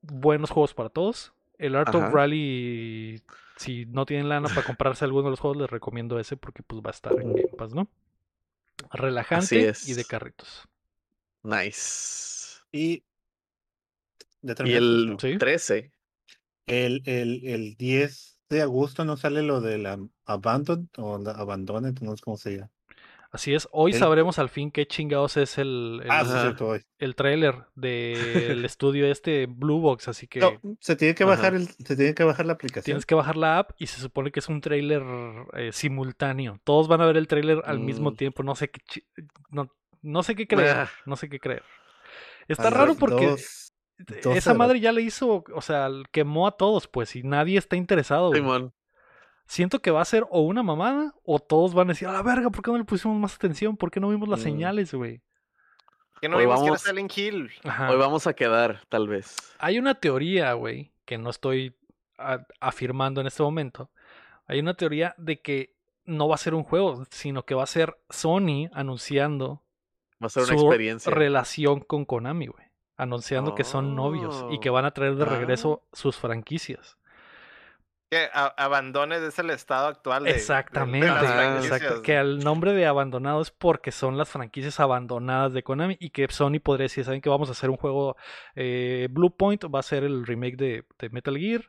[0.02, 1.34] buenos juegos para todos.
[1.57, 2.07] El Art Ajá.
[2.10, 3.22] of Rally,
[3.56, 6.82] si no tienen lana para comprarse alguno de los juegos, les recomiendo ese porque pues
[6.82, 7.88] va a estar en Game Pass, ¿no?
[8.91, 9.88] Relajante es.
[9.88, 10.68] y de carritos.
[11.44, 12.60] Nice.
[12.72, 13.03] Y,
[14.66, 15.20] Y el ¿no?
[15.20, 15.38] Sí.
[15.38, 15.92] 13.
[16.68, 22.00] el, el, el 10 de agosto no sale lo de la Abandon o la Abandoned,
[22.02, 22.72] no sé cómo se llama.
[23.32, 26.42] Así es, hoy El- sabremos al fin qué chingados es el, el, Ah, sí, Ajá.
[26.44, 26.82] cierto, hoy.
[27.00, 31.32] el trailer del estudio este Blue Box, así que No, se tiene que Ajá.
[31.36, 32.84] bajar el, se tiene que bajar la aplicación.
[32.86, 35.04] tienes que bajar la app y se supone que es un trailer
[35.54, 36.62] eh, simultáneo.
[36.64, 38.16] Todos van a ver el trailer al mismo Mm.
[38.16, 38.82] tiempo, no sé qué
[39.50, 39.70] no,
[40.02, 40.90] no sé qué creer, Ah.
[41.06, 41.64] no sé qué creer.
[42.48, 43.65] Está raro porque dos-
[44.34, 48.30] esa madre ya le hizo, o sea, quemó a todos, pues, y nadie está interesado.
[48.30, 48.42] güey.
[48.42, 48.74] Simón.
[49.48, 52.24] Siento que va a ser o una mamada o todos van a decir, a la
[52.24, 53.78] verga, ¿por qué no le pusimos más atención?
[53.78, 54.44] ¿Por qué no vimos las Mm.
[54.44, 55.22] señales, güey?
[56.20, 57.52] Que no Hoy vimos que era vamos- Silent Hill.
[57.64, 57.92] Ajá.
[57.92, 59.36] Hoy vamos a quedar, tal vez.
[59.60, 61.76] Hay una teoría, güey, que no estoy
[62.60, 63.92] afirmando en este momento,
[64.48, 67.68] hay una teoría de que no va a ser un juego, sino que va a
[67.68, 69.64] ser Sony anunciando
[70.24, 71.12] Va a ser una su experiencia.
[71.14, 72.65] relación con Konami, güey.
[72.98, 74.74] Anunciando que son novios y que Oh.
[74.74, 75.28] van a traer de Ah.
[75.28, 76.98] regreso sus franquicias.
[78.12, 81.08] Que abandones es el estado actual de, de- de Exactamente.
[81.08, 81.82] franquicias.
[81.82, 86.12] Exacto, que el nombre de abandonado es porque son las franquicias abandonadas de Konami y
[86.12, 88.16] que Sony podría decir, ¿saben que vamos a hacer un juego
[88.56, 89.66] eh, Blue Point?
[89.74, 91.62] Va a ser el remake de, de Metal Gear.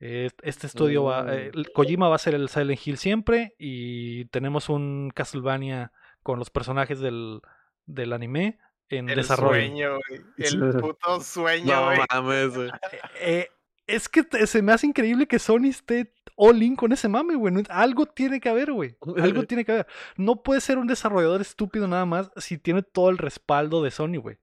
[0.00, 1.62] eh, Este estudio va, eh, Mm.
[1.72, 5.92] Kojima va a ser el Silent Hill siempre y tenemos un Castlevania
[6.24, 7.40] con los personajes del,
[7.86, 8.58] del anime
[8.88, 9.50] en El desarrollo.
[9.60, 10.20] sueño, güey.
[10.38, 11.98] El puto sueño, No güey.
[12.10, 12.70] mames, güey.
[13.20, 13.48] Eh,
[13.86, 17.54] es que se me hace increíble que Sony esté all in con ese mame, güey.
[17.68, 18.96] Algo tiene que haber, güey.
[19.22, 19.86] Algo tiene que haber.
[20.16, 24.16] No puede ser un desarrollador estúpido nada más si tiene todo el respaldo de Sony,
[24.18, 24.38] güey.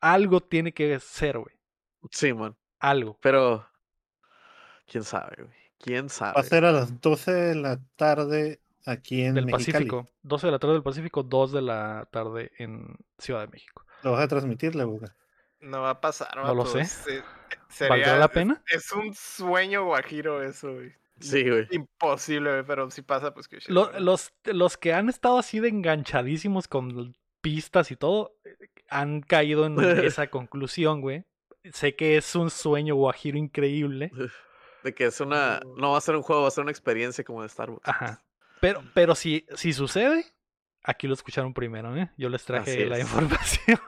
[0.00, 1.54] Algo tiene que ser, güey.
[2.10, 2.56] Sí, man.
[2.78, 3.18] Algo.
[3.20, 3.66] Pero.
[4.86, 5.56] ¿Quién sabe, güey?
[5.78, 6.32] ¿Quién sabe?
[6.34, 9.86] Va a ser a las 12 de la tarde aquí en Del Mexicali.
[9.86, 10.06] Pacífico.
[10.22, 13.84] 12 de la tarde del Pacífico, 2 de la tarde en Ciudad de México.
[14.02, 15.14] Lo vas a transmitir, la boca.
[15.60, 16.84] No va a pasar, No lo sé.
[16.84, 17.22] se-
[17.88, 18.62] ¿Valdrá sería- la pena?
[18.68, 20.92] Es, es un sueño guajiro eso, güey.
[21.20, 21.66] Sí, güey.
[21.70, 25.68] Imposible, güey, pero si pasa, pues que Lo- los, los que han estado así de
[25.68, 28.36] enganchadísimos con pistas y todo,
[28.90, 29.76] han caído en
[30.14, 31.24] esa conclusión, güey.
[31.72, 34.10] Sé que es un sueño guajiro increíble.
[34.84, 35.60] De que es una.
[35.76, 37.82] No va a ser un juego, va a ser una experiencia como de Star Wars.
[37.84, 38.22] Ajá.
[38.66, 40.24] Pero, pero si, si sucede,
[40.82, 42.10] aquí lo escucharon primero, ¿eh?
[42.16, 43.02] Yo les traje Así la es.
[43.04, 43.78] información.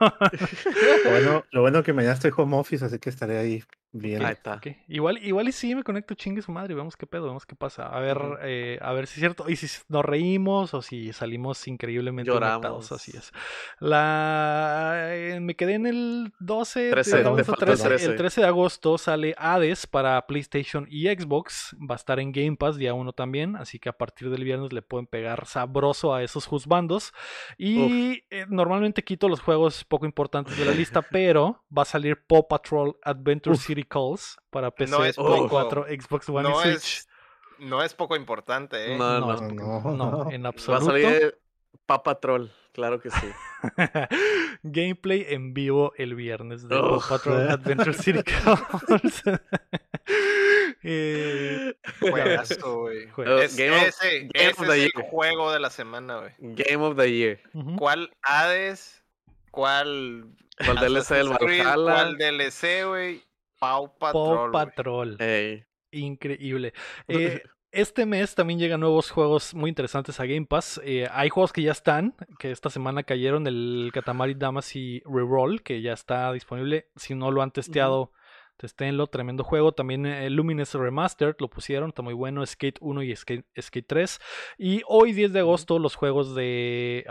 [1.03, 4.25] Lo bueno, lo bueno que mañana estoy home office, así que estaré ahí bien.
[4.25, 4.55] Ahí está.
[4.55, 7.55] Ok, Igual, igual y sí me conecto chingue su madre, vemos qué pedo, vemos qué
[7.55, 7.87] pasa.
[7.87, 9.49] A ver, eh, a ver si es cierto.
[9.49, 13.31] Y si nos reímos o si salimos increíblemente conectados, así es.
[13.79, 18.05] La eh, me quedé en el 12 de 13, te agosto, falta 13, 13.
[18.05, 21.75] El 13 de agosto sale Hades para PlayStation y Xbox.
[21.79, 23.55] Va a estar en Game Pass día 1 también.
[23.55, 27.13] Así que a partir del viernes le pueden pegar sabroso a esos juzbandos.
[27.57, 32.21] Y eh, normalmente quito los juegos poco importantes de la lista, pero va a salir
[32.25, 33.65] Paw Patrol Adventure Uf.
[33.65, 35.49] City Calls para PC, No es Play poco.
[35.49, 36.75] 4, Xbox One no y Switch.
[36.75, 37.07] es,
[37.59, 38.97] no es poco importante, ¿eh?
[38.97, 39.33] No, No, no.
[39.35, 40.85] es No, poco- no, en Va a absoluto.
[40.85, 41.37] salir
[41.85, 43.27] Papa Troll, claro que sí.
[44.63, 47.51] Gameplay en vivo el viernes de Oh, Paw Patrol eh.
[47.51, 49.23] Adventure City Calls.
[50.81, 53.07] Eh, Juegazo, güey.
[53.43, 55.09] Es- Game of- ese Game ese of es the el Year.
[55.09, 56.31] juego de la semana, güey.
[56.39, 57.41] Game of the Year.
[57.77, 59.03] ¿Cuál Hades?
[59.51, 60.25] ¿Cuál
[60.63, 61.29] ¿Cuál DLC del?
[61.29, 61.73] Valhalla?
[61.75, 63.23] ¿Cuál DLC, güey?
[63.59, 64.51] Paw Paw Patrol.
[64.51, 64.51] güey.
[64.51, 65.17] Patrol.
[65.91, 66.73] Increíble.
[67.07, 67.41] Eh,
[67.71, 70.81] este mes también llegan nuevos juegos muy interesantes a Game Pass.
[70.83, 75.81] Eh, hay juegos que ya están, que esta semana cayeron, el Katamari Damacy Reroll, que
[75.81, 76.89] ya está disponible.
[76.95, 78.11] Si no lo han testeado,
[78.57, 79.71] testéenlo, tremendo juego.
[79.71, 82.45] También eh, Lumines Remastered lo pusieron, está muy bueno.
[82.45, 84.19] Skate 1 y Skate, Skate 3.
[84.57, 87.05] Y hoy, 10 de agosto, los juegos de...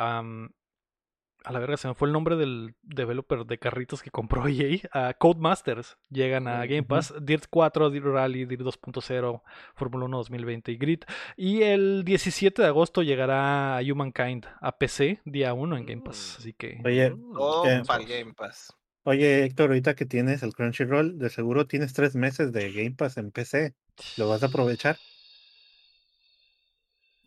[1.44, 4.78] a la verga, se me fue el nombre del developer de carritos que compró EA.
[4.93, 6.82] a Codemasters llegan a Game.
[6.82, 7.15] Pass.
[7.20, 9.43] Dirt 4, Dirt Rally, Dirt 2.0,
[9.74, 11.01] Fórmula 1 2020 y Grid.
[11.36, 16.35] Y el 17 de agosto llegará Humankind a PC, día 1 en Game Pass.
[16.36, 16.40] Mm.
[16.40, 16.78] Así que.
[16.85, 18.74] Oye, Eh, para Game Pass.
[19.05, 23.16] oye, Héctor, ahorita que tienes el Crunchyroll, de seguro tienes tres meses de Game Pass
[23.16, 23.74] en PC.
[24.16, 24.97] ¿Lo vas a aprovechar?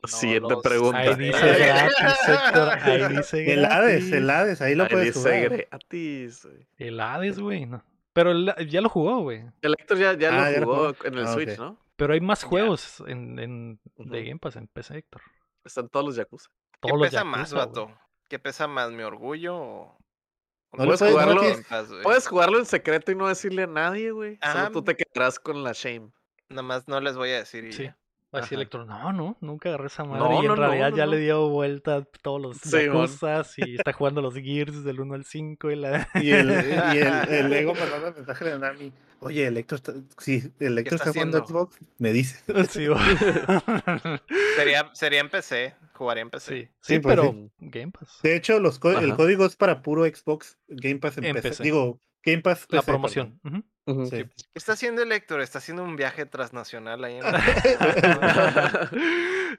[0.02, 0.98] No Siguiente pregunta.
[1.00, 1.96] Ahí dice gratis,
[2.28, 2.70] Héctor.
[2.82, 4.12] Ahí dice El Hades, gratis.
[4.14, 5.68] el Hades, ahí lo Ahí puedes dice jugar.
[5.70, 6.68] gratis, güey.
[6.78, 7.66] El Hades, güey.
[7.68, 7.84] no.
[8.14, 9.44] Pero el- ya lo jugó, güey.
[9.62, 11.58] El Héctor ya, ya Ah, ya lo lo jugó en el Ah, Switch.
[11.58, 11.78] ¿no?
[11.96, 14.10] Pero hay más juegos en, en- de Ujú.
[14.28, 15.22] Game Pass en PC, Héctor.
[15.64, 16.50] Están todos los Yakuza.
[16.82, 17.92] ¿Qué Todos pesa más, vato?
[18.28, 19.98] ¿Qué pesa más, mi orgullo o...?
[20.74, 21.42] No puedes puedes jugar, jugarlo
[21.90, 22.04] güey?
[22.04, 24.40] Puedes jugarlo en secreto y no decirle a nadie, güey.
[24.42, 26.10] Solo tú te quedarás con la shame.
[26.50, 27.90] Nada más no les voy a decir y Sí.
[28.34, 28.56] Va a decir.
[28.58, 30.20] Electro, no, no, nunca agarré esa madre.
[30.24, 31.12] No, y en no, realidad no, ya no.
[31.12, 32.86] le dio vuelta a todos los Sí.
[32.86, 36.08] Yakuzas y está jugando los Gears del 1 al 5 y la...
[36.16, 38.94] Y el, y el, el Lego me manda mensaje de Nami.
[39.20, 41.46] Oye, el Héctor está, si el Héctor está está jugando?
[41.46, 42.40] Xbox, me dice.
[42.70, 42.88] Sí,
[44.56, 46.52] Sería, sería en PC, jugaría en PC.
[46.56, 47.52] sí, Sí, sí, pues pero sí.
[47.60, 48.20] Game Pass.
[48.24, 51.50] De hecho, los el código es para puro Xbox Game Pass en, En PC.
[51.50, 51.64] PC.
[51.64, 53.40] Digo, Game Pass La promoción.
[54.10, 54.10] Sí.
[54.12, 55.42] ¿Qué está haciendo el Héctor?
[55.42, 57.24] Está haciendo un viaje transnacional ahí en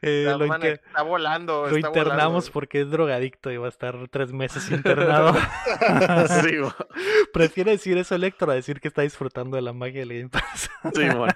[0.01, 1.67] Eh, Está, lo, man- inter- está volando.
[1.69, 2.53] lo está internamos volando.
[2.53, 5.35] porque es drogadicto y va a estar tres meses internado.
[6.43, 6.57] sí,
[7.33, 10.29] Prefiere decir eso el Héctor a decir que está disfrutando de la magia del Game
[10.29, 10.71] Pass.
[10.95, 11.27] sí, mo.
[11.27, 11.33] Lo,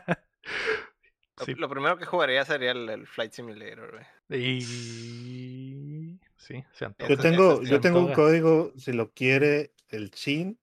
[1.45, 1.55] Sí.
[1.55, 4.41] lo primero que jugaría sería el, el Flight Simulator, güey.
[4.43, 6.19] Y...
[6.39, 7.11] Sí, se antoja.
[7.11, 10.59] Yo tengo, yo tengo un código, si lo quiere el Chin,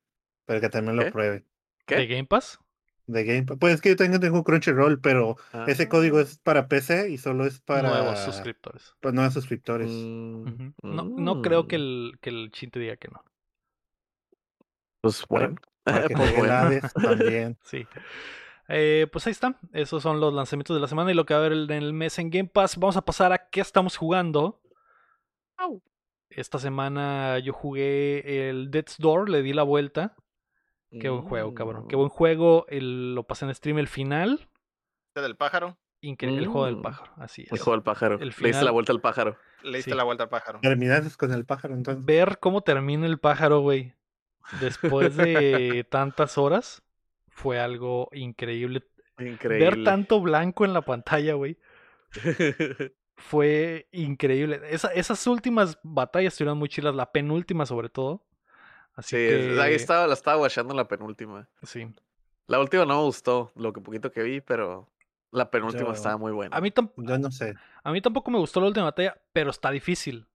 [0.45, 1.11] para que también lo ¿Qué?
[1.11, 1.45] pruebe.
[1.85, 1.95] ¿Qué?
[1.95, 2.59] ¿De Game Pass?
[3.05, 3.57] de Game Pass.
[3.59, 5.35] Pues es que yo tengo, tengo Crunchyroll, pero
[5.67, 6.21] ese código Ah.
[6.21, 8.95] es para PC y solo es para Nuevos suscriptores.
[9.01, 9.89] pues, nuevos suscriptores.
[9.91, 10.69] Mm.
[10.83, 11.81] No, no creo que mm.
[11.81, 13.23] el, que el chin te diga que no.
[15.01, 15.55] Pues bueno.
[15.83, 16.79] Para que pues bueno.
[17.01, 17.57] También.
[17.63, 17.85] Sí.
[18.69, 19.57] Eh, pues ahí están.
[19.73, 21.91] Esos son los lanzamientos de la semana y lo que va a haber en el
[21.91, 22.77] mes en Game Pass.
[22.77, 24.61] Vamos a pasar a qué estamos jugando.
[26.29, 30.15] Esta semana yo jugué el Death's Door, le di la vuelta.
[30.99, 31.87] Qué buen juego, cabrón.
[31.87, 31.99] Qué Mm.
[31.99, 32.65] buen juego.
[32.69, 34.47] el- lo pasé en stream el final.
[35.09, 35.77] Este del pájaro.
[36.01, 36.41] Increíble.
[36.41, 36.81] El juego del Mm.
[36.81, 37.11] pájaro.
[37.17, 37.61] Así El es.
[37.61, 38.15] juego del pájaro.
[38.15, 39.37] El Le diste la vuelta al pájaro.
[39.63, 39.97] Le diste Sí.
[39.97, 40.59] la vuelta al pájaro.
[40.61, 42.03] Terminaste con el pájaro entonces.
[42.05, 43.93] Ver cómo termina el pájaro, güey.
[44.59, 46.83] Después de tantas horas.
[47.29, 48.83] Fue algo increíble.
[49.17, 49.65] Increíble.
[49.69, 51.57] Ver tanto blanco en la pantalla, güey.
[53.15, 54.59] Fue increíble.
[54.69, 56.95] Esa- esas últimas batallas estuvieron muy chilas.
[56.95, 58.25] La penúltima, sobre todo.
[58.95, 59.57] Así sí, que.
[59.61, 61.49] ahí estaba, la estaba guachando la penúltima.
[61.63, 61.87] Sí.
[62.47, 64.89] La última no me gustó, lo que poquito que vi, pero
[65.31, 66.55] la penúltima Yo- estaba muy buena.
[66.55, 67.55] A mí, tam- Yo no sé.
[67.83, 70.27] a mí tampoco me gustó la última batalla, pero está difícil.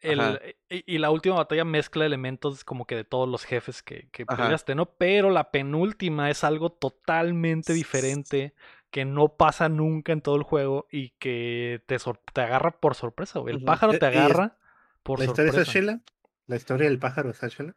[0.00, 0.38] El- Ajá.
[0.68, 4.24] y, y la última batalla mezcla elementos como que de todos los jefes que, que
[4.26, 4.86] peleaste, ¿no?
[4.86, 8.54] Pero la penúltima es algo totalmente diferente
[8.90, 12.94] que no pasa nunca en todo el juego y que te, sor- te agarra por
[12.94, 13.54] sorpresa, güey.
[13.56, 14.56] El pájaro Eh, te agarra
[15.02, 15.62] por ¿La historia sorpresa.
[15.62, 16.00] es Ashela?
[16.46, 17.74] ¿La historia del pájaro es Ashela?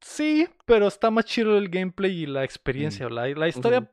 [0.00, 3.08] Sí, pero está más chido el gameplay y la experiencia.
[3.08, 3.90] La, la historia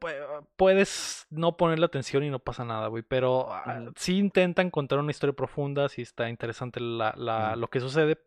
[0.58, 3.04] puedes no ponerle atención y no pasa nada, güey.
[3.04, 3.94] Pero ah, Ujú.
[3.96, 8.18] sí intentan contar una historia profunda, sí está interesante la, la- lo que sucede.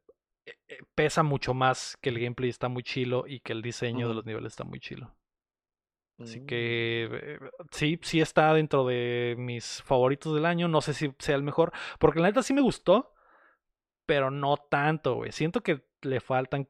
[0.47, 4.09] eh, eh, Pesa mucho más que el gameplay está muy chilo y que el diseño
[4.09, 5.15] de los niveles está muy chilo.
[6.19, 6.47] Así Mm.
[6.47, 7.39] que eh,
[7.71, 10.69] sí, sí está dentro de mis favoritos del año.
[10.69, 13.13] No sé si sea el mejor, porque la neta sí me gustó,
[14.07, 15.33] pero no tanto, güey.
[15.33, 16.69] Siento que le faltan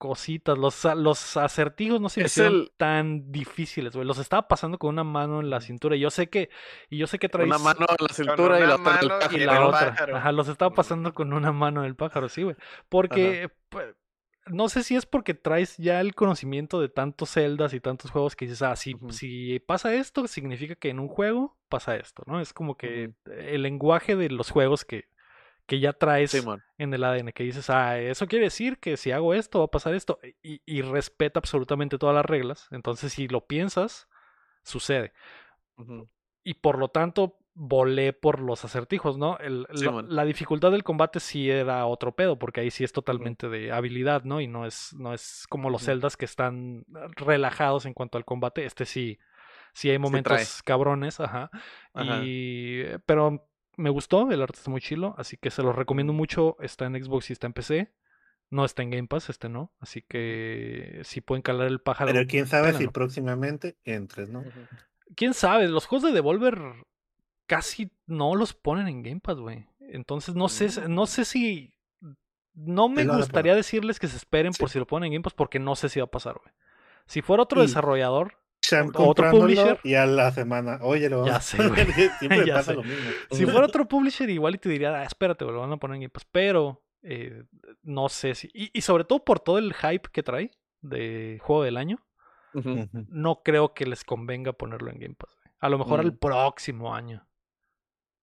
[0.00, 0.58] cositas.
[0.58, 4.04] Los, los acertijos no se me Es hicieron el- tan difíciles, güey.
[4.04, 5.94] Los estaba pasando con una mano en la cintura.
[5.94, 6.50] Y yo sé que,
[6.88, 9.08] y yo sé que traes Una mano en la cintura y la otra en el
[9.08, 9.36] mano pájaro.
[9.36, 9.90] y la otra.
[9.90, 10.16] pájaro.
[10.16, 12.56] Ajá, los estaba pasando con una mano en el pájaro, sí, güey.
[12.88, 13.94] Porque pues,
[14.46, 18.34] no sé si es porque traes ya el conocimiento de tantos celdas y tantos juegos
[18.34, 22.40] que dices, ah, si, si pasa esto, significa que en un juego pasa esto, ¿no?
[22.40, 25.04] Es como que el lenguaje de los juegos que,
[25.70, 26.62] que ya traes Simón.
[26.78, 29.70] en el ADN, que dices, ah, eso quiere decir que si hago esto va a
[29.70, 32.66] pasar esto, y, y respeta absolutamente todas las reglas.
[32.72, 34.08] Entonces, si lo piensas,
[34.64, 35.12] sucede
[36.42, 39.36] y por lo tanto volé por los acertijos, ¿no?
[39.38, 39.66] El-
[40.08, 44.24] la dificultad del combate sí era otro pedo, porque ahí sí es totalmente de habilidad,
[44.24, 44.40] ¿no?
[44.40, 45.86] Y no es, no es como los Ujú.
[45.92, 46.84] celdas que están
[47.16, 48.64] relajados en cuanto al combate.
[48.64, 49.18] Este sí,
[49.74, 51.50] sí hay momentos cabrones, ajá.
[51.94, 52.22] Ajá.
[52.24, 53.49] Y, pero
[53.80, 56.56] me gustó, el arte está muy chilo, así que se los recomiendo mucho.
[56.60, 57.92] Está en Xbox y está en PC.
[58.50, 59.72] No está en Game Pass, este no.
[59.78, 62.12] Así que si pueden calar el pájaro.
[62.12, 64.44] Pero quién sabe si próximamente entres, ¿no?
[65.16, 66.60] Quién sabe, los juegos de Devolver
[67.46, 69.66] casi no los ponen en Game Pass, güey.
[69.80, 71.06] Entonces no sé, si- no Mm.
[71.06, 71.74] sé si
[72.54, 75.58] no me gustaría decirles que se esperen por si lo ponen en Game Pass porque
[75.60, 76.52] no sé si va a pasar, güey.
[77.06, 78.39] Si fuera otro Y- desarrollador,
[78.70, 79.78] Sean Otro publisher.
[79.84, 81.84] y a la semana, oye, lo Ya vamos sé, a güey.
[81.86, 82.74] poner", Siempre Ya pasa sé.
[82.76, 83.10] lo mismo.
[83.32, 85.96] si fuera otro publisher igual y te diría, ah, espérate, güey, lo van a poner
[85.96, 87.44] en Game Pass, pero eh,
[87.82, 90.50] no sé si y, y sobre todo por todo el hype que trae
[90.82, 91.98] de juego del año,
[92.52, 95.36] no creo que les convenga ponerlo en Game Pass.
[95.42, 95.54] güey.
[95.60, 96.16] A lo mejor al Mm.
[96.18, 97.26] próximo año.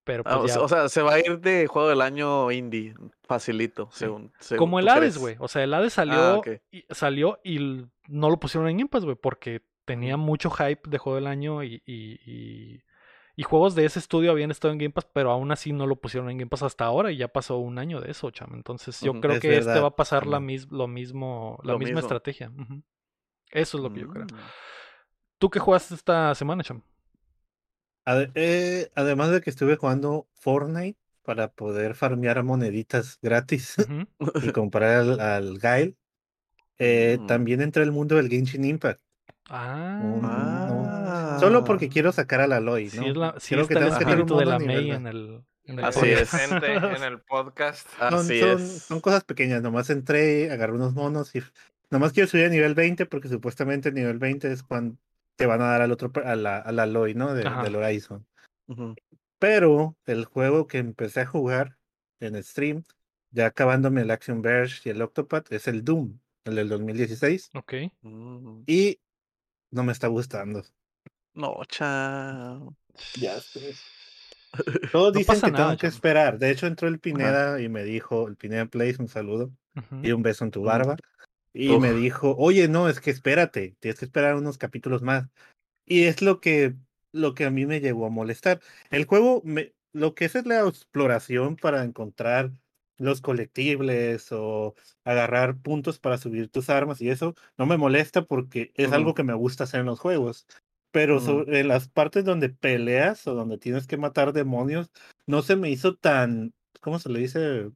[0.04, 2.50] Pero pues Ah, ya- sea, o sea, se va a ir de juego del año
[2.52, 2.94] indie,
[3.24, 4.00] facilito, Sí.
[4.06, 5.36] según, según Como el Hades, güey.
[5.40, 6.42] O sea, el Hades salió, Ah,
[6.72, 11.00] y, salió y no lo pusieron en Game Pass, güey, porque tenía mucho hype de
[11.00, 12.84] juego del año y, y, y-
[13.40, 15.96] y juegos de ese estudio habían estado en Game Pass, pero aún así no lo
[15.98, 18.52] pusieron en Game Pass hasta ahora y ya pasó un año de eso, cham.
[18.56, 21.74] Entonces yo creo Es que este verdad, va a pasar la mis- lo mismo, la
[21.74, 22.00] Lo misma mismo.
[22.02, 22.52] estrategia.
[23.52, 24.26] Eso es lo que yo creo.
[24.26, 24.38] Mm.
[25.40, 26.82] ¿Tú qué jugaste esta semana, cham?
[28.36, 33.76] Eh, además de que estuve jugando Fortnite para poder farmear moneditas gratis
[34.44, 35.98] y comprar al, al Gael,
[36.80, 37.28] eh, Mm.
[37.28, 39.02] también entré al mundo del Genshin Impact.
[39.50, 41.38] Ah, No, Ah.
[41.40, 43.08] Solo porque quiero sacar a la Aloy, sí, ¿no?
[43.08, 44.92] es la, sí Creo está que el tengo que tener un de la nivel May
[44.92, 46.34] en el, en el Así podcast.
[46.34, 46.52] es.
[46.52, 47.88] En el podcast.
[47.98, 48.82] Son, Así son- es.
[48.84, 51.42] son cosas pequeñas, nomás entré, agarré unos monos y
[51.90, 54.98] nomás quiero subir a nivel 20 porque supuestamente nivel 20 es cuando
[55.38, 57.34] te van a dar al otro, a la, a la Aloy, ¿no?
[57.34, 58.26] De- del Horizon.
[58.68, 58.96] Ujú.
[59.40, 61.78] Pero el juego que empecé a jugar
[62.20, 62.84] en stream,
[63.32, 67.74] ya acabándome el Action Verge y el Octopath, es el Doom, el del 2016, Ok.
[68.02, 68.64] Mm.
[68.66, 69.00] y
[69.72, 70.64] no me está gustando.
[71.34, 72.76] No, chao.
[73.20, 73.76] Ya sé.
[74.92, 76.40] Todos No dicen que nada, tengo que esperar.
[76.40, 79.52] De hecho, entró el Pineda y me dijo, el Pineda Place, un saludo
[80.02, 80.98] y un beso en tu barba.
[81.54, 81.82] Y Uf.
[81.82, 85.28] me dijo, oye, no, es que espérate, tienes que esperar unos capítulos más.
[85.86, 86.76] Y es lo que,
[87.12, 88.62] lo que a mí me llegó a molestar.
[88.90, 92.52] El juego, me, lo que es es la exploración para encontrar
[92.98, 98.72] los colectibles o agarrar puntos para subir tus armas y eso no me molesta porque
[98.76, 100.46] es algo que me gusta hacer en los juegos.
[100.92, 101.26] Pero Ujú.
[101.26, 104.90] sobre en las partes donde peleas o donde tienes que matar demonios,
[105.28, 107.70] no se me hizo tan, ¿cómo se le dice?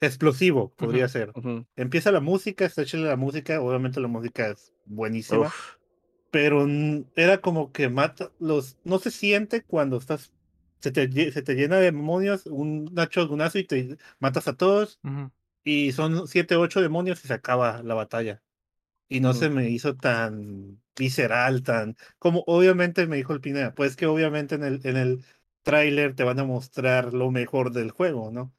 [0.00, 1.32] Explosivo, podría ser.
[1.76, 5.76] Empieza la música, está chila la música, obviamente la música es buenísima, Uf.
[6.30, 6.66] pero
[7.16, 10.32] era como que mata los, no se siente cuando estás,
[10.80, 15.30] se te, se te llena de demonios, un nacho y te matas a todos, Ujú.
[15.64, 18.42] y son siete, ocho demonios y se acaba la batalla.
[19.08, 23.96] Y no se me hizo tan visceral, tan, como obviamente me dijo el Pineda, pues
[23.96, 25.24] que obviamente en el, en el
[25.62, 28.54] tráiler te van a mostrar lo mejor del juego, ¿no?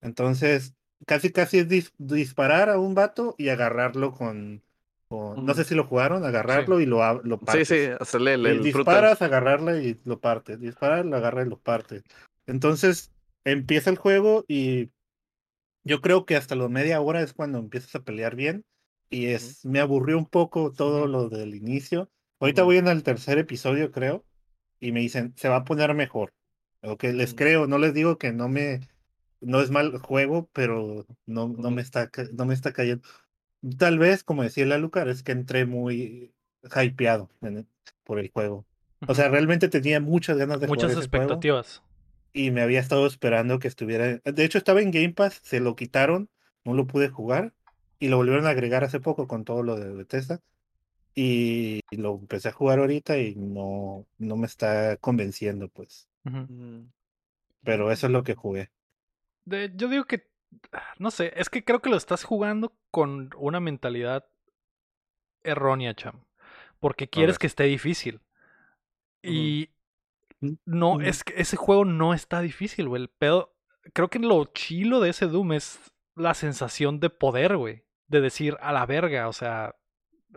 [0.00, 0.74] Entonces,
[1.06, 4.64] casi casi es dis- disparar a un vato y agarrarlo con,
[5.10, 7.68] con- no sé si lo jugaron, agarrarlo y lo, lo Sí, partes.
[7.68, 10.60] sí, hacerle el, el disparas, agarrarla y lo partes.
[10.60, 12.04] Disparas, lo agarras y lo partes.
[12.46, 13.12] Entonces,
[13.44, 14.90] empieza el juego y
[15.82, 18.64] yo creo que hasta la media hora es cuando empiezas a pelear bien.
[19.10, 21.08] Y es, me aburrió un poco todo Ujú.
[21.08, 22.08] lo del inicio.
[22.38, 22.68] Ahorita Ujú.
[22.68, 24.24] voy en el tercer episodio, creo.
[24.78, 26.32] Y me dicen, se va a poner mejor.
[26.82, 27.36] Ok, les Ujú.
[27.36, 28.80] creo, no les digo que no me,
[29.40, 33.02] no es mal juego, pero no, no me está, no me está cayendo.
[33.78, 36.32] Tal vez, como decía la Lucar, es que entré muy
[36.82, 37.66] hypeado en el-
[38.04, 38.64] por el juego.
[39.06, 41.82] O sea, realmente tenía muchas ganas de Muchas jugar ese juego expectativas.
[42.32, 44.18] y me había estado esperando que estuviera.
[44.18, 46.28] De hecho, estaba en Game Pass, se lo quitaron,
[46.64, 47.52] no lo pude jugar
[47.98, 50.40] y lo volvieron a agregar hace poco con todo lo de Bethesda.
[51.14, 56.08] Y lo empecé a jugar ahorita y no, no me está convenciendo, pues.
[56.24, 56.86] Ujú.
[57.64, 58.70] Pero eso es lo que jugué.
[59.44, 60.29] De- yo digo que,
[60.98, 64.24] no sé, es que creo que lo estás jugando con una mentalidad
[65.42, 66.24] errónea, cham.
[66.78, 68.20] Porque quieres que esté difícil.
[69.22, 69.70] Y
[70.64, 73.02] no, es que ese juego no está difícil, güey.
[73.02, 73.54] El pedo,
[73.92, 75.78] creo que lo chilo de ese Doom es
[76.14, 77.84] la sensación de poder, güey.
[78.08, 79.76] De decir, a la verga, o sea,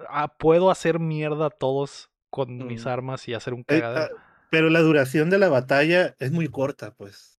[0.10, 4.18] ah, puedo hacer mierda a todos con mis armas y hacer un Eh, cagadero.
[4.18, 7.33] ah, pero la duración de la batalla es muy corta, pues.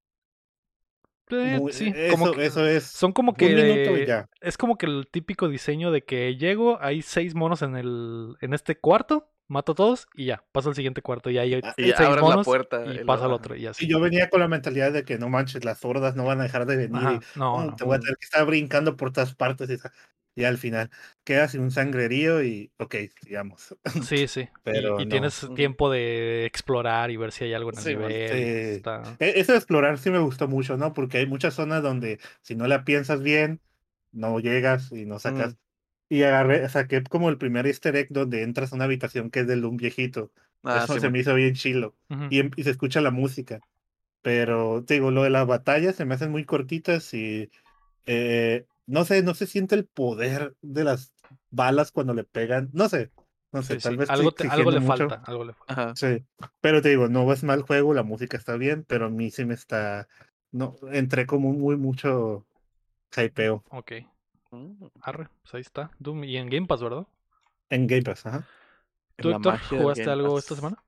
[1.30, 2.84] Eh, Muy- sí, eso, como que- eso es.
[2.84, 4.28] Son como que un minuto y ya.
[4.40, 8.52] es como que el típico diseño de que llego, hay seis monos en el en
[8.54, 11.74] este cuarto, mato a todos y ya, paso al siguiente cuarto y ahí hay Ah,
[11.76, 12.84] Y seis abres la puerta.
[12.86, 13.84] y lo- pasa al otro y así.
[13.84, 16.44] Y yo venía con la mentalidad de que no manches, las hordas no van a
[16.44, 16.96] dejar de venir.
[16.96, 17.76] Ajá, y, no, "Oh, no.
[17.76, 19.68] Te voy a tener que estar brincando por todas partes.
[19.70, 19.78] Y,
[20.34, 20.90] y al final
[21.24, 23.76] quedas sin un sangrerío y, ok, digamos.
[24.02, 24.40] Sí, sí.
[24.42, 25.10] Y- Pero y, no.
[25.10, 28.12] tienes tiempo de explorar y ver si hay algo en el Sí, nivel.
[28.12, 28.76] sí.
[28.76, 30.92] está- E- Eso de explorar sí me gustó mucho, ¿no?
[30.92, 33.60] Porque hay muchas zonas donde si no la piensas bien,
[34.12, 35.54] no llegas y no sacas.
[35.54, 35.56] Mm.
[36.10, 39.46] Y agarré, saqué como el primer easter egg donde entras a una habitación que es
[39.46, 40.32] de un viejito.
[40.62, 41.96] Ah, Eso sí, se me hizo bien chilo.
[42.30, 43.60] Y, em- y se escucha la música.
[44.22, 47.50] Pero te digo, lo de las batallas se me hacen muy cortitas y
[48.06, 51.12] eh, no sé, no se siente el poder de las
[51.50, 52.70] balas cuando le pegan.
[52.72, 53.10] No sé,
[53.52, 53.98] no sé, Sí, tal sí.
[53.98, 55.08] vez Algo, te- algo le mucho.
[55.08, 55.72] falta, algo le falta.
[55.72, 55.94] Ajá.
[55.96, 56.24] Sí,
[56.60, 59.44] pero te digo, no es mal juego, la música está bien, pero a mí sí
[59.44, 60.08] me está,
[60.50, 62.46] no, entré como muy mucho
[63.16, 63.92] hypeo Ok,
[64.50, 64.86] Mm.
[65.00, 65.90] arre, pues ahí está.
[65.98, 67.06] Doom y en Game Pass, ¿verdad?
[67.70, 68.44] en Game Pass, ajá.
[69.16, 70.44] ¿Tú, Héctor, jugaste algo Pass.
[70.44, 70.82] esta semana?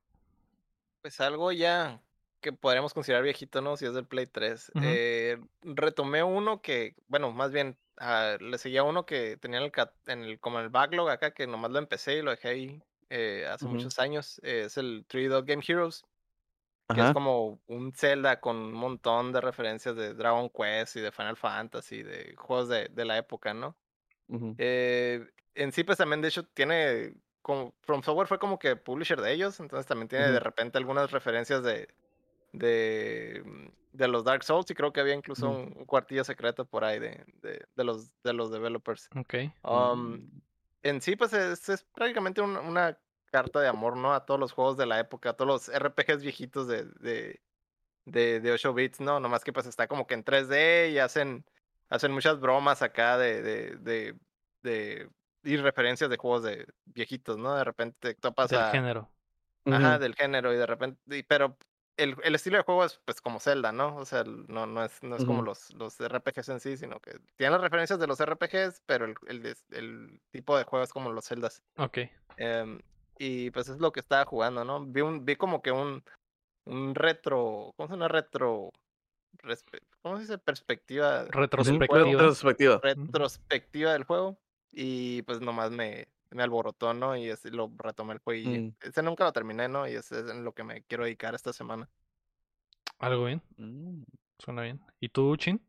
[1.03, 2.03] Pues algo ya
[2.41, 3.77] que podríamos considerar viejito, ¿no?
[3.77, 4.71] Si es del Play 3.
[4.75, 4.85] Ujú.
[4.85, 7.77] Eh, retomé uno que, bueno, más bien,
[8.41, 11.33] le seguía uno que tenía en el, cat- en el, como en el backlog acá,
[11.35, 14.41] que nomás lo empecé y lo dejé ahí eh, hace muchos años.
[14.43, 16.05] eh, es el Three Dog Game Heroes,
[16.93, 21.13] que es como un Zelda con un montón de referencias de Dragon Quest y de
[21.13, 23.77] Final Fantasy, de juegos de, de la época, ¿no?
[24.59, 27.15] Eh, en sí, pues también, de hecho, tiene.
[27.43, 31.13] Como, From Software fue como que publisher de ellos, entonces también tiene de repente algunas
[31.13, 31.89] referencias de,
[32.53, 36.85] de, mm, de los Dark Souls y creo que había incluso un, cuartillo secreto por
[36.85, 39.09] ahí de, de, de los, de los developers.
[39.17, 39.35] Ok.
[39.63, 40.43] Um, Mm.
[40.83, 42.99] en sí, pues es, es prácticamente un- una
[43.31, 44.15] carta de amor, ¿no?
[44.15, 47.41] A todos los juegos de la época, a todos los RPGs viejitos de, de,
[48.05, 49.19] de, de 8 bits, ¿no?
[49.21, 51.45] Nomás que pues está como que en 3D y hacen,
[51.89, 54.15] hacen muchas bromas acá de, de, de,
[54.63, 55.11] de-
[55.43, 57.55] y referencias de juegos de viejitos, ¿no?
[57.57, 58.71] De repente te topas Del a...
[58.71, 59.11] género.
[59.65, 61.57] Ajá, del género y de repente, y- pero
[61.97, 63.97] el, el estilo de juego es pues como Zelda, ¿no?
[63.97, 67.19] O sea, no, no es, no es como los, los RPGs en sí, sino que
[67.37, 71.11] tiene las referencias de los RPGs, pero el, el, el tipo de juego es como
[71.13, 71.63] los Zeldas.
[71.79, 71.99] Ok.
[72.37, 72.81] Em,
[73.19, 74.85] y pues es lo que estaba jugando, ¿no?
[74.85, 76.05] Vi, un, vi como que un,
[76.67, 78.09] un retro, ¿cómo se llama?
[78.09, 78.71] Retro,
[79.39, 80.39] respe- ¿cómo se dice?
[80.39, 81.25] Perspectiva.
[81.31, 82.05] Retrospectiva.
[82.05, 82.81] Retrospectiva.
[82.83, 84.39] retrospectiva del juego.
[84.73, 87.17] Y pues nomás me, me alborotó, ¿no?
[87.17, 88.75] Y lo retomé el juego y Mm.
[88.83, 89.87] ese nunca lo terminé, ¿no?
[89.89, 91.89] Y ese es en lo que me quiero dedicar esta semana.
[92.99, 94.03] Algo bien, Mm.
[94.39, 94.81] suena bien.
[95.01, 95.61] ¿Y tú, Chin?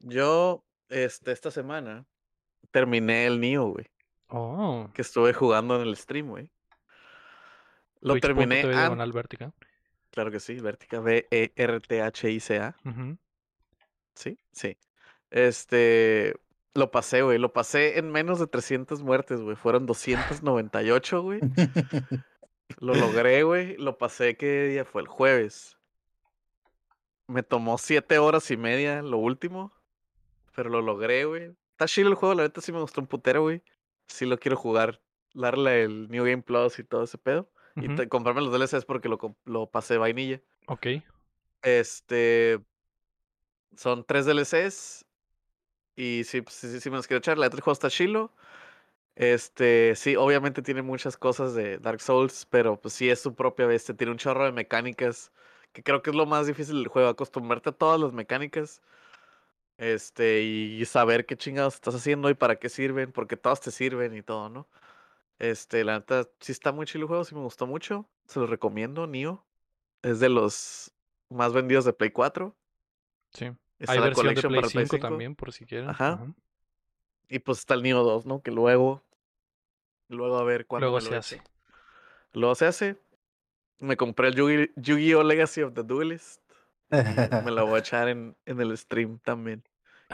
[0.00, 2.04] Yo, este, esta semana
[2.70, 3.86] terminé el Nio, güey.
[4.28, 6.50] Oh, Que estuve jugando en el stream, güey.
[8.00, 9.52] Lo terminé twitch.tv an- diagonal Vertica.
[10.10, 12.76] Claro que sí, Vertica, B-E-R-T-H-I-C-A.
[12.84, 13.18] Ujú.
[14.14, 14.76] Sí, sí.
[15.30, 16.34] Este,
[16.74, 17.38] lo pasé, güey.
[17.38, 19.56] Lo pasé en menos de 300 muertes, güey.
[19.56, 21.40] Fueron 298, güey.
[22.78, 23.76] Lo logré, güey.
[23.76, 25.02] Lo pasé, ¿qué día fue?
[25.02, 25.76] El jueves.
[27.26, 29.72] Me tomó siete horas y media lo último.
[30.54, 31.56] Pero lo logré, güey.
[31.72, 33.62] Está chido el juego, la neta sí me gustó un putero, güey.
[34.08, 35.00] Sí lo quiero jugar.
[35.34, 37.50] Darle el New Game Plus y todo ese pedo.
[37.76, 40.40] Y comprarme los DLCs porque lo, lo pasé vainilla.
[40.66, 40.86] Ok.
[41.62, 42.60] Este.
[43.76, 45.06] Son tres DLCs.
[46.00, 47.36] Y pues, sí, sí me los quiero echar.
[47.36, 48.32] La neta el juego está chilo.
[49.16, 53.66] Este, sí, obviamente tiene muchas cosas de Dark Souls, pero pues sí es su propia
[53.66, 53.94] bestia.
[53.96, 55.32] Tiene un chorro de mecánicas.
[55.72, 57.08] Que creo que es lo más difícil del juego.
[57.10, 58.80] Acostumbrarte a todas las mecánicas.
[59.78, 64.14] Este, y saber qué chingados estás haciendo y para qué sirven, porque todas te sirven
[64.16, 64.68] y todo, ¿no?
[65.38, 68.06] Este, la neta, sí está muy chido el juego, sí me gustó mucho.
[68.26, 69.44] Se lo recomiendo, Nio.
[70.02, 70.92] Es de los
[71.30, 72.54] más vendidos de Play 4.
[73.32, 73.50] Sí.
[73.80, 75.08] Está Hay la versión de collection Play para Play 5, 5.
[75.08, 75.88] también, por si quieren.
[75.88, 76.12] Ajá.
[76.12, 76.26] Ajá.
[77.28, 78.42] Y pues está el Nio 2, ¿no?
[78.42, 79.02] Que luego.
[80.08, 80.86] Luego a ver cuándo.
[80.86, 81.42] Luego se hace.
[82.32, 82.96] Luego se hace.
[83.78, 85.22] Me compré el Yu-Gi- Yu-Gi-Oh!
[85.22, 86.40] Legacy of the Duelist.
[86.90, 89.62] me lo voy a echar en, en el stream también.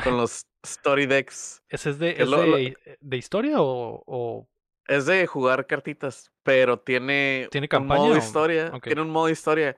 [0.05, 1.63] Con los Story Decks.
[1.69, 4.47] ¿Ese es de, Que es lo- lo- de, de historia o, o
[4.87, 8.71] Es de jugar cartitas, pero tiene, ¿Tiene un campaña modo o- historia.
[8.83, 9.77] Tiene un modo historia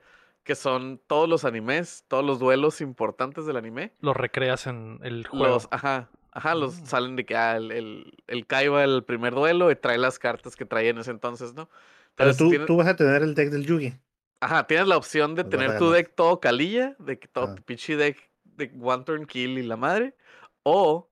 [0.49, 3.93] que son todos los animes, todos los duelos importantes del anime.
[4.01, 5.45] lo recreas en el juego?
[5.53, 6.85] Los, ajá, ajá, los Mm.
[6.87, 10.55] salen de que ah, el, el, el Kaiba el primer duelo y trae las cartas
[10.55, 11.69] que traía en ese entonces, ¿no?
[12.15, 13.93] Pero tú, tienes, tú vas a tener el deck del Yugi.
[14.41, 17.55] ajá, tienes la opción de Pues tener tu deck todo calilla, de que todo Ah.
[17.55, 20.15] tu pinche deck de One Turn Kill y la madre,
[20.63, 21.11] o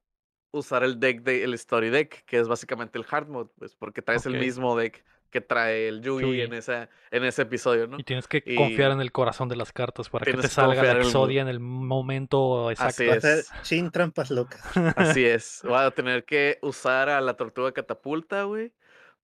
[0.51, 4.01] usar el deck de el Story Deck, que es básicamente el Hard Mode, pues, porque
[4.01, 6.41] traes el mismo deck que trae el Yugi, Yugi.
[6.41, 7.99] en esa en ese episodio, ¿no?
[7.99, 10.91] Y tienes que confiar en el corazón de las cartas para que te salga la
[10.91, 13.03] en el- Exodia en el momento exacto.
[13.11, 13.51] Así es.
[13.63, 14.61] sin trampas locas.
[14.95, 15.61] Así es.
[15.63, 18.71] Voy a tener que usar a la tortuga catapulta, güey,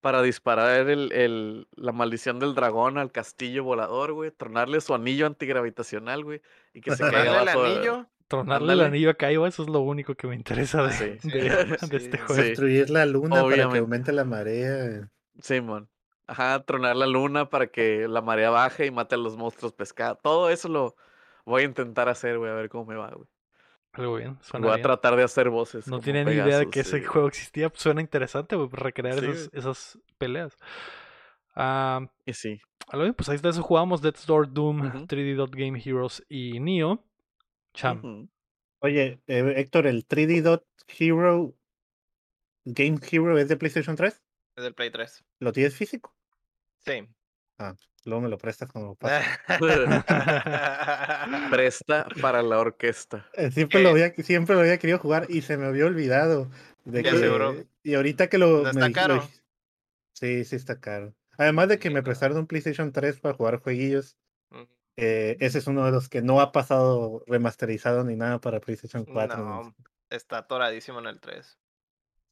[0.02, 4.32] para disparar el, el- la maldición del dragón al castillo volador, güey.
[4.32, 6.42] Tronarle su anillo antigravitacional, güey.
[6.74, 8.08] Y que se caiga el anillo.
[8.28, 11.30] Tronarle el anillo a Kaiba, eso es lo único que me interesa de, Sí.
[11.30, 12.42] de- Sí, de este juego.
[12.42, 15.08] Destruir la luna para que aumente la marea.
[15.40, 15.88] Simón.
[16.28, 20.20] Ajá, tronar la luna para que la marea baje y mate a los monstruos pescados.
[20.22, 20.96] Todo eso lo
[21.46, 23.28] voy a intentar hacer, güey, a ver cómo me va, güey.
[23.94, 24.84] Algo bien, suena Voy a bien.
[24.84, 25.88] tratar de hacer voces.
[25.88, 27.70] No tenía ni idea de que ese juego existía.
[27.70, 30.58] pues, Suena interesante, güey, recrear Sí, esas, peleas.
[31.56, 32.60] Ah, Y sí.
[32.88, 33.62] algo bien, pues ahí está eso.
[33.62, 35.06] Jugamos Death's Door, Doom, Ujú.
[35.06, 37.04] 3D Dot Game Heroes y Neo.
[37.74, 38.30] Cham.
[38.80, 41.54] Oye, eh, Héctor, ¿el 3D Dot Hero
[42.66, 44.22] Game Hero es de PlayStation 3?
[44.56, 45.24] Es del Play 3.
[45.40, 46.16] ¿Lo tienes físico?
[46.80, 47.08] Sí.
[48.06, 49.22] Luego me lo prestas como pasa.
[51.50, 53.26] Presta para la orquesta.
[53.34, 53.84] Eh, Siempre ¿Qué?
[53.84, 56.50] lo, había, siempre lo había querido jugar y se me había olvidado.
[56.84, 57.56] De Ya que, seguro.
[57.84, 58.64] Y ahorita que lo.
[58.64, 59.16] ¿No está me caro?
[59.16, 59.30] lo
[60.14, 61.14] sí, sí está caro.
[61.38, 64.18] Además de que me prestaron un PlayStation 3 para jugar jueguillos.
[64.96, 69.06] Eh, ese es uno de los que no ha pasado remasterizado ni nada para PlayStation
[69.06, 69.38] 4.
[69.38, 69.76] ni- No,
[70.12, 71.58] está atoradísimo en el 3.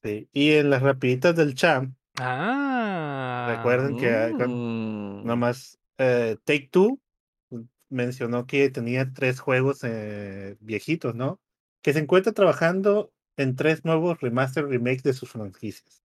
[0.04, 0.30] Sí.
[0.32, 3.54] Y en las rapiditas del champ, Ah.
[3.56, 5.26] recuerden que ah, Mm.
[5.26, 7.00] nomás eh, Take Two
[7.90, 11.40] mencionó que tenía tres juegos eh, viejitos, ¿no?
[11.82, 16.04] Que se encuentra trabajando en tres nuevos remaster remakes de sus franquicias.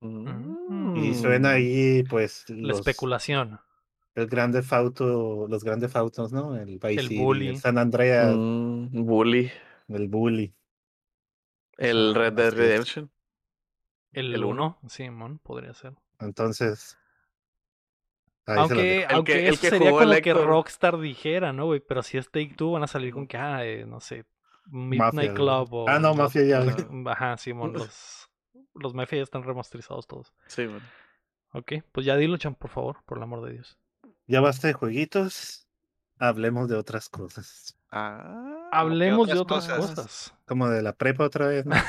[0.00, 1.54] Y suena Mm.
[1.54, 3.58] ahí, pues, La los, especulación.
[4.14, 6.56] el grande Fauto, los grandes Autos, ¿no?
[6.56, 7.48] El Vice El City, Bully.
[7.48, 9.50] el San Andreas, Mm, Bully.
[9.88, 10.54] el Bully.
[11.78, 12.52] El Red Dead.
[12.54, 13.10] Redemption.
[14.14, 15.92] El el 1, Simón, podría ser.
[16.20, 16.96] Entonces,
[18.46, 19.02] ahí se Aunque.
[19.04, 20.34] El aunque que- el eso que sería el como que.
[20.34, 21.80] Rockstar dijera, ¿no, güey?
[21.80, 24.24] Pero si es Take Two, van a salir con que, ah, eh, no sé,
[24.66, 25.88] Midnight Mafia, Club o...
[25.88, 26.64] Ah, no, los- Mafia ya.
[27.12, 28.30] Ajá, Simón, los,
[28.74, 30.32] los Mafia ya están remasterizados todos.
[30.46, 30.80] Sí, man.
[31.52, 33.78] Ok, pues ya dilo, Chan, por favor, por el amor de Dios.
[34.26, 35.68] Ya basta de jueguitos.
[36.18, 37.76] Hablemos de otras cosas.
[37.90, 38.68] Ah.
[38.72, 39.78] Hablemos de otras cosas?
[39.96, 40.34] cosas.
[40.46, 41.74] Como de la prepa otra vez, ¿no?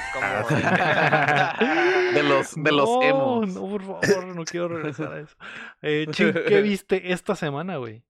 [2.16, 3.50] De los, de los no, emos.
[3.56, 5.36] No, por favor, no quiero regresar a eso.
[5.82, 8.04] Eh, Chin, ¿qué viste esta semana, güey?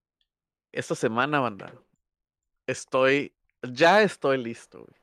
[0.72, 1.73] Esta semana, banda.
[2.68, 3.34] Estoy.
[3.61, 5.02] Ya estoy listo, güey.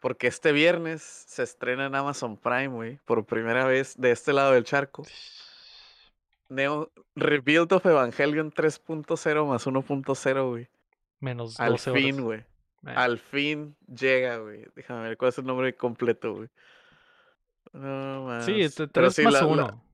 [0.00, 4.52] Porque este viernes se estrena en Amazon Prime, güey, por primera vez de este lado
[4.52, 5.04] del charco.
[6.48, 10.68] Neo Rebuild of Evangelion 3.0 más 1.0, güey.
[11.20, 12.40] Menos 12 Al fin, güey.
[12.86, 14.64] Eh, Al fin llega, güey.
[14.76, 16.48] Déjame ver cuál es el nombre completo, güey.
[17.72, 18.74] No sí, más.
[18.74, 19.84] t- Pero 3 sí, más la- la- 1.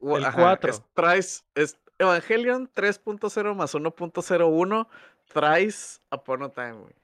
[0.00, 0.70] u- el ajá, cuatro.
[0.70, 4.88] es- traes es Evangelion 3.0 más 1.01
[5.32, 6.94] Thrice Upon a Time, güey.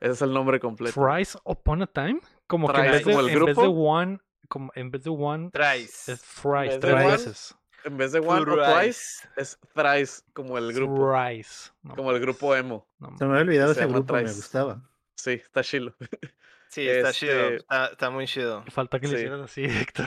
[0.00, 1.00] Ese es el nombre completo.
[1.00, 2.20] Thrice Upon a Time.
[2.46, 4.18] Como que en Thrice vez, de, como el en vez de one,
[4.48, 6.08] como en vez de one, Traes.
[6.08, 7.54] es thrice, tres veces.
[7.84, 9.28] En vez de One o Twice, Thrice.
[9.36, 11.10] es Thrice como el grupo.
[11.12, 11.70] Thrice.
[11.82, 12.86] No Como el grupo emo.
[13.00, 14.36] no Se me había olvidado Se ese grupo, me Thrice.
[14.36, 14.82] gustaba.
[15.16, 15.92] Sí, está chilo.
[16.72, 17.48] Sí, está Este- chido.
[17.50, 18.64] Está, está muy chido.
[18.70, 19.18] Falta que le Sí.
[19.24, 20.06] hicieras así, Héctor.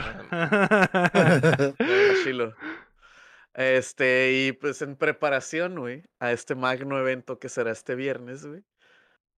[2.24, 2.54] Chilo.
[3.54, 8.62] Este, y pues en preparación, güey, a este magno evento que será este viernes, güey,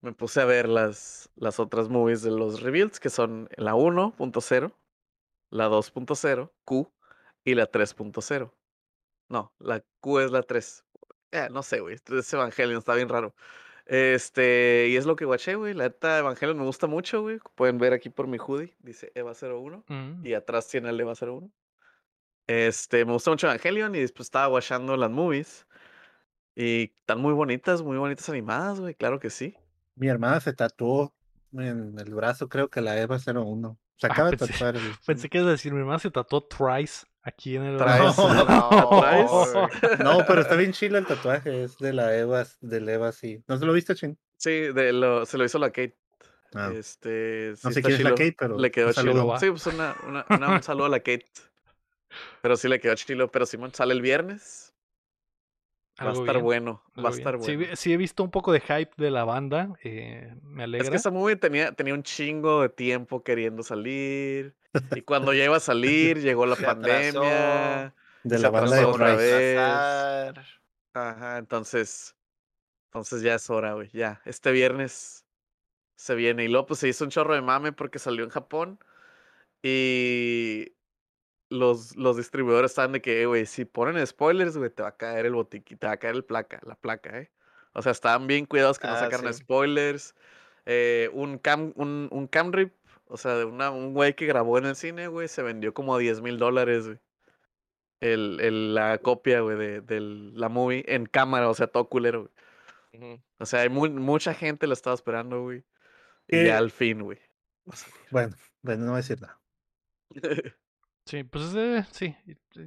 [0.01, 4.75] me puse a ver las, las otras movies de los rebuilds, que son la 1.0,
[5.51, 6.93] la 2.0, Q,
[7.45, 8.53] y la 3.0.
[9.29, 10.85] No, la Q es la 3.
[11.31, 13.37] Eh, no sé, güey, ese Evangelion está bien raro.
[13.89, 15.73] Este, y es lo que guaché, güey.
[15.75, 17.39] La neta, Evangelion me gusta mucho, güey.
[17.55, 20.27] Pueden ver aquí por mi hoodie, dice Eva 01 Mm.
[20.27, 21.51] y atrás tiene el Eva 01.
[22.47, 25.67] Este, me gusta mucho Evangelion y después estaba watchando las movies.
[26.55, 29.57] Y están muy bonitas, muy bonitas animadas, güey, claro que sí.
[29.95, 31.15] Mi hermana se tatuó
[31.53, 33.79] en el brazo, creo que la Eva 01.
[33.97, 34.83] Se Ah, acaba de tatuar el.
[35.07, 38.29] Pensé que ibas a decir, mi hermana se tatuó Thrice aquí en el brazo.
[40.03, 43.43] No, pero está bien chilo el tatuaje, es de la Eva, del Eva, sí.
[43.47, 44.19] ¿No se lo viste, Chin?
[44.37, 45.97] Sí, de lo, se lo hizo la Kate.
[46.55, 48.17] Ah, Este, sí no sé quién es la chilo.
[48.17, 49.37] Kate, pero Le quedó chilo.
[49.39, 51.27] Sí, pues una, una- una- un saludo a la Kate.
[52.41, 53.31] Pero sí le quedó chilo.
[53.31, 54.68] Pero Simón sale el viernes.
[56.01, 56.83] Va a estar bien, bueno.
[56.97, 57.41] Va a estar.
[57.43, 57.77] Sí, bueno.
[57.77, 59.73] sí he visto un poco de hype de la banda.
[59.83, 60.85] eh, me alegra.
[60.85, 64.55] Es que esa movie tenía, tenía un chingo de tiempo queriendo salir.
[64.95, 67.21] Y cuando ya iba a salir, llegó la Se atrasó.
[67.21, 67.95] pandemia.
[68.23, 69.59] de la banda de otra vez.
[70.95, 72.15] Ajá, entonces.
[72.87, 73.89] Entonces ya es hora, güey.
[73.93, 74.21] Ya.
[74.25, 75.27] Este viernes
[75.97, 76.45] se viene.
[76.45, 78.79] Y luego pues se hizo un chorro de mame porque salió en Japón.
[79.63, 80.73] Y
[81.51, 84.97] los, los distribuidores estaban de que, "Eh, güey, si ponen spoilers, güey, te va a
[84.97, 87.31] caer el botiquín, te va a caer el placa, la placa, ¿eh?
[87.73, 89.41] O sea, estaban bien cuidados que no Ah, sacaran sí.
[89.43, 90.15] spoilers.
[90.67, 92.75] Eh, un cam, un, un cam rip,
[93.07, 95.95] o sea, de una, un güey que grabó en el cine, güey, se vendió como
[95.95, 96.99] a 10 mil dólares, güey.
[98.01, 102.31] El, el- la copia, güey, de, de la movie en cámara, o sea, todo culero,
[102.93, 103.23] güey.
[103.39, 105.65] O sea, hay mu- mucha gente lo estaba esperando, güey.
[106.27, 107.19] Y Eh, al fin, güey.
[108.11, 109.41] Bueno, bueno, no voy a decir nada.
[111.09, 112.15] Sí, pues eh, sí.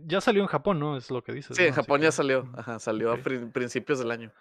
[0.08, 0.98] Ya salió en Japón, ¿no?
[0.98, 1.56] Es lo que dices.
[1.56, 1.68] Sí, ¿no?
[1.70, 2.50] en Japón ya salió.
[2.58, 4.32] Ajá, salió a prin- principios del año.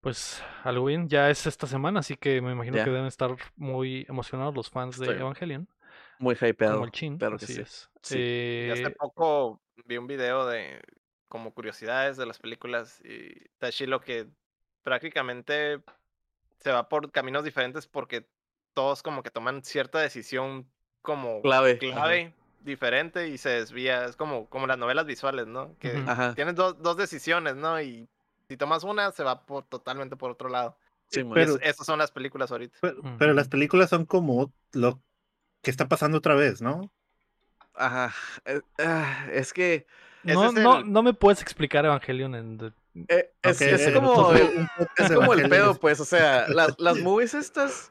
[0.00, 1.08] Pues algo bien.
[1.08, 4.98] Ya es esta semana, así que me imagino que deben estar muy emocionados los fans
[5.00, 5.66] de Evangelion.
[6.20, 6.74] Muy hypeado.
[6.74, 7.18] Como el chin.
[7.18, 7.60] claro que así sí.
[7.62, 7.90] es.
[8.02, 8.18] Sí.
[8.18, 10.80] Y hace Eh, poco vi un video de
[11.28, 14.28] como curiosidades de las películas y está chilo que
[14.84, 15.80] prácticamente
[16.58, 18.28] se va por caminos diferentes porque
[18.74, 20.70] todos como que toman cierta decisión
[21.02, 21.78] como Clave.
[21.78, 24.04] clave diferente y se desvía.
[24.06, 25.76] Es como, como las novelas visuales, ¿no?
[25.78, 26.02] Que.
[26.06, 26.34] Ajá.
[26.34, 27.80] tienes dos, dos decisiones, ¿no?
[27.80, 28.08] Y
[28.48, 30.76] si tomas una, se va por, totalmente por otro lado.
[31.08, 31.22] Sí.
[31.32, 32.76] Pero- es- esas son las películas ahorita.
[32.80, 35.00] Pero, pero las películas son como lo
[35.62, 36.90] que está pasando otra vez, ¿no?
[37.74, 38.14] Ajá.
[38.44, 39.86] eh, ah, Es que
[40.22, 42.58] no, es no, el- no me puedes explicar Evangelion en...
[42.58, 42.72] de-
[43.08, 43.58] eh, es,
[43.92, 44.68] como el,
[44.98, 45.98] es como el pedo, es- pues.
[46.00, 47.90] O sea, las, las movies estas,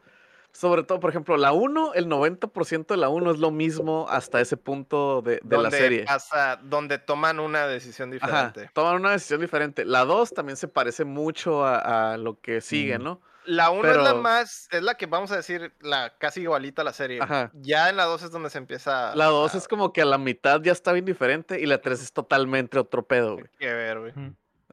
[0.53, 4.39] sobre todo, por ejemplo, la 1, el 90% de la 1 es lo mismo hasta
[4.39, 6.05] ese punto de, de la serie.
[6.05, 8.71] pasa, donde toman una decisión Ajá, diferente.
[8.73, 9.83] toman una decisión diferente.
[9.83, 13.03] La 2 también se parece mucho a, a lo que sigue, Mm.
[13.03, 13.21] ¿no?
[13.45, 16.81] La 1 es la Pero- más, es la que vamos a decir, la casi igualita
[16.81, 17.19] a la serie.
[17.21, 17.51] Ajá.
[17.55, 20.05] Ya en la 2 es donde se empieza La 2 a- es como que a
[20.05, 23.45] la mitad ya está bien diferente y la 3 es totalmente otro pedo, güey.
[23.59, 24.13] que ver, güey.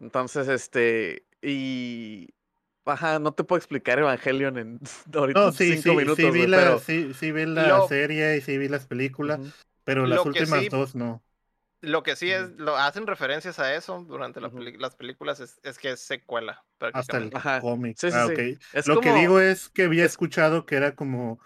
[0.00, 2.28] Entonces, este, y...
[2.84, 4.80] Ajá, no te puedo explicar Evangelion en
[5.14, 6.78] ahorita No, sí, cinco sí, minutos, sí vi, la, pero...
[6.78, 9.50] sí, sí vi la Lo- serie y sí vi las películas, Ujú.
[9.84, 11.22] pero las Lo que últimas sí- dos no.
[11.82, 14.58] Lo que sí es, lo hacen referencias a eso durante la Ujú.
[14.58, 16.62] peli- las películas, es, es que es secuela,
[16.92, 17.30] Hasta el
[17.62, 17.96] cómic.
[17.98, 18.32] Sí, sí, ah, sí.
[18.32, 18.38] ok.
[18.74, 21.40] Es Lo que como- digo es que había es- escuchado que era como.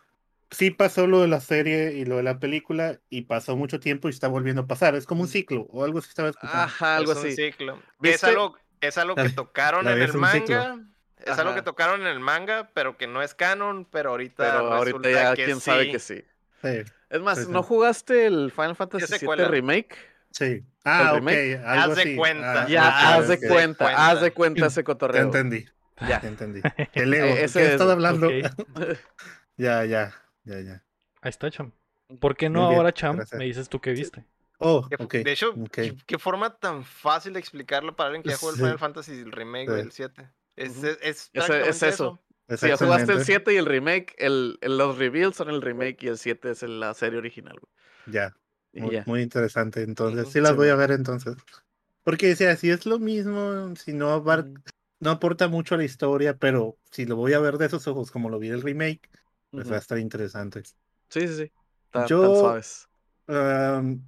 [0.51, 4.09] Sí pasó lo de la serie y lo de la película y pasó mucho tiempo
[4.09, 4.95] y está volviendo a pasar.
[4.95, 6.63] Es como un ciclo o algo así estaba escuchando.
[6.63, 7.37] Ajá, algo es un así.
[7.37, 7.83] ciclo.
[8.03, 10.81] Es algo, es algo que tocaron la en el un ciclo.
[11.25, 14.73] Es algo que tocaron en el manga, pero que no es canon, pero ahorita Pero
[14.73, 16.23] ahorita ya que quién sabe que sí.
[16.63, 17.51] Sí, Es más, Sí, sí.
[17.51, 19.49] ¿no jugaste el Final Fantasy VII secuela.
[19.49, 19.97] Remake?
[20.31, 20.63] sí.
[20.87, 21.29] Ah, ok.
[21.65, 22.17] Algo Haz de así.
[22.17, 22.63] cuenta.
[22.65, 24.11] Ah, Ya, haz de cuenta, cuenta.
[24.11, 25.23] haz de cuenta ese Te cotorreo.
[25.23, 25.65] entendí.
[26.07, 26.21] Ya.
[26.21, 26.61] Te entendí.
[26.93, 27.27] El ego.
[27.27, 28.29] Eh, ¿Qué ese es- estás hablando?
[29.57, 30.13] ya, ya.
[30.45, 30.83] ya, ya.
[31.23, 31.73] Ahí está, Cham.
[32.21, 33.17] ¿Por qué no bien, ahora, Cham?
[33.17, 33.39] gracias.
[33.39, 34.25] Me dices tú qué viste.
[34.59, 35.13] Oh, Que- ok.
[35.15, 38.57] De hecho, qué, qué forma tan fácil de explicarlo para alguien que ya jugó el
[38.57, 38.63] Sí.
[38.63, 39.75] Final Fantasy el remake Sí.
[39.77, 40.31] del 7.
[40.57, 42.21] Es, es, es es eso.
[42.49, 43.25] Si ya jugaste el Exactamente.
[43.25, 46.63] 7 y el remake, el, el- los reveals son el remake y el 7 es
[46.63, 47.73] la serie original, güey.
[48.15, 48.35] Ya,
[48.75, 49.05] muy, ya.
[49.07, 49.83] muy interesante.
[49.83, 51.37] Entonces, sí las sí, voy a ver entonces.
[52.03, 54.47] Porque decía, si es lo mismo, si no, abar-
[55.01, 58.11] no aporta mucho a la historia, pero si lo voy a ver de esos ojos
[58.11, 59.09] como lo vi el remake,
[59.51, 60.63] pues va a estar interesante.
[61.09, 61.53] Sí, sí, sí.
[61.91, 62.89] Tan, tan Yo- suaves.
[63.27, 64.07] Am,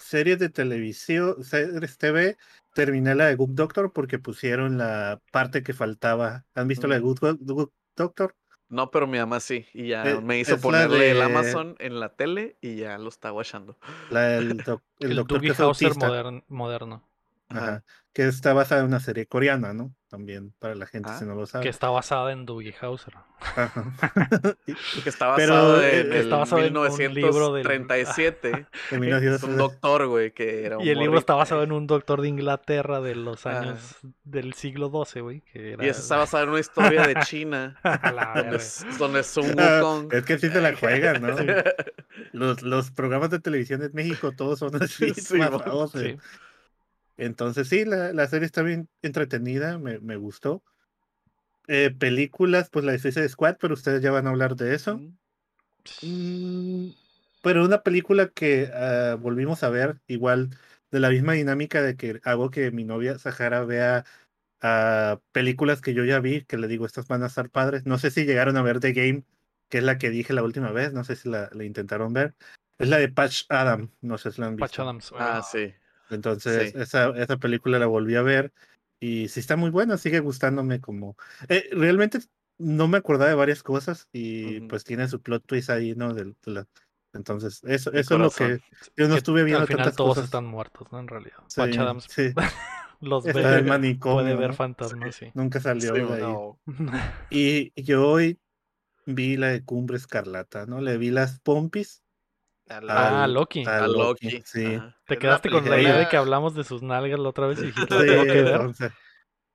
[0.00, 2.36] series de televisión, series TV,
[2.74, 6.46] terminé la de Good Doctor porque pusieron la parte que faltaba.
[6.54, 7.04] ¿Han visto la de Mm.
[7.04, 8.36] Good, Go- Good Doctor?
[8.68, 9.66] No, pero mi mamá sí.
[9.74, 13.32] Y ya Eh, me hizo ponerle el Amazon en la tele y ya lo está
[13.32, 13.76] watchando.
[14.08, 16.06] La del doc- el, El, doctor que es autista.
[16.48, 17.02] moderno.
[17.48, 17.84] Ajá, Ajá.
[18.12, 19.94] Que está basada en una serie coreana, ¿no?
[20.08, 21.68] También, para la gente Ah, si no lo Que sabe.
[21.68, 23.14] está basada en Dougie Hauser.
[23.38, 23.84] Ajá.
[24.66, 28.48] Y- Que está Pero, basado en está el basado en un libro del- 1937.
[28.50, 28.56] en
[28.90, 29.56] Es un 1960.
[29.62, 33.00] doctor, güey, que era un Y el libro está basado en un doctor de Inglaterra
[33.00, 35.40] de los años del siglo XII, güey.
[35.42, 35.84] Que era...
[35.86, 37.78] Y ese está basado en una historia de China.
[37.84, 38.56] A la donde, verga.
[38.56, 40.12] s- donde Sun Ah, Wukong.
[40.12, 41.36] es que sí se la juegan, ¿no?
[42.32, 46.26] Los, los programas de televisión en México todos son así, Sí, basados en- Sí.
[47.20, 50.62] Entonces sí, la, la serie está bien entretenida, me, me gustó.
[51.68, 55.00] Eh, películas, pues la de Suicide Squad, pero ustedes ya van a hablar de eso.
[56.02, 56.88] Mm,
[57.42, 60.50] pero una película que ah, volvimos a ver, igual
[60.90, 64.04] de la misma dinámica de que hago que mi novia Sahara vea
[64.62, 67.86] ah, películas que yo ya vi, que le digo, estas van a estar padres.
[67.86, 69.24] No sé si llegaron a ver The Game,
[69.68, 72.34] que es la que dije la última vez, no sé si la, la intentaron ver.
[72.78, 74.66] Es la de Patch Adam, no sé si la han visto.
[74.66, 75.12] Patch Adams.
[75.16, 75.74] Ah, sí.
[76.10, 76.78] Entonces, Sí.
[76.78, 78.52] esa, esa película la volví a ver
[78.98, 81.16] y sí está muy buena, sigue gustándome como...
[81.48, 82.18] eh, realmente
[82.58, 84.68] no me acordaba de varias cosas y Ujú.
[84.68, 86.12] pues tiene su plot twist ahí, ¿no?
[86.12, 86.66] Del- de la-
[87.12, 88.60] Entonces, eso, eso es lo que
[88.96, 90.26] yo no estuve viendo Al final tantas todos cosas.
[90.26, 91.00] están muertos, ¿no?
[91.00, 91.38] En realidad.
[91.48, 92.32] Sí, Adams sí,
[93.00, 95.30] los está ve, en manicomio, puede ver fantasmas, sí.
[95.34, 96.20] Nunca salió de ahí.
[96.20, 96.58] no.
[97.30, 98.38] Y yo hoy
[99.06, 100.80] vi la de Cumbre Escarlata, ¿no?
[100.80, 102.02] Le vi las pompis
[102.70, 103.64] A la- Ah, al- Loki.
[103.66, 104.42] a Loki, Loki.
[104.46, 104.74] sí.
[104.76, 104.96] ajá.
[105.06, 107.58] Te la quedaste con la idea de que hablamos de sus nalgas la otra vez
[107.58, 108.46] y dijiste, Sí, "¿Lo tengo que ver?
[108.54, 108.92] entonces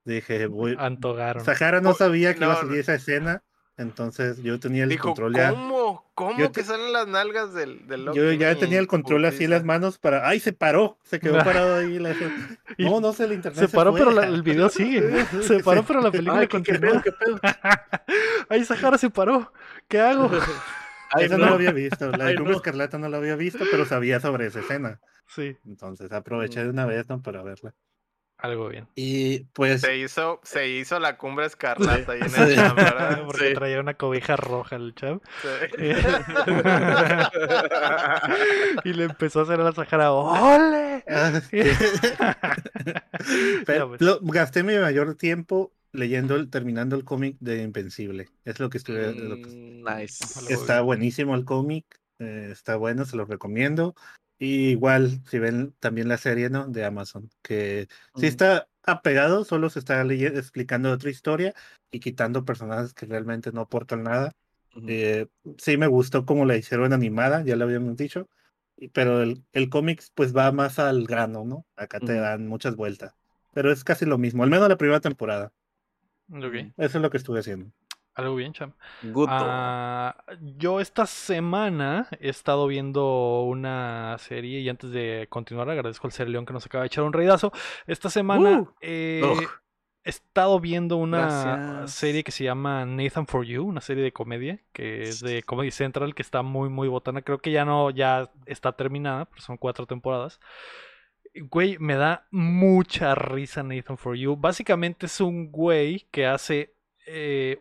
[0.04, 1.44] dije, voy, Antogaron.
[1.46, 2.78] Sahara no sabía que iba a salir no.
[2.80, 3.42] esa escena,
[3.78, 5.50] entonces yo tenía el Dijo, control ya.
[5.52, 6.06] ¿cómo?
[6.14, 8.18] ¿Cómo Yo que te- salen las nalgas del, del Loki?
[8.18, 10.28] Yo ya tenía el control así en las manos para.
[10.28, 10.98] ¡Ay, se paró!
[11.04, 11.98] Se quedó parado ahí.
[12.00, 12.14] la-
[12.78, 13.60] No, no sé, el internet.
[13.60, 14.00] se paró, fue.
[14.02, 15.02] pero la- el video sigue.
[15.42, 17.02] Se paró, pero la película Ay, ¿qué, qué continúa.
[17.02, 17.40] pedo, qué pedo?
[18.50, 19.52] Ay, Sahara se paró.
[19.88, 20.30] ¿Qué hago?
[21.16, 21.46] Ay, Esa no.
[21.46, 21.50] no.
[21.52, 22.10] lo había visto.
[22.12, 22.58] La de Cumbre no.
[22.58, 25.00] Escarlata no la había visto, pero sabía sobre esa escena.
[25.28, 26.64] Sí, Entonces aproveché Mm.
[26.64, 27.22] de una vez ¿no?
[27.22, 27.74] para verla.
[28.38, 28.88] algo bien.
[28.96, 29.82] Y pues.
[29.82, 31.46] Se hizo, se hizo la cumbre
[32.06, 32.42] escarlata ahí en Sí.
[32.42, 33.22] el ¿verdad?
[33.26, 33.54] Porque Sí.
[33.56, 35.22] traía una cobija roja el chavo.
[35.42, 35.48] Sí.
[38.84, 41.04] y le empezó a hacer a la Sahara, ¡ole!
[41.10, 41.60] ah, sí.
[43.66, 44.02] Pero Ya, pues.
[44.02, 48.28] lo- gasté mi mayor tiempo leyendo, el, terminando el cómic de Invencible.
[48.44, 49.14] Es lo que estuve.
[49.14, 50.54] lo que- Mm, Nice.
[50.54, 51.86] Está buenísimo el cómic,
[52.20, 53.94] eh, está bueno, se lo recomiendo.
[54.40, 56.68] Y igual, si ven también la serie, ¿no?
[56.68, 58.30] De Amazon, que sí Mm.
[58.30, 61.54] está apegado, solo se está leye- explicando otra historia
[61.92, 64.32] y quitando personajes que realmente no aportan nada.
[64.88, 65.28] Eh,
[65.58, 68.28] sí me gustó como la hicieron animada, ya lo habíamos dicho,
[68.92, 71.66] pero el, el cómic pues va más al grano, ¿no?
[71.78, 73.14] Acá te dan muchas vueltas.
[73.54, 75.54] Pero es casi lo mismo, al menos la primera temporada.
[76.32, 77.72] Ok, Eso es lo que estuve haciendo.
[78.16, 78.72] algo bien, cham.
[79.04, 79.32] Guto.
[79.34, 86.14] Ah, yo esta semana he estado viendo una serie y antes de continuar agradezco al
[86.14, 87.52] Ser León que nos acaba de echar un reidazo.
[87.88, 88.70] Esta semana Uh.
[88.82, 89.22] eh,
[90.06, 91.92] he estado viendo una Gracias.
[91.92, 95.72] serie que se llama Nathan for You, una serie de comedia que es de Comedy
[95.72, 97.22] Central que está muy muy botana.
[97.22, 100.40] Creo que ya no ya está terminada, pero son cuatro temporadas.
[101.36, 104.36] Güey, me da mucha risa Nathan for You.
[104.36, 106.74] Básicamente es un güey que hace
[107.06, 107.58] eh,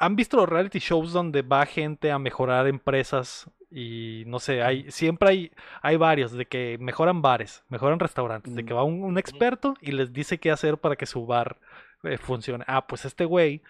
[0.00, 3.50] ¿Han visto los reality shows donde va gente a mejorar empresas?
[3.68, 5.52] Y no sé, hay, siempre hay,
[5.82, 9.90] hay varios de que mejoran bares, mejoran restaurantes, de que va un, un experto y
[9.90, 11.58] les dice qué hacer para que su bar
[12.04, 12.64] eh, funcione.
[12.68, 13.60] Ah, pues este güey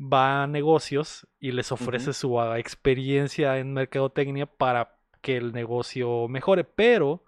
[0.00, 6.28] va a negocios y les ofrece su ah, experiencia en mercadotecnia para que el negocio
[6.28, 7.22] mejore, pero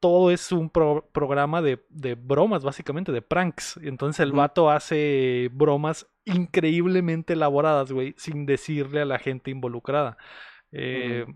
[0.00, 3.78] todo es un pro- programa de, de bromas, básicamente, de pranks.
[3.82, 10.16] Entonces el vato hace bromas increíblemente elaboradas, güey, sin decirle a la gente involucrada.
[10.72, 11.26] Eh,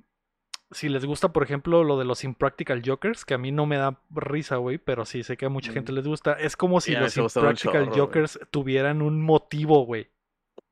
[0.71, 3.77] Si les gusta, por ejemplo, lo de los Impractical Jokers, que a mí no me
[3.77, 6.33] da risa, güey, pero sí sé que a mucha gente les gusta.
[6.33, 8.07] Es como si los Impractical chorro.
[8.07, 10.09] Jokers tuvieran un motivo, güey.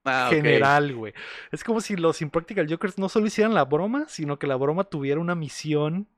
[0.04, 1.12] Ah, general, güey.
[1.52, 4.82] Es como si los Impractical Jokers no solo hicieran la broma, sino que la broma
[4.84, 6.08] tuviera una misión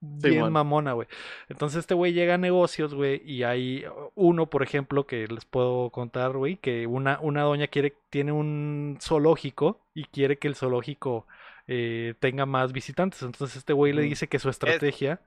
[0.00, 1.08] bien mamona, güey.
[1.48, 5.90] Entonces este güey llega a negocios, güey, y hay uno, por ejemplo, que les puedo
[5.90, 11.26] contar, güey, que una, una doña quiere, tiene un zoológico y quiere que el zoológico
[11.66, 13.22] eh, tenga más visitantes.
[13.22, 14.10] Entonces este güey le Ujú.
[14.10, 15.20] dice que su estrategia...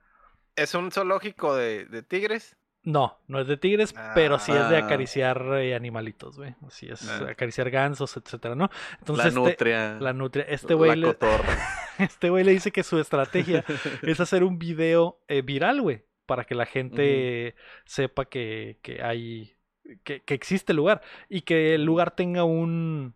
[0.56, 2.56] ¿Es un zoológico de, de tigres?
[2.84, 4.84] No, no es de tigres, pero sí es de Ah.
[4.84, 6.54] acariciar eh, animalitos, güey.
[6.66, 7.30] Así es, Ah.
[7.30, 8.64] acariciar gansos, etcétera, ¿no?
[8.70, 9.96] La Entonces este, nutria.
[10.00, 11.16] la nutria, este güey la le,
[11.98, 13.64] este güey le dice que su estrategia
[14.02, 17.54] es hacer un video eh, viral, güey, para que la gente
[17.86, 19.56] sepa que, que hay,
[20.02, 21.00] que, que existe el lugar
[21.30, 23.14] y que el lugar tenga un,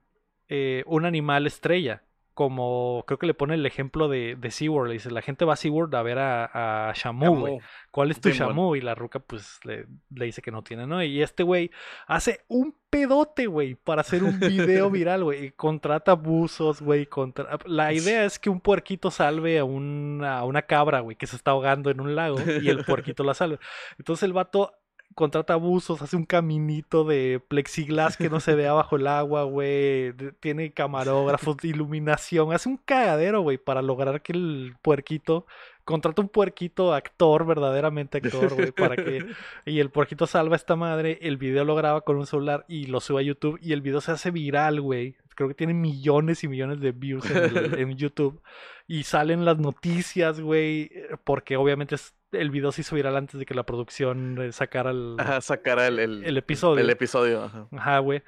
[0.48, 2.02] eh, un animal estrella.
[2.38, 4.86] Como creo que le pone el ejemplo de, de SeaWorld.
[4.86, 7.58] Le dice, la gente va a SeaWorld a ver a, a Shamu, güey.
[7.90, 8.30] ¿Cuál es tu.
[8.30, 8.76] Shamu?
[8.76, 11.02] Y la ruca, pues, le, le dice que no tiene, ¿no?
[11.02, 11.72] Y este güey
[12.06, 15.50] hace un pedote, güey, para hacer un video viral, güey.
[15.50, 17.06] Contrata buzos, güey.
[17.06, 17.58] Contra...
[17.66, 21.34] La idea es que un puerquito salve a una, a una cabra, güey, que se
[21.34, 23.58] está ahogando en un lago y el puerquito la salve.
[23.98, 24.74] Entonces el vato
[25.18, 30.12] contrata buzos, hace un caminito de plexiglas que no se vea bajo el agua, güey.
[30.38, 32.52] Tiene camarógrafos, iluminación.
[32.52, 35.44] Hace un cagadero, güey, para lograr que el puerquito
[35.84, 39.26] contrata un puerquito actor, verdaderamente actor, güey, para que...
[39.66, 42.86] Y el puerquito salva a esta madre, el video lo graba con un celular y
[42.86, 45.16] lo sube a YouTube y el video se hace viral, güey.
[45.34, 48.40] Creo que tiene millones y millones de views en, el- en YouTube.
[48.86, 53.38] Y salen las noticias, güey, eh, porque obviamente es- el video se hizo viral antes
[53.38, 56.82] de que la producción eh, sacara el, Ajá, sacar el, el, el episodio.
[56.82, 57.66] El episodio, ajá.
[57.72, 58.22] Ajá, güey.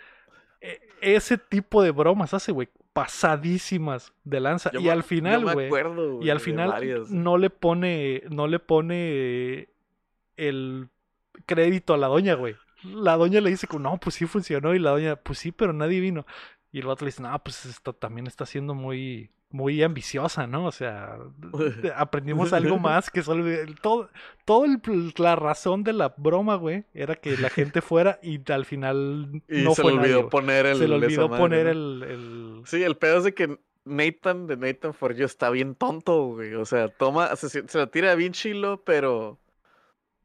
[0.61, 4.71] E- ese tipo de bromas hace, güey, pasadísimas de lanza.
[4.73, 5.71] Yo y me- al final, güey,
[6.23, 7.11] y al final varias.
[7.11, 9.69] no le pone, no le pone
[10.37, 10.89] el
[11.47, 12.57] crédito a la doña, güey.
[12.83, 14.75] La doña le dice no, pues sí funcionó.
[14.75, 16.27] Y la doña, pues sí, pero nadie vino.
[16.73, 20.67] Y el vato le dice, no, pues esto también está siendo muy, muy ambiciosa, ¿no?
[20.67, 21.19] O sea,
[21.97, 23.45] aprendimos algo más que solo
[23.83, 24.09] todo,
[24.45, 24.81] todo el-
[25.17, 29.63] la razón de la broma, güey, era que la gente fuera y al final Y
[29.63, 30.79] no se fue le olvidó poner el.
[30.79, 34.95] Se le olvidó poner el, el- Sí, el pedo es de que Nathan de Nathan
[34.95, 36.55] For You está bien tonto, güey.
[36.55, 39.39] O sea, toma, se, se lo tira bien chilo, pero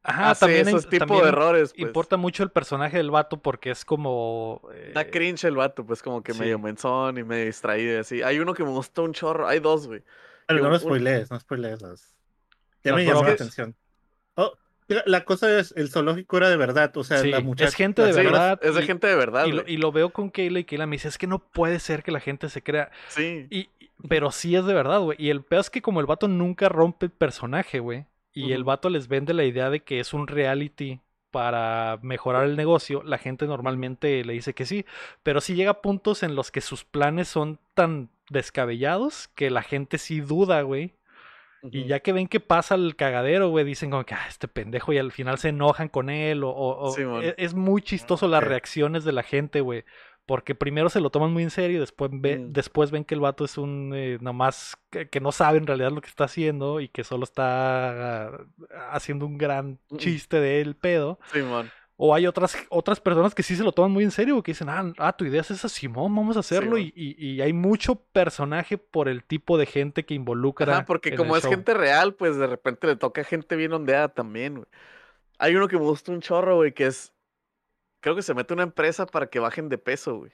[0.06, 1.74] Ajá, hace también, esos tipos también de errores.
[1.74, 1.88] Pues.
[1.88, 4.62] importa mucho el personaje del vato porque es como...
[4.94, 6.40] Da eh, cringe el vato, pues como que sí.
[6.40, 8.22] medio menzón y medio distraído y así.
[8.22, 10.04] Hay uno que me gustó un chorro, hay dos, güey.
[10.48, 12.14] Pero no lo un- spoilees, no spoilees las.
[12.84, 13.76] Ya me llamó la atención.
[14.36, 14.54] Oh,
[14.88, 17.76] mira, la cosa es, el zoológico era de verdad, o sea, Sí, la es muchacha.
[17.76, 18.60] gente de Sí, verdad.
[18.62, 19.74] es de y- gente de verdad, Y lo, güey.
[19.74, 22.12] y lo veo con Kayla y Kayla me dice, es que no puede ser que
[22.12, 22.92] la gente se crea.
[23.08, 23.48] Sí.
[23.50, 25.18] Y, y- pero sí es de verdad, güey.
[25.20, 28.06] Y el peor es que como el vato nunca rompe el personaje, güey.
[28.36, 31.00] Y el vato les vende la idea de que es un reality
[31.32, 34.86] para mejorar el negocio, la gente normalmente le dice que sí.
[35.24, 39.62] Pero sí llega a puntos en los que sus planes son tan descabellados que la
[39.64, 40.94] gente sí duda, güey.
[41.72, 44.94] Y ya que ven que pasa el cagadero, güey, dicen como que, ah, este pendejo,
[44.94, 46.92] y al final se enojan con él, o, o-
[47.24, 49.84] e- es, muy chistoso las reacciones de la gente, güey,
[50.26, 52.54] porque primero se lo toman muy en serio y después, ve- Mm.
[52.54, 55.92] después ven que el vato es un, eh, nomás, que, que no sabe en realidad
[55.92, 58.38] lo que está haciendo y que solo está ah,
[58.92, 61.20] haciendo un gran chiste de él, pedo.
[61.32, 61.70] Simón.
[61.98, 64.68] O hay otras, otras personas que sí se lo toman muy en serio, que dicen,
[64.68, 66.78] ah, ah, tu idea es esa, Simón, vamos a hacerlo.
[66.78, 70.74] Y, y- y hay mucho personaje por el tipo de gente que involucra.
[70.74, 71.52] Ajá, porque en como el es show.
[71.52, 74.68] gente real, pues de repente le toca gente bien ondeada también, güey.
[75.40, 77.14] Hay uno que me gusta un chorro, güey, que es.
[78.06, 80.32] Creo que se mete una empresa para que bajen de peso, güey.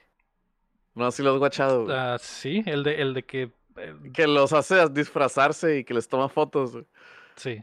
[0.94, 1.96] No, si lo has guachado, güey.
[1.96, 3.50] Ah, sí, el de, el de que.
[3.76, 6.84] el- Que los hace disfrazarse y que les toma fotos, güey.
[7.36, 7.62] sí.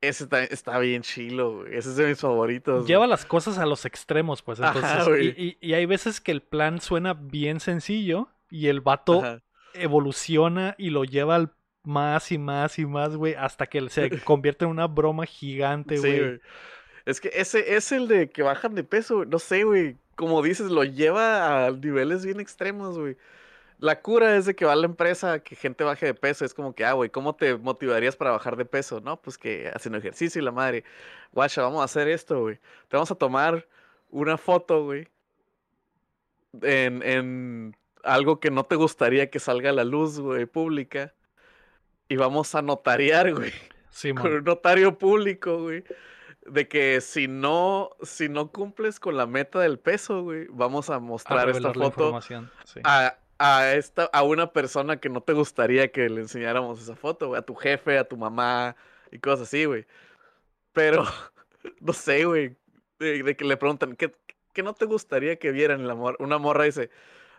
[0.00, 1.76] Ese está, está bien chilo, güey.
[1.76, 2.86] Ese es de mis favoritos.
[2.86, 3.10] Lleva güey.
[3.10, 4.58] las cosas a los extremos, pues.
[4.60, 5.08] Ajá, Entonces.
[5.08, 5.26] güey.
[5.36, 9.42] y, y- y hay veces que el plan suena bien sencillo y el vato Ajá.
[9.74, 14.64] evoluciona y lo lleva al más y más y más, güey, hasta que se convierte
[14.64, 16.18] en una broma gigante, Sí, güey.
[16.20, 16.40] güey.
[17.10, 19.24] Es que ese es el de que bajan de peso.
[19.24, 19.96] No sé, güey.
[20.16, 23.16] Como dices, lo lleva a niveles bien extremos, güey.
[23.78, 26.44] La cura es de que va a la empresa que gente baje de peso.
[26.44, 29.00] Es como que, ah, güey, ¿cómo te motivarías para bajar de peso?
[29.00, 30.84] No, pues que haciendo ejercicio y la madre.
[31.32, 32.56] Guacha, vamos a hacer esto, güey.
[32.88, 33.66] Te vamos a tomar
[34.10, 35.08] una foto, güey.
[36.62, 41.14] En, en algo que no te gustaría que salga a la luz, güey, pública.
[42.08, 43.52] Y vamos a notariar, güey
[43.90, 44.38] Sí, con mon.
[44.38, 45.84] un notario público, güey.
[46.46, 50.94] De que si no, si no cumples con la meta del peso, güey, vamos a
[50.96, 52.20] A mostrar esta foto.
[52.64, 52.80] Sí.
[52.84, 57.28] a, a esta, a una persona que no te gustaría que le enseñáramos esa foto,
[57.28, 57.38] güey.
[57.38, 58.74] A tu jefe, a tu mamá
[59.12, 59.86] y cosas así, güey.
[60.72, 61.04] Pero,
[61.80, 62.56] no sé, güey.
[62.98, 64.14] De, de que le preguntan, ¿qué,
[64.52, 66.90] qué no te gustaría que vieran la mor- una morra dice,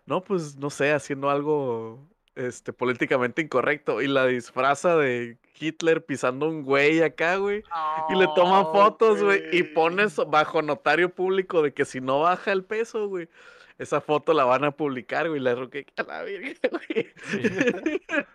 [0.05, 6.47] no, pues no sé, haciendo algo este políticamente incorrecto y la disfraza de Hitler pisando
[6.49, 7.63] un güey acá, güey,
[8.09, 12.21] y le toma Oh, fotos, güey, y pones bajo notario público de que si no
[12.21, 13.27] baja el peso, güey,
[13.77, 17.11] esa foto la van a publicar, güey, la roque a la verga, güey.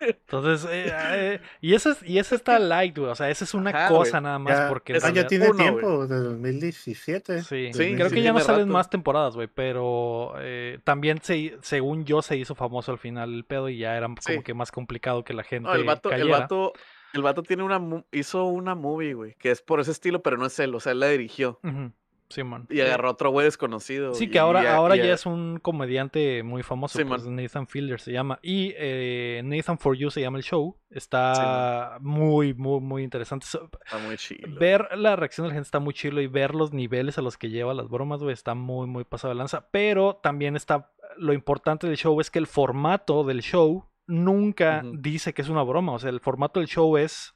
[0.00, 3.10] Entonces, eh, eh, y ese es, y ese está light, güey.
[3.10, 4.22] O sea, esa es una Ajá, cosa güey.
[4.22, 5.68] nada más Ya, porque esa ya tiene uno, güey.
[5.84, 7.42] tiempo, de 2017.
[7.42, 8.72] Sí, Sí, creo que ya no salen rato.
[8.72, 13.44] más temporadas, güey, pero eh, también se, según yo se hizo famoso al final el
[13.44, 14.42] pedo y ya era como Sí.
[14.42, 16.72] que más complicado que la gente No, el vato, el vato,
[17.12, 17.80] el vato tiene una,
[18.12, 20.92] hizo una movie, güey, que es por ese estilo, pero no es él, o sea,
[20.92, 21.60] él la dirigió.
[21.62, 21.92] Ujú,
[22.28, 22.66] Simón.
[22.70, 24.12] Y agarró otro güey desconocido.
[24.14, 27.26] Sí, que ahora, ya- ahora ya es un comediante muy famoso, Sí, pues.
[27.26, 28.38] Nathan Fielder se llama.
[28.42, 30.76] Y eh, Nathan For You se llama el show.
[30.90, 33.46] Está muy, muy, muy interesante.
[33.46, 34.58] Está muy chido.
[34.58, 37.36] Ver la reacción de la gente está muy chido y ver los niveles a los
[37.38, 39.68] que lleva las bromas, güey, está muy, muy pasado de lanza.
[39.70, 45.32] Pero también está, lo importante del show es que el formato del show nunca dice
[45.32, 45.92] que es una broma.
[45.92, 47.34] O sea, el formato del show es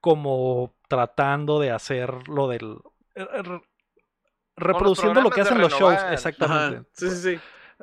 [0.00, 2.76] como tratando de hacer lo del...
[4.60, 6.76] Reproduciendo lo que hacen los shows, exactamente.
[6.76, 7.40] Ajá, Sí, sí, sí.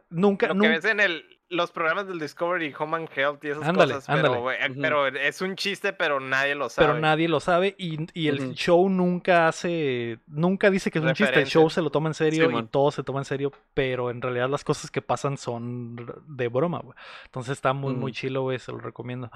[0.09, 3.49] Nunca, Lo que nunca, ves en el, los programas del Discovery, Home and Health y
[3.49, 4.39] esas Ándale, cosas, ándale.
[4.39, 4.81] Pero, Ujú.
[4.81, 6.87] pero es un chiste, pero nadie lo sabe.
[6.87, 11.13] pero nadie lo sabe y, y el show nunca hace, nunca dice que es un
[11.13, 14.11] chiste, el show se lo toma en serio y todo se toma en serio, pero
[14.11, 15.95] en realidad las cosas que pasan son
[16.27, 16.95] de broma, güey.
[17.25, 18.15] Entonces está muy, muy Mm.
[18.15, 19.31] chilo, güey, se lo recomiendo.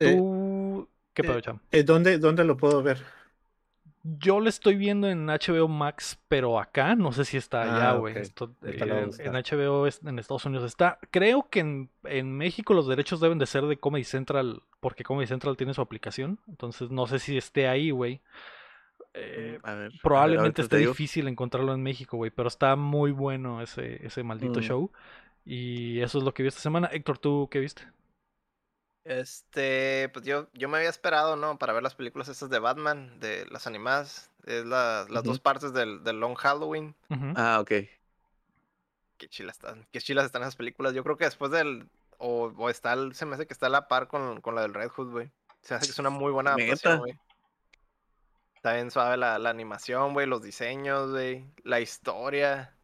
[0.00, 1.58] Eh, tú, ¿qué eh, pedo, cham?
[1.72, 3.04] Eh, ¿dónde, ¿Dónde lo puedo ver?
[4.02, 7.94] Yo lo estoy viendo en HBO Max, pero acá no sé si está allá, Ah,
[7.96, 8.14] güey.
[8.14, 8.20] ok.
[8.20, 9.26] Esto, Ahorita lo voy a eh, buscar.
[9.26, 10.98] en HBO en Estados Unidos está.
[11.10, 15.26] Creo que en, en México los derechos deben de ser de Comedy Central, porque Comedy
[15.26, 16.38] Central tiene su aplicación.
[16.48, 18.22] Entonces no sé si esté ahí, güey.
[19.12, 23.10] Eh, A ver, a ver, probablemente esté difícil encontrarlo en México, güey, pero está muy
[23.10, 24.62] bueno ese, ese maldito Mm.
[24.62, 24.92] show.
[25.44, 26.88] Y eso es lo que vi esta semana.
[26.92, 27.82] Héctor, ¿tú qué viste?
[29.04, 31.58] Este, pues yo, yo me había esperado, ¿no?
[31.58, 34.30] Para ver las películas estas de Batman, de las animadas.
[34.44, 36.94] Es la- las dos partes del, del Long Halloween.
[37.36, 37.72] Ah, ok.
[39.18, 40.94] Qué chilas están, qué chilas están esas películas.
[40.94, 41.88] Yo creo que después del.
[42.18, 44.62] O, o está, el- se me hace que está a la par con, con la
[44.62, 45.30] del Red Hood, güey.
[45.62, 47.18] Se me hace que es una muy buena adaptación, güey.
[48.56, 52.74] Está bien suave la, la animación, güey, los diseños, güey, la historia.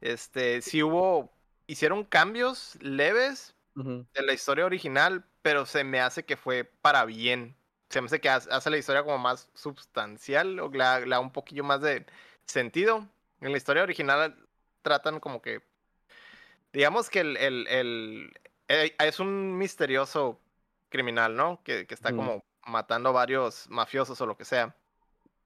[0.00, 1.30] Este, sí hubo.
[1.66, 4.06] Hicieron cambios leves Ujú.
[4.12, 7.54] de la historia original, pero se me hace que fue para bien.
[7.90, 11.62] Se me hace que hace la historia como más substancial o le da, un poquillo
[11.64, 12.06] más de
[12.46, 13.06] sentido.
[13.42, 14.48] En la historia original
[14.82, 15.62] tratan como que,
[16.72, 18.32] digamos que el, el- el-
[18.68, 20.40] eh, es un misterioso
[20.88, 21.62] criminal, ¿no?
[21.62, 24.74] Que, que está como matando varios mafiosos o lo que sea.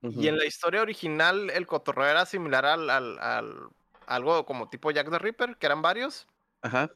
[0.01, 3.69] Y en la historia original el cotorreo era similar al, al- al-
[4.07, 6.27] algo como tipo Jack the Ripper, que eran varios.
[6.61, 6.89] Ajá.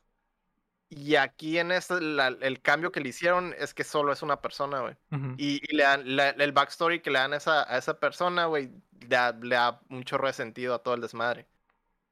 [0.96, 4.42] Y aquí en este, la- el cambio que le hicieron es que solo es una
[4.42, 4.96] persona, güey.
[5.38, 8.46] Y, y le dan, la- el backstory que le dan a esa, a esa persona,
[8.46, 8.70] güey,
[9.02, 11.48] le da, le da un chorro de sentido a todo el desmadre.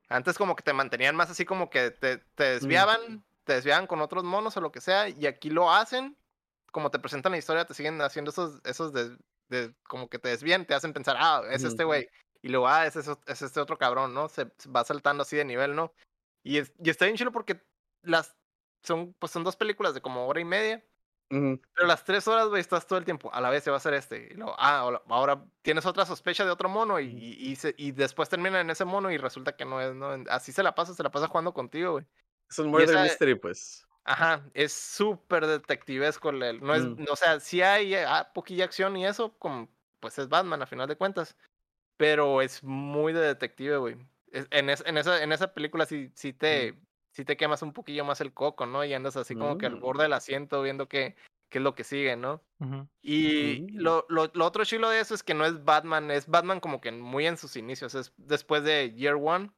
[0.09, 4.01] Antes como que te mantenían más así como que te, te desviaban, te desviaban con
[4.01, 6.17] otros monos o lo que sea, y aquí lo hacen,
[6.71, 9.15] como te presentan la historia, te siguen haciendo esos, esos de,
[9.49, 12.09] de- como que te desvían, te hacen pensar, ah, es este güey,
[12.41, 14.27] y luego, ah, es, eso- es este otro cabrón, ¿no?
[14.27, 15.93] Se, se va saltando así de nivel, ¿no?
[16.43, 17.61] Y, es- y está bien chido porque
[18.03, 18.35] las,
[18.83, 20.83] son, pues son dos películas de como hora y media,
[21.29, 21.61] Ujú.
[21.73, 23.33] pero las tres horas, güey, estás todo el tiempo.
[23.33, 24.29] A la vez se va a hacer este.
[24.31, 27.91] Y luego, ah, ahora- tienes otra sospecha de otro mono y, y, y se- y
[27.91, 30.09] después termina en ese mono y resulta que no es, ¿no?
[30.29, 32.05] Así se la pasa, se la pasa jugando contigo, güey.
[32.49, 33.87] Es un murder esa- mystery, pues.
[34.03, 36.31] Ajá, es súper detectivesco.
[36.31, 37.05] No es, Mm.
[37.09, 40.87] o sea, sí hay ah, poquilla acción y eso, como, pues es Batman a final
[40.87, 41.37] de cuentas.
[41.97, 43.95] Pero es muy de detective, güey.
[44.31, 46.73] Es- En, es- en, esa, en esa película sí, sí te,
[47.11, 48.83] sí te quemas un poquillo más el coco, ¿no?
[48.85, 51.15] Y andas así como que al borde del asiento viendo qué,
[51.49, 52.43] qué es lo que sigue, ¿no?
[53.01, 56.59] Y lo, lo, lo otro chilo de eso es que no es Batman, es Batman
[56.59, 59.51] como que muy en sus inicios, es después de Year One.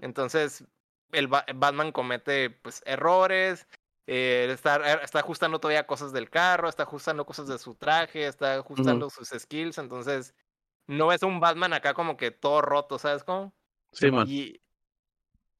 [0.00, 0.64] Entonces,
[1.12, 3.66] el Ba- Batman comete pues errores,
[4.06, 8.54] eh, está, está ajustando todavía cosas del carro, está ajustando cosas de su traje, está
[8.56, 10.34] ajustando sus skills, entonces
[10.88, 13.54] no es un Batman acá como que todo roto, ¿sabes cómo?
[13.92, 14.26] Sí, man.
[14.28, 14.60] Y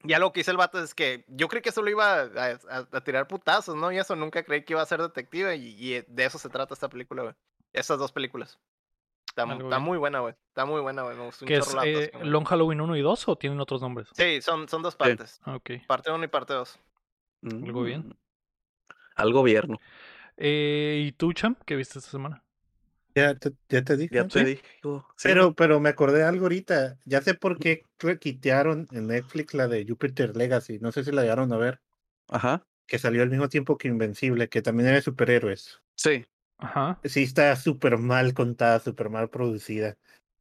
[0.03, 2.25] ya lo que hizo el vato es que yo creí que solo iba a,
[2.71, 3.93] a- a tirar putazos, ¿no?
[3.93, 6.75] Y eso nunca creí que iba a ser detective y, y de eso se trata
[6.75, 7.35] esta película, güey.
[7.73, 8.59] Estas dos películas.
[9.29, 10.35] Está, Algo está muy buena, güey.
[10.49, 11.17] Está muy buena, güey.
[11.17, 12.11] Me gustó un ¿Qué es eh.
[12.23, 14.09] Long Halloween 1 y 2 o tienen otros nombres?
[14.13, 15.41] Sí, son, son dos partes.
[15.45, 15.59] Ah.
[15.87, 16.79] Parte 1 y parte 2.
[17.45, 18.09] Algo bien.
[18.09, 18.13] Mm.
[19.15, 19.79] Al gobierno.
[20.37, 21.55] Eh, ¿Y tú, Cham?
[21.65, 22.43] ¿Qué viste esta semana?
[23.15, 24.15] Ya te, ya te dije.
[24.15, 24.57] Ya te.
[24.57, 24.61] Sí,
[25.23, 26.99] Pero, pero me acordé de algo ahorita.
[27.05, 30.79] Ya sé por qué requitearon en Netflix la de Jupiter Legacy.
[30.79, 31.81] No sé si la llegaron a ver.
[32.29, 32.67] Ajá.
[32.87, 35.81] Que salió al mismo tiempo que Invencible, que también era de superhéroes.
[35.95, 36.27] Sí.
[36.59, 37.01] Ajá.
[37.05, 39.97] Sí, está súper mal contada, súper mal producida.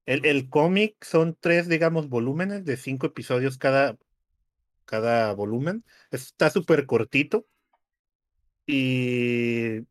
[0.05, 3.97] El, el cómic son tres, digamos, volúmenes de cinco episodios cada,
[4.85, 5.83] cada volumen.
[6.11, 7.45] Está súper cortito.
[8.65, 9.85] Y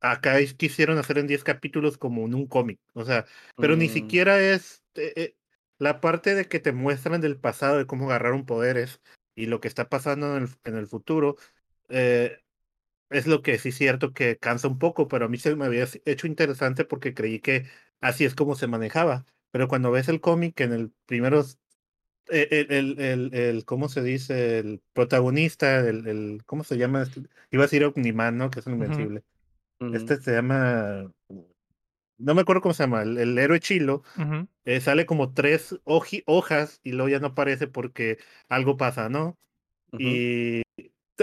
[0.00, 2.80] acá quisieron hacer en 10 capítulos como en un cómic.
[2.94, 3.26] O sea,
[3.58, 5.36] pero ni Mm, siquiera es eh, eh,
[5.78, 9.00] la parte de que te muestran del pasado de cómo agarraron poderes
[9.34, 11.36] y lo que está pasando en el, en el futuro.
[11.88, 12.38] eh,
[13.10, 15.64] es lo que sí es cierto que cansa un poco, pero a mí se me
[15.66, 17.66] había hecho interesante porque creí que
[18.00, 19.24] así es como se manejaba.
[19.50, 21.44] Pero cuando ves el cómic en el primero,
[22.28, 24.58] el, el, el, el- ¿cómo se dice?
[24.58, 27.02] El protagonista, el, el ¿cómo se llama?
[27.02, 27.22] este?
[27.50, 28.50] Iba a decir Omniman, ¿no?
[28.50, 29.22] Que es el Ujú.
[29.92, 31.10] Este se llama,
[32.18, 34.02] no me acuerdo cómo se llama, el, el héroe chilo,
[34.64, 38.18] eh, sale como tres hoji- hojas y luego ya no aparece porque
[38.48, 39.38] algo pasa, ¿no?
[39.98, 40.62] Y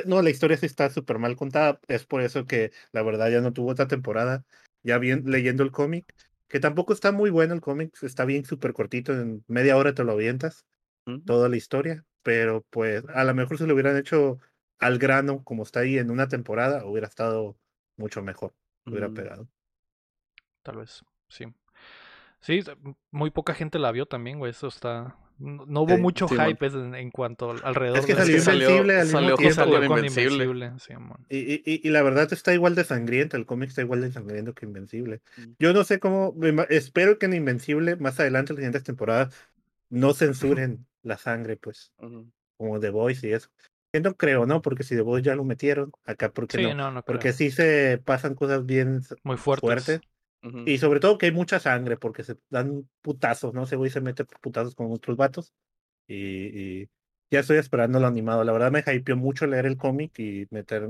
[0.06, 1.80] no, la historia sí está súper mal contada.
[1.88, 4.46] Es por eso que la verdad ya no tuvo otra temporada.
[4.84, 6.14] Ya bien leyendo el cómic,
[6.48, 10.04] que tampoco está muy bueno el cómic, está bien súper cortito, en media hora te
[10.04, 10.66] lo avientas,
[11.26, 12.06] toda la historia.
[12.24, 14.40] Pero pues a lo mejor si lo hubieran hecho
[14.80, 17.58] al grano, como está ahí en una temporada, hubiera estado
[17.98, 18.54] mucho mejor,
[18.86, 19.14] hubiera Mm.
[19.14, 19.48] pegado.
[20.64, 21.46] Tal vez, sí.
[22.42, 22.62] Sí,
[23.12, 24.52] muy poca gente la vio también, güey.
[24.52, 25.18] Eso está.
[25.38, 28.28] No, no hubo Sí, mucho hype en, en cuanto al- alrededor Es que de Es
[28.28, 29.88] salió salió, Invencible al mismo salió tiempo.
[29.88, 30.46] con Invencible.
[30.46, 31.16] Invencible.
[31.30, 34.12] Y, y, y- y la verdad está igual de sangrienta, el cómic está igual de
[34.14, 35.22] sangriento que Invencible.
[35.38, 35.44] Mm.
[35.60, 36.34] Yo no sé cómo,
[36.70, 39.36] espero que en Invencible, más adelante, en las siguientes temporadas,
[39.90, 41.92] no censuren la sangre, pues,
[42.58, 43.50] como The Voice y eso.
[43.96, 44.62] Que no creo, ¿no?
[44.62, 46.74] Porque si The Voice ya lo metieron, acá, ¿por qué Sí, no?
[46.76, 47.34] no, no Porque creo.
[47.34, 49.62] sí se pasan cosas bien Muy fuertes.
[49.86, 50.02] fuertes.
[50.44, 50.64] Ujú.
[50.66, 53.64] Y sobre todo que hay mucha sangre, porque se dan putazos, ¿no?
[53.64, 55.54] Ese güey se mete putazos con otros vatos.
[56.10, 56.16] Y,
[56.82, 56.90] y
[57.32, 58.44] ya estoy esperando lo animado.
[58.44, 60.90] La verdad me hypeó mucho leer el cómic y meter,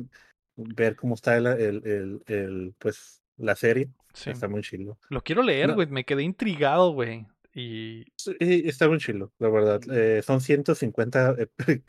[0.56, 3.88] ver cómo está el, el, el, el, pues, la serie.
[4.16, 4.32] Sí.
[4.32, 4.98] Está muy chilo.
[5.10, 5.76] Lo quiero leer, No.
[5.76, 5.86] güey.
[5.88, 7.28] Me quedé intrigado, güey.
[7.54, 8.04] Y.
[8.18, 9.80] Sí, está muy chilo, la verdad.
[9.92, 11.48] Eh, son 150 eh,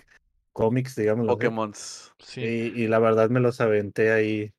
[0.56, 1.26] cómics, digamos.
[1.26, 2.14] Pokémons.
[2.18, 2.72] Sí.
[2.74, 4.54] Y, y la verdad me los aventé ahí.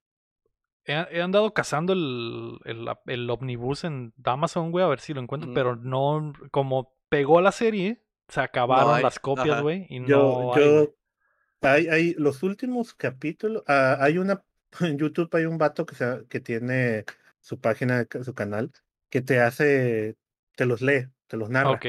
[0.85, 5.21] He, he andado cazando el, el, el omnibus en Amazon, güey, a ver si lo
[5.21, 6.33] encuentro, pero no.
[6.51, 9.87] Como pegó la serie, se acabaron hay, las copias, güey.
[9.89, 10.95] Y Yo, no hay, yo,
[11.61, 14.43] hay, hay los últimos capítulos, ah, hay una,
[14.79, 17.05] en YouTube hay un vato que, se, que tiene
[17.41, 18.71] su página, su canal,
[19.09, 20.15] que te hace,
[20.55, 21.79] te los lee, te los narra.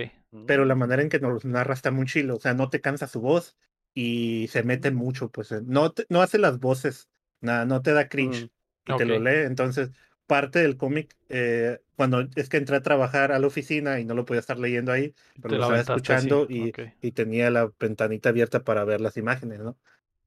[0.47, 2.81] Pero la manera en que nos los narra está muy chilo, o sea, no te
[2.81, 3.57] cansa su voz
[4.01, 7.09] y se mete mucho, pues, no, te- no hace las voces,
[7.41, 8.45] nada, no te da cringe
[8.87, 8.93] Mm.
[8.93, 9.45] y te lo lee.
[9.47, 9.91] Entonces,
[10.27, 14.15] parte del cómic, eh, cuando es que entré a trabajar a la oficina y no
[14.15, 16.79] lo podía estar leyendo ahí, pero Te lo estaba escuchando y, ok.
[17.03, 19.77] y tenía la ventanita abierta para ver las imágenes, ¿no?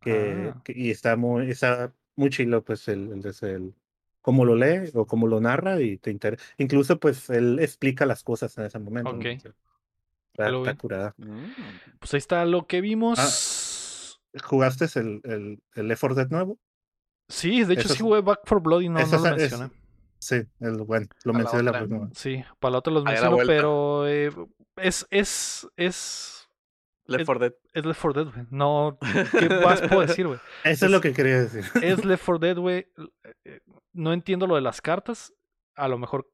[0.02, 0.62] Que, Ah.
[0.66, 3.74] que- y está muy, está muy chilo, pues, el, el, el, el-
[4.22, 6.44] cómo lo lee o cómo lo narra y te interesa.
[6.58, 9.14] Incluso, pues, él explica las cosas en ese momento.
[9.14, 9.18] ¿no?
[9.20, 9.26] Ok.
[9.26, 9.54] Entonces,
[10.34, 11.14] Está, curada.
[11.18, 11.46] Mm.
[12.00, 12.82] Pues ahí está lo que Ah.
[14.44, 16.58] ¿Jugaste el, el, el Left 4 Dead nuevo?
[17.30, 19.72] Sí, de hecho Eso sí jugué Back for Blood y no, lo es- mencioné.
[20.20, 21.88] Sí, el, bueno, lo A la mencioné la otra.
[21.88, 22.10] próxima.
[22.14, 24.30] Sí, para la otra los la menciono, pero eh,
[24.78, 26.48] es, es, es,
[27.06, 27.54] Left Es- 4 Dead.
[27.74, 28.48] es Left 4 Dead, güey.
[28.52, 28.98] No,
[29.40, 30.40] ¿qué más puedo decir, güey?
[30.64, 31.64] Eso es lo que quería decir.
[31.82, 32.88] Es Left 4 Dead, güey.
[33.46, 33.62] Eh,
[33.94, 35.34] No entiendo lo de las cartas.
[35.76, 36.30] A lo mejor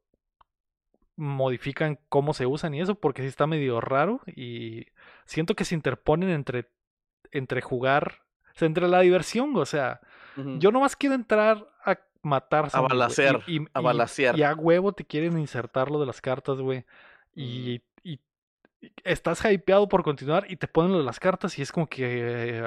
[1.15, 4.21] modifican cómo se usan y eso, porque sí está medio raro.
[4.27, 4.85] Y
[5.25, 6.69] siento que se interponen entre,
[7.31, 8.21] entre jugar,
[8.55, 9.99] o sea, entre la diversión, o sea,
[10.35, 10.57] Ujú.
[10.59, 14.37] yo nomás quiero entrar a matar A balacear, y- y- a y- balacear.
[14.37, 16.85] Y a huevo te quieren insertar lo de las cartas, güey.
[17.35, 17.81] Y,
[19.03, 22.61] estás hypeado por continuar y te ponen lo de las cartas y es como que,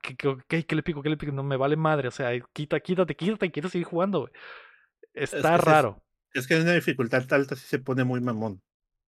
[0.00, 1.02] ¿qué, qué, qué- qué le pico?
[1.02, 1.32] ¿Qué le pico?
[1.32, 2.06] No me vale madre.
[2.08, 4.32] O sea, quita, quítate, quítate, quiero seguir jugando, güey.
[5.12, 6.02] Está que sí es- raro.
[6.34, 8.62] Es que en una dificultad alta sí se pone muy mamón.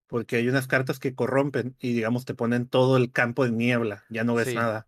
[0.09, 4.05] Porque hay unas cartas que corrompen y digamos te ponen todo el campo de niebla,
[4.09, 4.55] ya no ves Sí.
[4.55, 4.88] nada.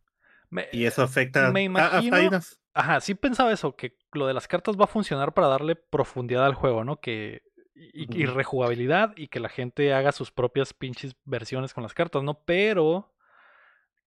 [0.51, 1.51] Me- Y eso afecta.
[1.53, 4.89] me imagino- hay unas- Ajá, sí pensaba eso, que lo de las cartas va a
[4.89, 7.01] funcionar para darle profundidad al juego, ¿no?
[7.01, 7.43] Que
[7.75, 12.23] y, y rejugabilidad y que la gente haga sus propias pinches versiones con las cartas,
[12.23, 12.43] ¿no?
[12.45, 13.15] Pero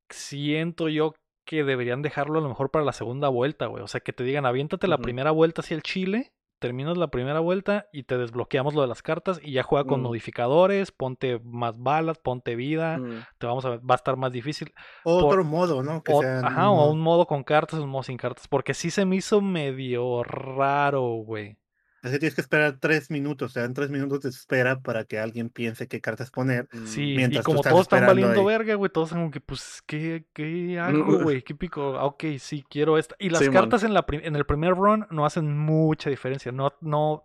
[0.09, 1.15] siento yo
[1.45, 3.83] que deberían dejarlo a lo mejor para la segunda vuelta, güey.
[3.83, 6.33] O sea, que te digan, aviéntate la primera vuelta hacia el Chile,
[6.63, 9.99] terminas la primera vuelta y te desbloqueamos lo de las cartas y ya juega con
[9.99, 10.03] Mm.
[10.03, 13.25] modificadores, ponte más balas, ponte vida, Mm.
[13.37, 14.73] te vamos a va a estar más difícil.
[15.03, 16.01] Otro modo, ¿no?
[16.03, 18.47] Que O, sea ajá, un o un modo con cartas, un modo sin cartas.
[18.47, 21.57] Porque sí se me hizo medio raro, güey.
[22.03, 25.19] Es que tienes que esperar tres minutos, te dan tres minutos de espera para que
[25.19, 26.67] alguien piense qué cartas poner.
[26.73, 28.45] Mm, Sí, y tú como estás todos están valiendo ahí.
[28.45, 31.41] verga, güey, todos son como que, pues, ¿qué, qué hago, güey?
[31.43, 31.97] ¿Qué pico?
[31.97, 33.15] Ah, Ok, sí, quiero esta.
[33.19, 36.51] Y las cartas en, la en el primer run no hacen mucha diferencia.
[36.51, 37.23] No, no.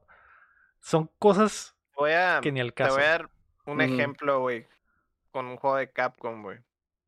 [0.81, 2.95] Son cosas Voy a, que ni al te caso.
[2.95, 3.31] voy a dar
[3.67, 4.67] un ejemplo, güey,
[5.33, 6.61] con un juego de Capcom, güey,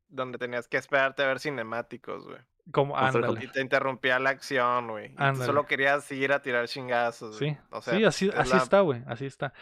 [0.09, 2.39] donde tenías que esperarte a ver cinemáticos, güey.
[2.71, 2.95] Como.
[3.41, 5.13] Y te interrumpía la acción, güey.
[5.45, 7.37] Solo querías seguir a tirar chingazos.
[7.37, 9.53] Sí, O sea, sí, así, es así la- está, güey, así está.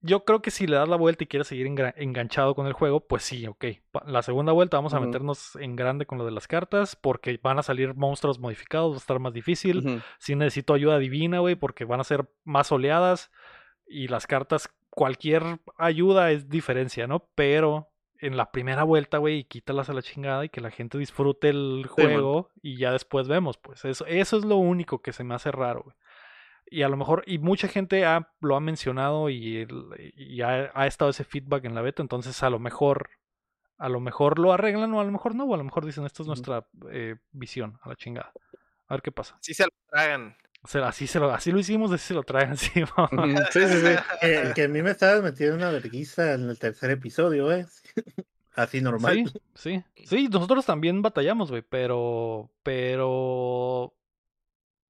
[0.00, 3.06] Yo creo que si le das la vuelta y quieres seguir enganchado con el juego,
[3.06, 3.66] pues sí, ok.
[4.06, 7.60] La segunda vuelta vamos a meternos en grande con lo de las cartas, porque van
[7.60, 9.78] a salir monstruos modificados, va a estar más difícil.
[9.86, 10.00] ujú.
[10.18, 13.30] Sí necesito ayuda divina, güey, porque van a ser más oleadas
[13.86, 17.28] y las cartas, cualquier ayuda es diferencia, ¿no?
[17.36, 17.88] Pero
[18.20, 21.86] en la primera vuelta, güey, quítalas a la chingada y que la gente disfrute el
[21.88, 25.50] juego y ya después vemos, pues eso, eso es lo único que se me hace
[25.52, 25.96] raro, güey.
[26.68, 30.72] Y a lo mejor, y mucha gente ha, lo ha mencionado y, el- y ha,
[30.74, 33.10] ha estado ese feedback en la beta, entonces a lo mejor,
[33.78, 36.04] a lo mejor lo arreglan o a lo mejor no, o a lo mejor dicen,
[36.06, 38.32] esta es nuestra eh, visión, a la chingada.
[38.88, 39.36] A ver qué pasa.
[39.40, 40.36] Sí se lo tragan.
[40.66, 42.82] O sea, así, se lo, así lo hicimos, así se lo traen, sí.
[42.82, 43.36] Ujú.
[43.52, 43.94] Sí, sí, sí.
[44.20, 47.66] Que, que a mí me estabas metiendo una verguiza en el tercer episodio, ¿eh?
[48.56, 49.30] Así normal.
[49.54, 50.06] Sí, sí.
[50.06, 52.50] Sí, nosotros también batallamos, güey, pero.
[52.64, 53.94] Pero.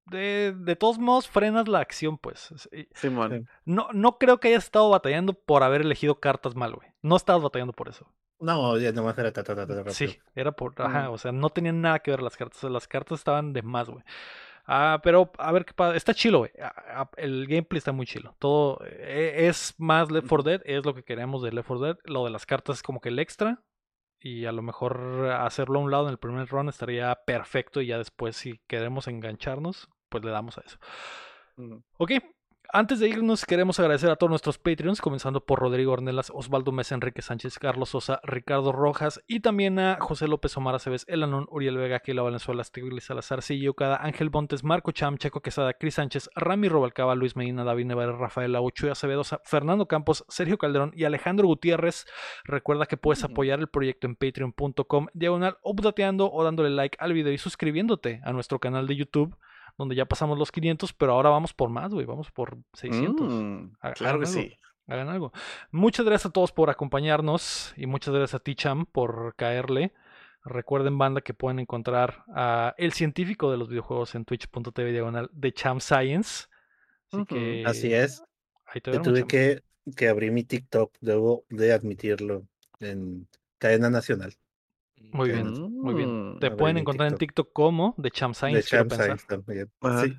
[0.05, 2.49] De, de todos modos, frenas la acción, pues.
[2.71, 3.47] Sí, Simón.
[3.65, 6.87] No, no creo que hayas estado batallando por haber elegido cartas mal, güey.
[7.03, 8.11] No estabas batallando por eso.
[8.39, 9.93] No, ya nomás era ta, ta, ta, ta, rápido.
[9.93, 10.73] Sí, era por.
[10.81, 11.13] Ajá, Mm.
[11.13, 12.63] o sea, no tenían nada que ver las cartas.
[12.63, 14.03] Las cartas estaban de más, güey.
[14.67, 15.95] Ah, pero a ver qué pasa.
[15.95, 16.51] Está chilo, güey.
[16.61, 18.35] Ah, ah, El gameplay está muy chilo.
[18.37, 21.97] Todo eh, es más Left 4 Dead, es lo que queremos de Left 4 Dead.
[22.03, 23.63] Lo de las cartas es como que el extra.
[24.19, 27.81] Y a lo mejor hacerlo a un lado en el primer run estaría perfecto.
[27.81, 30.77] Y ya después, si queremos engancharnos, pues le damos a eso.
[31.97, 32.11] Ok.
[32.73, 36.95] Antes de irnos, queremos agradecer a todos nuestros Patreons, comenzando por Rodrigo Ornelas, Osvaldo Mesa,
[36.95, 41.77] Enrique Sánchez, Carlos Sosa, Ricardo Rojas y también a José López Omar Aceves, Elanón, Uriel
[41.77, 46.29] Vega, Kila Valenzuela, Stigli Salazar, Sillo Cada, Ángel Montes, Marco Cham, Checo Quesada, Cris Sánchez,
[46.35, 51.05] Rami Robalcaba, Luis Medina, David Nevares, Rafael Aucho, Acevedo, Sa- Fernando Campos, Sergio Calderón y
[51.05, 52.05] Alejandro Gutiérrez.
[52.43, 57.31] Recuerda que puedes apoyar el proyecto en patreon.com, diagonal, updateando o dándole like al video
[57.31, 59.37] y suscribiéndote a nuestro canal de YouTube
[59.77, 63.31] donde ya pasamos los 500, pero ahora vamos por más, güey, vamos por 600.
[63.31, 64.25] Mm, claro que algo.
[64.25, 64.53] sí.
[64.89, 65.33] Hagan algo.
[65.71, 69.93] Muchas gracias a todos por acompañarnos y muchas gracias a ti, Cham, por caerle.
[70.45, 75.51] Recuerden, banda, que pueden encontrar a El Científico de los Videojuegos en twitch.tv diagonal de
[75.51, 76.45] Cham Science.
[77.11, 77.25] Así Ujú.
[77.25, 78.23] que Así es.
[78.65, 79.27] ahí te tuve Cham.
[79.27, 79.61] que,
[79.95, 82.43] que abrir mi TikTok, debo de admitirlo,
[82.79, 83.27] en
[83.57, 84.35] cadena nacional.
[85.11, 86.35] Muy bien, muy bien.
[86.35, 87.47] Mm, Te pueden encontrar en TikTok.
[87.47, 87.95] TikTok como
[88.33, 88.93] Science, quiero Champ.
[88.93, 89.71] Science también.
[90.01, 90.17] Sí,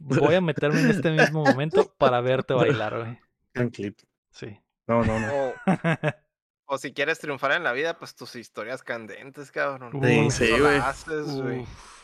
[0.00, 3.18] Voy a meterme en este mismo momento para verte bailar, güey.
[3.54, 3.98] un clip.
[4.30, 4.58] Sí.
[4.86, 5.32] No, no, no.
[5.34, 5.54] O,
[6.74, 9.94] o si quieres triunfar en la vida, pues tus historias candentes, cabrón.
[9.94, 10.80] Uy, sí, güey.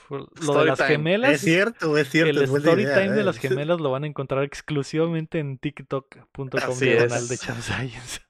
[0.09, 0.91] Uf, lo de las time.
[0.91, 1.33] gemelas.
[1.33, 2.31] Es cierto, es cierto.
[2.31, 3.25] el es story idea, time de ¿eh?
[3.25, 6.49] las gemelas lo van a encontrar exclusivamente en tiktok.com
[6.79, 8.21] diagonal de Cham Science.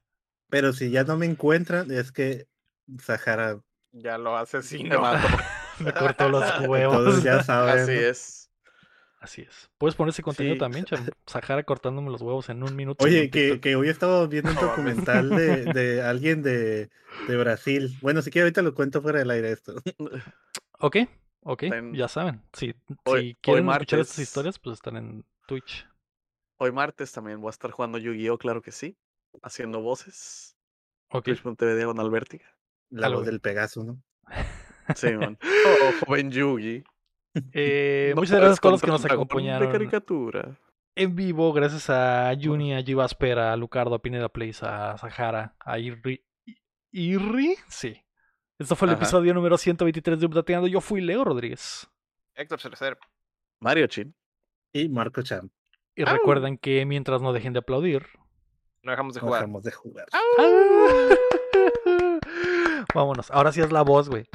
[0.49, 2.47] Pero si ya no me encuentran, es que
[2.99, 3.61] Sahara,
[3.93, 5.01] Ya lo asesino.
[5.01, 5.27] mato.
[5.81, 7.23] Me cortó los todos huevos.
[7.23, 7.79] ya saben.
[7.81, 8.39] Así es.
[9.21, 9.71] Así es.
[9.79, 10.59] Puedes poner ese contenido Sí.
[10.61, 11.07] también, Cham.
[11.27, 13.05] Sahara cortándome los huevos en un minuto.
[13.05, 16.91] Oye, que, que hoy he estado viendo un No documental de, de alguien de,
[17.29, 17.97] de Brasil.
[18.01, 19.75] Bueno, si quieres ahorita lo cuento fuera del aire esto.
[20.81, 20.97] Ok,
[21.43, 22.43] ok, Ten- ya saben.
[22.53, 25.87] Si, Hoy- si quieren escuchar estas historias, pues están en Twitch.
[26.59, 28.97] Hoy martes también voy a estar jugando Yu-Gi-Oh, claro que sí.
[29.43, 30.57] Haciendo voces.
[31.11, 31.27] Ok.
[31.27, 32.47] Twitch.tv diagonal vértiga.
[32.93, 34.03] La voz del Pegaso, ¿no?
[34.95, 35.39] Sí, man.
[35.43, 36.85] Oh, joven Yugi.
[37.53, 40.59] Eh, No muchas gracias a todos los que nos dragón De acompañaron caricatura.
[40.95, 41.53] en vivo.
[41.53, 46.23] Gracias a Juni, a Givasper, a Lucardo, a Pineda Place, a Sahara, a Irri.
[46.93, 47.57] ¿Irri?
[47.69, 47.97] Sí.
[48.59, 49.03] Esto fue el Ajá.
[49.03, 50.69] episodio número 123 de Updateando.
[50.69, 51.89] Yo fui Leo Rodríguez.
[52.35, 52.99] Héctor Cerecer.
[53.61, 54.15] Mario Chin.
[54.75, 55.51] Y Marco Chan.
[55.95, 56.13] Y Au.
[56.13, 58.07] recuerden que mientras no dejen de aplaudir.
[58.83, 59.41] No dejamos de No jugar.
[59.43, 60.07] dejamos de jugar.
[62.95, 63.31] Vámonos.
[63.31, 64.29] Ahora sí es la voz, güey.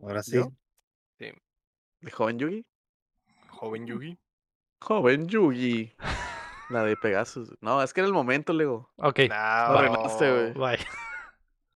[0.00, 0.36] Ahora sí.
[0.36, 0.52] ¿Yo?
[1.18, 2.66] ¿De joven Yugi?
[3.48, 4.18] Joven Yugi.
[4.80, 5.94] Joven Yugi.
[6.68, 7.50] La de Pegasus.
[7.60, 8.90] No, es que era el momento, Lego.
[8.96, 9.20] Ok.
[9.28, 9.34] No.
[9.34, 10.52] Arruinaste, güey.
[10.52, 10.86] Bye.